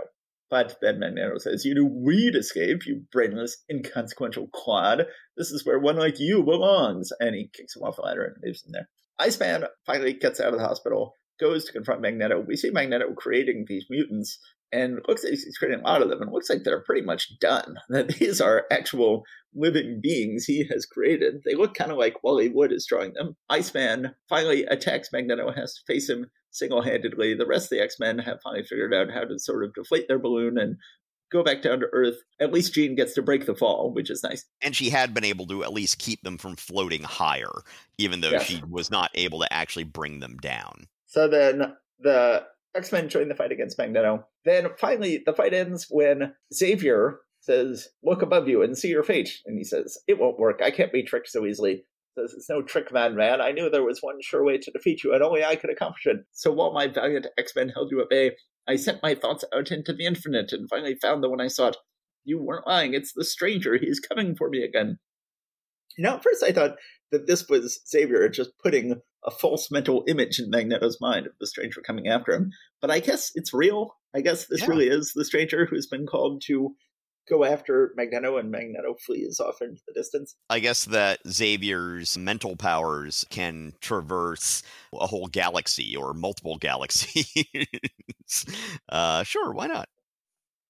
But 0.50 0.78
then 0.82 1.00
Magneto 1.00 1.38
says, 1.38 1.64
You 1.64 1.76
knew 1.76 1.86
we'd 1.86 2.36
escape, 2.36 2.86
you 2.86 3.04
brainless, 3.12 3.64
inconsequential 3.70 4.50
quad. 4.52 5.06
This 5.38 5.52
is 5.52 5.66
where 5.66 5.80
one 5.80 5.98
like 5.98 6.20
you 6.20 6.44
belongs. 6.44 7.10
And 7.20 7.36
he 7.36 7.50
kicks 7.54 7.76
him 7.76 7.84
off 7.84 7.98
the 7.98 8.02
ladder 8.02 8.24
and 8.24 8.36
leaves 8.44 8.64
him 8.64 8.72
there. 8.72 8.90
Iceman 9.20 9.66
finally 9.86 10.14
gets 10.14 10.40
out 10.40 10.54
of 10.54 10.60
the 10.60 10.66
hospital, 10.66 11.14
goes 11.40 11.66
to 11.66 11.72
confront 11.72 12.02
Magneto. 12.02 12.44
We 12.46 12.56
see 12.56 12.72
Magneto 12.72 13.14
creating 13.14 13.66
these 13.68 13.86
mutants, 13.90 14.40
and 14.72 14.98
it 14.98 15.04
looks 15.08 15.24
like 15.24 15.32
he's 15.32 15.58
creating 15.58 15.82
a 15.82 15.88
lot 15.88 16.02
of 16.02 16.10
them, 16.10 16.22
and 16.22 16.32
looks 16.32 16.50
like 16.50 16.64
they're 16.64 16.84
pretty 16.84 17.06
much 17.06 17.40
done. 17.40 17.76
That 17.90 18.08
these 18.20 18.40
are 18.40 18.66
actual 18.72 19.24
living 19.54 20.00
beings 20.02 20.46
he 20.46 20.66
has 20.72 20.86
created. 20.86 21.42
They 21.44 21.56
look 21.56 21.74
kind 21.74 21.92
of 21.92 21.98
like 21.98 22.24
Wally 22.24 22.50
Wood 22.50 22.72
is 22.72 22.86
drawing 22.88 23.14
them. 23.14 23.36
Iceman 23.50 24.14
finally 24.28 24.64
attacks 24.66 25.10
Magneto, 25.12 25.52
has 25.52 25.74
to 25.74 25.82
face 25.88 26.10
him 26.10 26.28
single 26.52 26.82
handedly. 26.82 27.34
The 27.34 27.48
rest 27.48 27.66
of 27.66 27.78
the 27.78 27.84
X 27.84 28.00
Men 28.00 28.20
have 28.20 28.40
finally 28.44 28.64
figured 28.64 28.94
out 28.94 29.12
how 29.12 29.24
to 29.24 29.40
sort 29.40 29.64
of 29.64 29.74
deflate 29.74 30.08
their 30.08 30.20
balloon 30.20 30.58
and 30.58 30.78
go 31.32 31.44
back 31.44 31.62
down 31.62 31.80
to 31.80 31.88
Earth. 31.92 32.18
At 32.40 32.54
least 32.54 32.74
Jean 32.74 32.96
gets 32.96 33.14
to 33.14 33.22
break 33.22 33.46
the 33.46 33.56
fall, 33.56 33.92
which 33.94 34.10
is 34.10 34.24
nice. 34.24 34.46
And 34.62 34.76
she 34.76 34.90
had 34.90 35.14
been 35.14 35.24
able 35.24 35.48
to 35.48 35.64
at 35.64 35.74
least 35.74 36.00
keep 36.00 36.22
them 36.22 36.38
from 36.38 36.56
floating 36.56 37.04
higher, 37.04 37.52
even 37.98 38.22
though 38.22 38.32
yes. 38.32 38.46
she 38.46 38.62
was 38.70 38.92
not 38.92 39.12
able 39.16 39.40
to 39.40 39.54
actually 39.54 39.86
bring 39.86 40.20
them 40.20 40.38
down. 40.38 40.88
So 41.08 41.28
then 41.28 41.76
the 42.00 42.46
X 42.76 42.92
Men 42.92 43.10
join 43.10 43.30
the 43.30 43.36
fight 43.36 43.52
against 43.52 43.78
Magneto. 43.78 44.26
Then 44.46 44.68
finally, 44.78 45.22
the 45.26 45.34
fight 45.34 45.54
ends 45.54 45.88
when 45.90 46.34
Xavier 46.54 47.20
says, 47.42 47.90
Look 48.04 48.22
above 48.22 48.48
you 48.48 48.62
and 48.62 48.78
see 48.78 48.90
your 48.90 49.04
fate. 49.04 49.32
And 49.46 49.58
he 49.58 49.64
says, 49.64 49.98
It 50.08 50.20
won't 50.20 50.40
work. 50.40 50.62
I 50.64 50.72
can't 50.72 50.94
be 50.94 51.04
tricked 51.04 51.30
so 51.30 51.46
easily 51.46 51.86
says, 52.20 52.34
It's 52.34 52.50
no 52.50 52.62
trick, 52.62 52.92
man, 52.92 53.16
man. 53.16 53.42
I 53.42 53.52
knew 53.52 53.70
there 53.70 53.84
was 53.84 54.00
one 54.02 54.18
sure 54.22 54.44
way 54.44 54.58
to 54.58 54.72
defeat 54.72 55.04
you, 55.04 55.14
and 55.14 55.24
only 55.24 55.44
I 55.44 55.56
could 55.56 55.70
accomplish 55.70 56.06
it. 56.06 56.18
So 56.32 56.52
while 56.52 56.72
my 56.72 56.88
valiant 56.88 57.28
X 57.38 57.54
Men 57.56 57.70
held 57.70 57.92
you 57.92 58.02
at 58.02 58.10
bay, 58.10 58.32
I 58.68 58.76
sent 58.76 59.04
my 59.04 59.16
thoughts 59.16 59.44
out 59.54 59.72
into 59.72 59.94
the 59.94 60.06
infinite 60.06 60.52
and 60.52 60.70
finally 60.70 60.96
found 60.96 61.24
the 61.24 61.30
one 61.30 61.42
I 61.42 61.48
sought. 61.48 61.78
You 62.26 62.42
weren't 62.42 62.68
lying. 62.68 62.94
It's 62.94 63.14
the 63.14 63.26
stranger. 63.26 63.78
He's 63.78 64.00
coming 64.00 64.36
for 64.36 64.50
me 64.50 64.64
again. 64.64 65.00
Now, 65.98 66.16
at 66.18 66.24
first 66.24 66.44
I 66.44 66.52
thought 66.52 66.78
that 67.12 67.28
this 67.28 67.48
was 67.48 67.80
Xavier 67.88 68.30
just 68.30 68.52
putting 68.62 69.02
a 69.26 69.32
false 69.32 69.70
mental 69.72 70.04
image 70.08 70.40
in 70.40 70.50
Magneto's 70.50 71.00
mind 71.02 71.28
of 71.28 71.34
the 71.40 71.48
stranger 71.48 71.82
coming 71.82 72.08
after 72.08 72.34
him. 72.34 72.52
But 72.82 72.92
I 72.92 73.00
guess 73.00 73.32
it's 73.36 73.54
real. 73.54 73.96
I 74.16 74.22
guess 74.22 74.46
this 74.48 74.62
yeah. 74.62 74.68
really 74.68 74.88
is 74.88 75.14
the 75.14 75.26
stranger 75.26 75.66
who's 75.66 75.88
been 75.88 76.06
called 76.08 76.42
to 76.48 76.76
go 77.30 77.46
after 77.46 77.94
Magneto, 77.96 78.38
and 78.38 78.50
Magneto 78.50 78.96
flees 79.06 79.40
off 79.40 79.62
into 79.62 79.82
the 79.88 79.94
distance. 79.94 80.36
I 80.50 80.60
guess 80.60 80.86
that 80.86 81.20
Xavier's 81.28 82.18
mental 82.18 82.56
powers 82.56 83.26
can 83.30 83.74
traverse 83.82 84.64
a 84.94 85.08
whole 85.08 85.28
galaxy 85.28 85.96
or 85.96 86.14
multiple 86.14 86.58
galaxies. 86.60 88.46
uh, 88.90 89.24
sure, 89.24 89.54
why 89.54 89.68
not? 89.68 89.90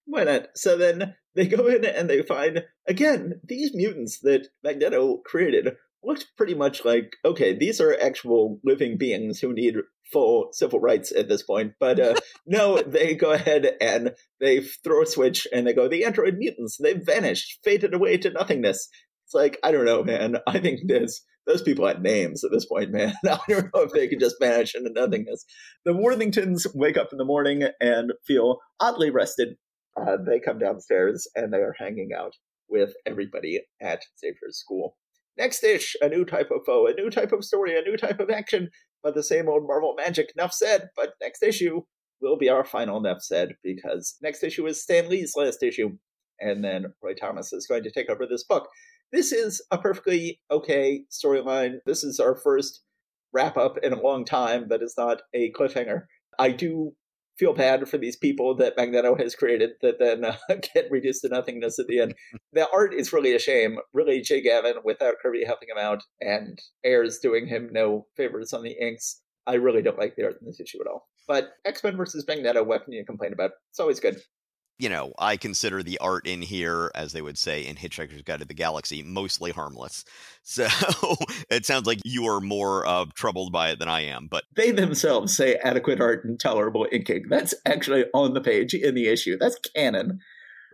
Why 0.06 0.24
not? 0.24 0.48
So 0.56 0.78
then 0.78 1.16
they 1.36 1.48
go 1.48 1.68
in 1.68 1.86
and 1.86 2.10
they 2.10 2.24
find, 2.24 2.66
again, 2.88 3.40
these 3.44 3.74
mutants 3.74 4.20
that 4.20 4.48
Magneto 4.64 5.18
created 5.18 5.76
looked 6.04 6.28
pretty 6.38 6.56
much 6.56 6.86
like 6.86 7.16
okay, 7.26 7.58
these 7.58 7.82
are 7.82 7.98
actual 8.02 8.60
living 8.64 8.98
beings 8.98 9.40
who 9.40 9.54
need 9.54 9.76
full 10.12 10.50
civil 10.52 10.80
rights 10.80 11.12
at 11.12 11.30
this 11.30 11.44
point. 11.44 11.74
But 11.80 12.00
uh, 12.00 12.16
no, 12.48 12.82
they 12.82 13.16
go 13.16 13.32
ahead 13.32 13.76
and 13.82 14.14
they 14.40 14.62
throw 14.62 15.04
a 15.04 15.06
switch 15.06 15.48
and 15.54 15.68
they 15.68 15.74
go, 15.74 15.88
the 15.88 16.06
android 16.06 16.38
mutants, 16.38 16.78
they've 16.78 17.04
vanished, 17.04 17.60
faded 17.64 17.94
away 17.94 18.18
to 18.18 18.32
nothingness. 18.32 18.90
It's 19.26 19.34
like, 19.34 19.60
I 19.64 19.72
don't 19.72 19.86
know, 19.86 20.04
man. 20.04 20.38
I 20.48 20.60
think 20.60 20.82
this 20.88 21.22
those 21.46 21.62
people 21.64 21.88
had 21.88 22.04
names 22.04 22.44
at 22.44 22.52
this 22.52 22.66
point, 22.66 22.92
man. 22.92 23.14
I 23.26 23.40
don't 23.48 23.74
know 23.74 23.82
if 23.82 23.92
they 23.92 24.08
could 24.08 24.20
just 24.20 24.36
vanish 24.40 24.76
into 24.76 24.92
nothingness. 24.92 25.46
The 25.84 25.94
Worthingtons 25.94 26.68
wake 26.76 26.98
up 26.98 27.10
in 27.12 27.18
the 27.18 27.26
morning 27.26 27.64
and 27.82 28.14
feel 28.26 28.60
oddly 28.80 29.10
rested. 29.10 29.56
Uh, 30.00 30.18
they 30.26 30.40
come 30.40 30.60
downstairs 30.60 31.28
and 31.36 31.52
they 31.52 31.58
are 31.58 31.76
hanging 31.78 32.10
out 32.16 32.34
with 32.70 32.94
everybody 33.06 33.62
at 33.82 34.04
Xavier's 34.20 34.60
school. 34.60 34.96
Next 35.40 35.64
ish, 35.64 35.96
a 36.02 36.10
new 36.10 36.26
type 36.26 36.52
of 36.52 36.62
foe, 36.66 36.86
a 36.88 36.94
new 36.94 37.10
type 37.10 37.32
of 37.32 37.46
story, 37.46 37.78
a 37.78 37.82
new 37.82 37.96
type 37.96 38.20
of 38.20 38.30
action, 38.30 38.70
but 39.02 39.16
the 39.16 39.24
same 39.24 39.48
old 39.48 39.66
Marvel 39.66 39.96
magic. 39.96 40.34
Enough 40.36 40.54
said, 40.54 40.90
but 40.98 41.14
next 41.22 41.42
issue 41.42 41.82
will 42.22 42.38
be 42.38 42.50
our 42.50 42.66
final 42.66 42.98
enough 42.98 43.22
said 43.22 43.56
because 43.64 44.18
next 44.22 44.44
issue 44.44 44.68
is 44.68 44.84
Stan 44.84 45.08
Lee's 45.08 45.34
last 45.38 45.64
issue, 45.64 45.92
and 46.42 46.62
then 46.62 46.94
Roy 47.02 47.14
Thomas 47.14 47.54
is 47.54 47.68
going 47.68 47.84
to 47.84 47.92
take 47.92 48.10
over 48.10 48.26
this 48.28 48.44
book. 48.44 48.68
This 49.14 49.32
is 49.32 49.64
a 49.72 49.78
perfectly 49.78 50.42
okay 50.52 51.06
storyline. 51.10 51.78
This 51.86 52.04
is 52.04 52.20
our 52.20 52.36
first 52.36 52.84
wrap 53.34 53.56
up 53.56 53.78
in 53.82 53.94
a 53.94 54.02
long 54.02 54.26
time 54.26 54.68
that 54.70 54.84
is 54.84 54.96
not 54.98 55.22
a 55.34 55.54
cliffhanger. 55.54 56.02
I 56.38 56.52
do 56.52 56.94
feel 57.40 57.54
bad 57.54 57.88
for 57.88 57.98
these 57.98 58.18
people 58.18 58.54
that 58.58 58.76
Magneto 58.76 59.16
has 59.16 59.34
created 59.34 59.72
that 59.82 59.98
then 59.98 60.26
uh, 60.26 60.36
get 60.76 60.92
reduced 60.92 61.22
to 61.22 61.30
nothingness 61.30 61.80
at 61.80 61.88
the 61.88 62.00
end. 62.02 62.14
The 62.54 62.68
art 62.74 62.94
is 62.94 63.14
really 63.14 63.34
a 63.34 63.40
shame. 63.40 63.78
Really, 63.94 64.22
Jay 64.22 64.42
Gavin 64.42 64.76
without 64.84 65.16
Kirby 65.22 65.46
helping 65.46 65.70
him 65.70 65.78
out 65.78 66.04
and 66.20 66.60
Ayers 66.84 67.20
doing 67.20 67.48
him 67.48 67.70
no 67.72 68.06
favors 68.18 68.52
on 68.52 68.64
the 68.64 68.76
inks. 68.80 69.22
I 69.48 69.56
really 69.56 69.82
don't 69.82 69.98
like 69.98 70.16
the 70.16 70.26
art 70.26 70.36
in 70.42 70.48
this 70.48 70.60
issue 70.60 70.80
at 70.82 70.88
all. 70.88 71.08
But 71.28 71.52
X 71.66 71.84
Men 71.84 71.96
versus 71.96 72.26
Magneto, 72.28 72.64
what 72.64 72.84
can 72.84 72.94
you 72.94 73.06
complain 73.06 73.34
about? 73.34 73.52
It's 73.72 73.80
always 73.80 74.00
good 74.00 74.18
you 74.80 74.88
know, 74.88 75.14
I 75.20 75.36
consider 75.36 75.84
the 75.84 75.98
art 76.00 76.26
in 76.26 76.42
here, 76.42 76.90
as 76.96 77.12
they 77.12 77.22
would 77.22 77.38
say 77.38 77.66
in 77.66 77.76
Hitchhiker's 77.76 78.22
Guide 78.22 78.40
to 78.40 78.46
the 78.46 78.54
Galaxy, 78.54 79.04
mostly 79.04 79.52
harmless. 79.52 80.06
So 80.42 80.66
it 81.52 81.68
sounds 81.68 81.86
like 81.86 82.00
you 82.04 82.26
are 82.26 82.42
more 82.42 82.84
uh, 82.88 83.06
troubled 83.14 83.52
by 83.52 83.70
it 83.70 83.78
than 83.78 83.88
I 83.88 84.02
am. 84.02 84.28
But 84.32 84.46
they 84.56 84.72
themselves 84.72 85.38
say 85.38 85.58
adequate 85.58 86.02
art 86.02 86.26
and 86.26 86.40
tolerable 86.40 86.88
inking. 86.92 87.26
That's 87.30 87.54
actually 87.68 88.06
on 88.16 88.34
the 88.34 88.42
page 88.42 88.74
in 88.74 88.96
the 88.96 89.10
issue. 89.10 89.38
That's 89.38 89.60
canon. 89.76 90.22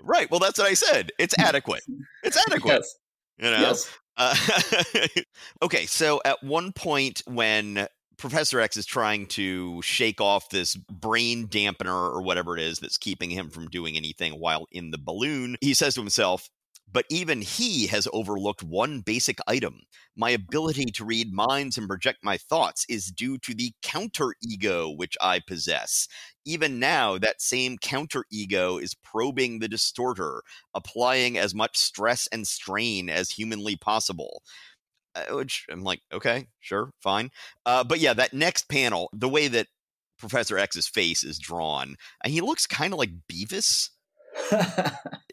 Right. 0.02 0.32
Well, 0.32 0.40
that's 0.40 0.60
what 0.60 0.70
I 0.70 0.76
said. 0.76 1.12
It's 1.20 1.36
adequate. 1.40 1.84
It's 2.24 2.38
adequate. 2.48 2.86
yes. 2.86 2.96
You 3.38 3.52
know. 3.52 3.60
Yes. 3.60 3.90
Uh, 4.16 4.36
okay, 5.62 5.86
so 5.86 6.22
at 6.24 6.42
one 6.42 6.72
point 6.72 7.22
when 7.28 7.88
Professor 8.18 8.60
X 8.60 8.78
is 8.78 8.86
trying 8.86 9.28
to 9.28 9.82
shake 9.82 10.22
off 10.22 10.50
this 10.50 10.76
brain 10.76 11.48
dampener 11.48 12.14
or 12.14 12.22
whatever 12.22 12.58
it 12.58 12.64
is 12.64 12.80
that's 12.80 12.98
keeping 12.98 13.30
him 13.30 13.50
from 13.50 13.68
doing 13.68 13.98
anything 13.98 14.34
while 14.34 14.68
in 14.72 14.92
the 14.92 14.98
balloon. 14.98 15.58
He 15.62 15.74
says 15.74 15.96
to 15.96 16.02
himself, 16.02 16.50
but 16.92 17.06
even 17.10 17.42
he 17.42 17.88
has 17.88 18.08
overlooked 18.14 18.64
one 18.64 19.02
basic 19.02 19.40
item. 19.48 19.82
My 20.16 20.30
ability 20.30 20.86
to 20.86 21.04
read 21.04 21.34
minds 21.34 21.78
and 21.78 21.88
project 21.88 22.20
my 22.24 22.38
thoughts 22.38 22.86
is 22.88 23.08
due 23.08 23.38
to 23.40 23.54
the 23.54 23.74
counter 23.82 24.34
ego 24.42 24.90
which 24.90 25.18
I 25.20 25.42
possess. 25.46 26.08
Even 26.46 26.80
now, 26.80 27.18
that 27.18 27.42
same 27.42 27.78
counter 27.78 28.24
ego 28.32 28.78
is 28.78 28.94
probing 28.94 29.60
the 29.60 29.68
distorter, 29.68 30.44
applying 30.74 31.38
as 31.38 31.56
much 31.56 31.76
stress 31.76 32.28
and 32.32 32.48
strain 32.48 33.10
as 33.10 33.32
humanly 33.32 33.76
possible. 33.76 34.44
Uh, 35.16 35.36
which 35.36 35.66
I'm 35.70 35.84
like, 35.84 36.02
okay, 36.12 36.48
sure, 36.60 36.92
fine. 37.02 37.32
Uh, 37.66 37.84
but 37.84 38.00
yeah, 38.00 38.14
that 38.14 38.34
next 38.34 38.68
panel, 38.68 39.10
the 39.14 39.30
way 39.30 39.48
that 39.48 39.68
Professor 40.20 40.58
X's 40.58 40.88
face 40.88 41.24
is 41.24 41.40
drawn, 41.40 41.96
and 42.24 42.34
he 42.34 42.42
looks 42.42 42.68
kind 42.68 42.94
of 42.94 43.00
like 43.00 43.12
Beavis. 43.32 43.90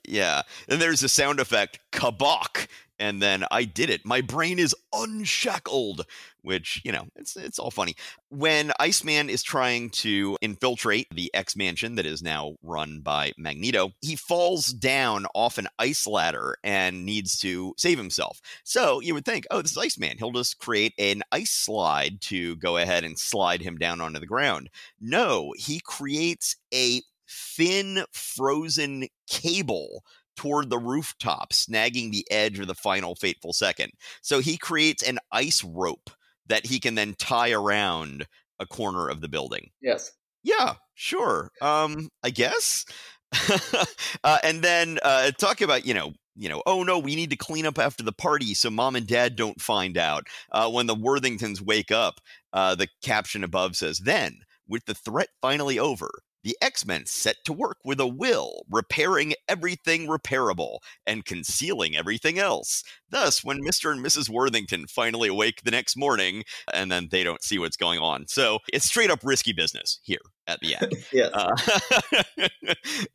yeah, 0.09 0.43
and 0.69 0.81
there's 0.81 1.03
a 1.03 1.09
sound 1.09 1.41
effect, 1.41 1.81
kabok, 1.93 2.69
and 3.03 3.21
then 3.21 3.45
I 3.51 3.65
did 3.65 3.91
it. 3.91 4.07
My 4.07 4.21
brain 4.21 4.61
is 4.61 4.77
unshackled, 4.93 6.07
which, 6.43 6.81
you 6.85 6.93
know, 6.93 7.07
it's 7.17 7.35
it's 7.35 7.59
all 7.59 7.73
funny. 7.73 7.97
When 8.29 8.71
Iceman 8.79 9.29
is 9.29 9.43
trying 9.43 9.91
to 9.91 10.39
infiltrate 10.41 11.09
the 11.13 11.29
X 11.35 11.57
mansion 11.57 11.97
that 11.97 12.07
is 12.07 12.23
now 12.23 12.55
run 12.63 13.01
by 13.01 13.33
Magneto, 13.37 13.91
he 14.01 14.15
falls 14.15 14.67
down 14.67 15.27
off 15.35 15.59
an 15.59 15.67
ice 15.81 16.07
ladder 16.07 16.57
and 16.63 17.05
needs 17.05 17.37
to 17.41 17.75
save 17.77 17.99
himself. 17.99 18.41
So 18.63 19.01
you 19.01 19.15
would 19.15 19.25
think, 19.25 19.47
oh, 19.51 19.63
this 19.63 19.73
is 19.73 19.79
Iceman. 19.79 20.19
He'll 20.19 20.31
just 20.31 20.59
create 20.59 20.95
an 20.97 21.23
ice 21.33 21.51
slide 21.51 22.21
to 22.23 22.55
go 22.57 22.77
ahead 22.77 23.03
and 23.03 23.19
slide 23.19 23.63
him 23.63 23.79
down 23.79 24.01
onto 24.01 24.21
the 24.21 24.27
ground. 24.27 24.71
No, 25.01 25.53
he 25.57 25.81
creates 25.81 26.55
a 26.73 27.03
thin 27.29 28.05
frozen 28.13 29.09
cable 29.27 30.05
toward 30.37 30.71
the 30.71 30.79
rooftop, 30.79 31.53
snagging 31.53 32.11
the 32.11 32.27
edge 32.31 32.59
of 32.59 32.67
the 32.67 32.75
final 32.75 33.15
fateful 33.15 33.53
second. 33.53 33.93
So 34.23 34.41
he 34.41 34.57
creates 34.57 35.03
an 35.03 35.19
ice 35.31 35.63
rope 35.65 36.11
that 36.47 36.67
he 36.67 36.81
can 36.81 36.95
then 36.95 37.15
tie 37.19 37.53
around 37.53 38.27
a 38.59 38.67
corner 38.67 39.09
of 39.09 39.21
the 39.21 39.29
building. 39.29 39.71
Yes. 39.81 40.13
Yeah, 40.43 40.75
sure. 40.95 41.51
Um, 41.61 42.09
I 42.23 42.31
guess. 42.31 42.85
uh, 44.25 44.39
and 44.43 44.63
then 44.63 44.99
uh, 45.03 45.31
talk 45.33 45.61
about 45.63 45.87
you 45.87 45.95
know 45.95 46.13
you 46.35 46.51
know 46.51 46.63
oh 46.67 46.83
no 46.83 46.99
we 46.99 47.17
need 47.17 47.31
to 47.31 47.37
clean 47.37 47.65
up 47.65 47.79
after 47.79 48.03
the 48.03 48.13
party 48.13 48.53
so 48.53 48.69
mom 48.69 48.95
and 48.95 49.07
dad 49.07 49.37
don't 49.37 49.61
find 49.61 49.97
out. 49.97 50.27
Uh, 50.51 50.71
when 50.71 50.87
the 50.87 50.95
Worthingtons 50.95 51.61
wake 51.61 51.91
up, 51.91 52.21
uh, 52.53 52.75
the 52.75 52.89
caption 53.03 53.45
above 53.45 53.77
says 53.77 53.99
then 53.99 54.39
with 54.69 54.85
the 54.87 54.95
threat 54.95 55.29
finally 55.41 55.79
over, 55.79 56.11
the 56.43 56.57
X 56.61 56.87
Men 56.87 57.07
set 57.07 57.37
to 57.45 57.53
work 57.53 57.79
with 57.85 58.01
a 58.01 58.07
will, 58.07 58.65
repairing 58.71 59.35
everything 59.49 60.07
repairable 60.07 60.79
and 61.07 61.25
concealing 61.25 61.97
everything 61.97 62.39
else. 62.39 62.83
Thus, 63.11 63.45
when 63.45 63.61
Mr. 63.63 63.93
and 63.93 64.05
Mrs. 64.05 64.29
Worthington 64.29 64.87
finally 64.87 65.29
awake 65.29 65.63
the 65.65 65.71
next 65.71 65.97
morning, 65.97 66.45
and 66.73 66.91
then 66.91 67.09
they 67.11 67.23
don't 67.23 67.43
see 67.43 67.59
what's 67.59 67.77
going 67.77 68.01
on. 68.01 68.27
So 68.29 68.59
it's 68.73 68.87
straight 68.87 69.11
up 69.11 69.21
risky 69.23 69.53
business 69.53 70.01
here 70.03 70.19
at 70.47 70.61
the 70.61 70.77
end. 70.77 70.93
yeah. 71.13 71.29
Uh, 71.33 71.57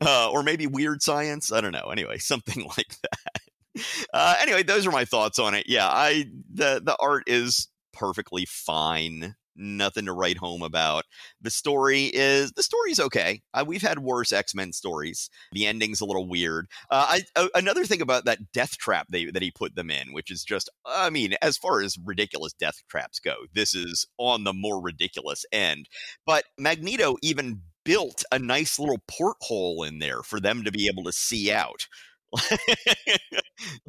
uh, 0.00 0.30
or 0.30 0.42
maybe 0.42 0.66
weird 0.66 1.02
science. 1.02 1.52
I 1.52 1.60
don't 1.60 1.72
know. 1.72 1.88
Anyway, 1.90 2.18
something 2.18 2.64
like 2.76 2.94
that. 3.02 3.84
Uh, 4.12 4.34
anyway, 4.40 4.62
those 4.62 4.86
are 4.86 4.90
my 4.90 5.04
thoughts 5.04 5.38
on 5.38 5.54
it. 5.54 5.66
Yeah, 5.68 5.86
I 5.86 6.26
the 6.52 6.80
the 6.84 6.96
art 6.98 7.24
is 7.26 7.68
perfectly 7.92 8.44
fine 8.44 9.36
nothing 9.58 10.06
to 10.06 10.12
write 10.12 10.38
home 10.38 10.62
about. 10.62 11.04
The 11.40 11.50
story 11.50 12.04
is 12.04 12.52
the 12.52 12.62
story's 12.62 13.00
okay. 13.00 13.42
Uh, 13.52 13.64
we've 13.66 13.82
had 13.82 13.98
worse 13.98 14.32
X 14.32 14.54
Men 14.54 14.72
stories. 14.72 15.28
The 15.52 15.66
ending's 15.66 16.00
a 16.00 16.04
little 16.04 16.28
weird. 16.28 16.68
Uh, 16.90 17.06
I, 17.10 17.22
uh, 17.36 17.48
another 17.54 17.84
thing 17.84 18.00
about 18.00 18.24
that 18.24 18.52
death 18.52 18.78
trap 18.78 19.06
they, 19.10 19.26
that 19.26 19.42
he 19.42 19.50
put 19.50 19.74
them 19.74 19.90
in, 19.90 20.12
which 20.12 20.30
is 20.30 20.44
just, 20.44 20.70
I 20.86 21.10
mean, 21.10 21.34
as 21.42 21.56
far 21.56 21.80
as 21.80 21.98
ridiculous 22.04 22.52
death 22.52 22.82
traps 22.88 23.18
go, 23.18 23.34
this 23.52 23.74
is 23.74 24.06
on 24.18 24.44
the 24.44 24.52
more 24.52 24.80
ridiculous 24.80 25.44
end. 25.52 25.88
But 26.26 26.44
Magneto 26.58 27.16
even 27.22 27.62
built 27.84 28.22
a 28.30 28.38
nice 28.38 28.78
little 28.78 29.02
porthole 29.08 29.82
in 29.82 29.98
there 29.98 30.22
for 30.22 30.40
them 30.40 30.62
to 30.64 30.70
be 30.70 30.88
able 30.92 31.04
to 31.04 31.12
see 31.12 31.50
out. 31.50 31.86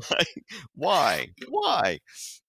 like, 0.09 0.43
why? 0.73 1.27
Why? 1.49 1.99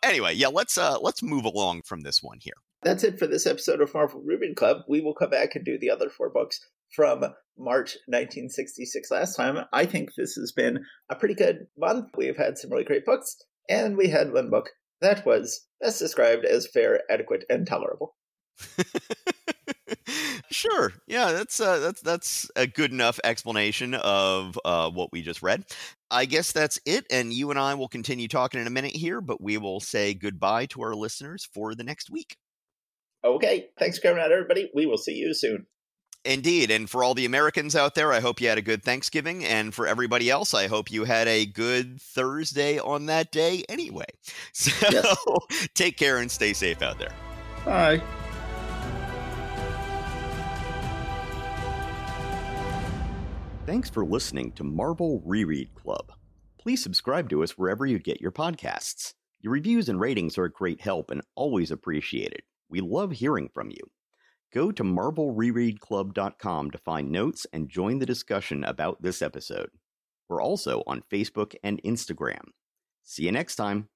Anyway, 0.03 0.35
yeah, 0.35 0.49
let's 0.49 0.79
uh 0.79 0.99
let's 1.01 1.23
move 1.23 1.45
along 1.45 1.83
from 1.83 2.03
this 2.03 2.23
one 2.23 2.39
here. 2.41 2.55
That's 2.83 3.05
it 3.05 3.19
for 3.19 3.27
this 3.27 3.47
episode 3.47 3.81
of 3.81 3.93
Marvel 3.93 4.23
Reread 4.25 4.57
Club. 4.57 4.79
We 4.89 5.01
will 5.01 5.15
come 5.15 5.31
back 5.31 5.55
and 5.55 5.65
do 5.65 5.79
the 5.79 5.91
other 5.91 6.09
four 6.09 6.31
books 6.31 6.61
from 6.95 7.21
March 7.59 7.97
1966 8.07 9.11
last 9.11 9.37
time. 9.37 9.65
I 9.73 9.85
think 9.85 10.15
this 10.15 10.35
has 10.35 10.53
been 10.53 10.85
a 11.11 11.15
pretty 11.15 11.35
good 11.35 11.67
month. 11.77 12.09
We've 12.17 12.37
had 12.37 12.57
some 12.57 12.71
really 12.71 12.85
great 12.85 13.05
books, 13.05 13.37
and 13.69 13.97
we 13.97 14.09
had 14.09 14.33
one 14.33 14.49
book 14.49 14.71
that 15.01 15.25
was 15.27 15.67
best 15.81 15.99
described 15.99 16.45
as 16.45 16.67
fair, 16.67 17.01
adequate, 17.11 17.45
and 17.51 17.67
tolerable. 17.67 18.17
sure. 20.51 20.93
Yeah, 21.07 21.33
that's 21.33 21.61
uh, 21.61 21.79
that's 21.79 22.01
that's 22.03 22.51
a 22.57 22.67
good 22.67 22.93
enough 22.93 23.19
explanation 23.25 23.95
of 23.95 24.59
uh, 24.65 24.91
what 24.91 25.11
we 25.13 25.23
just 25.23 25.43
read. 25.43 25.65
I 26.11 26.27
guess 26.27 26.53
that's 26.53 26.79
it, 26.85 27.07
and 27.11 27.33
you 27.33 27.51
and 27.51 27.59
I 27.59 27.75
will 27.75 27.89
continue 27.89 28.29
talking 28.29 28.61
in 28.61 28.67
a 28.67 28.71
minute 28.71 28.97
here, 28.97 29.21
but 29.21 29.41
we 29.41 29.59
will 29.59 29.81
say 29.81 30.15
goodbye 30.15 30.67
to 30.67 30.83
our 30.83 30.95
listeners 30.95 31.49
for 31.53 31.75
the 31.75 31.85
next 31.85 32.11
week. 32.11 32.37
Okay. 33.25 33.69
Thanks 33.79 33.99
for 33.99 34.09
coming 34.09 34.23
out, 34.23 34.33
everybody. 34.33 34.71
We 34.75 34.87
will 34.87 34.99
see 34.99 35.15
you 35.15 35.35
soon. 35.35 35.67
Indeed. 36.25 36.71
And 36.71 36.89
for 36.89 37.03
all 37.03 37.15
the 37.15 37.25
Americans 37.25 37.75
out 37.75 37.95
there, 37.95 38.13
I 38.13 38.21
hope 38.21 38.41
you 38.41 38.49
had 38.49 38.59
a 38.59 38.63
good 38.63 38.83
Thanksgiving. 38.83 39.45
And 39.45 39.75
for 39.75 39.87
everybody 39.87 40.29
else, 40.29 40.53
I 40.53 40.67
hope 40.67 40.91
you 40.91 41.05
had 41.05 41.29
a 41.29 41.47
good 41.47 42.01
Thursday 42.01 42.79
on 42.79 43.07
that 43.07 43.33
day 43.33 43.65
anyway. 43.69 44.07
So 44.53 44.71
yes. 44.91 45.17
take 45.75 45.97
care 45.97 46.19
and 46.19 46.31
stay 46.31 46.53
safe 46.53 46.83
out 46.83 46.99
there. 46.99 47.13
Bye. 47.65 48.03
Thanks 53.67 53.89
for 53.89 54.05
listening 54.05 54.53
to 54.53 54.65
Marvel 54.65 55.23
Reread 55.25 55.75
Club. 55.75 56.13
Please 56.59 56.83
subscribe 56.83 57.31
to 57.31 57.43
us 57.43 57.53
wherever 57.53 57.87
you 57.87 57.99
get 57.99 58.21
your 58.21 58.33
podcasts. 58.33 59.15
Your 59.41 59.53
reviews 59.53 59.89
and 59.89 60.01
ratings 60.01 60.37
are 60.37 60.45
a 60.45 60.51
great 60.51 60.81
help 60.81 61.11
and 61.11 61.23
always 61.35 61.71
appreciated. 61.71 62.43
We 62.71 62.81
love 62.81 63.11
hearing 63.11 63.49
from 63.53 63.71
you. 63.71 63.91
Go 64.53 64.73
to 64.73 64.83
MarvelRereadClub.com 64.83 66.71
to 66.71 66.79
find 66.79 67.11
notes 67.11 67.47
and 67.53 67.69
join 67.69 67.99
the 67.99 68.07
discussion 68.07 68.65
about 68.65 69.03
this 69.03 69.23
episode. 69.23 69.71
We're 70.29 70.43
also 70.43 70.83
on 70.87 71.03
Facebook 71.13 71.55
and 71.63 71.83
Instagram. 71.83 72.43
See 73.03 73.25
you 73.25 73.33
next 73.33 73.57
time. 73.57 73.89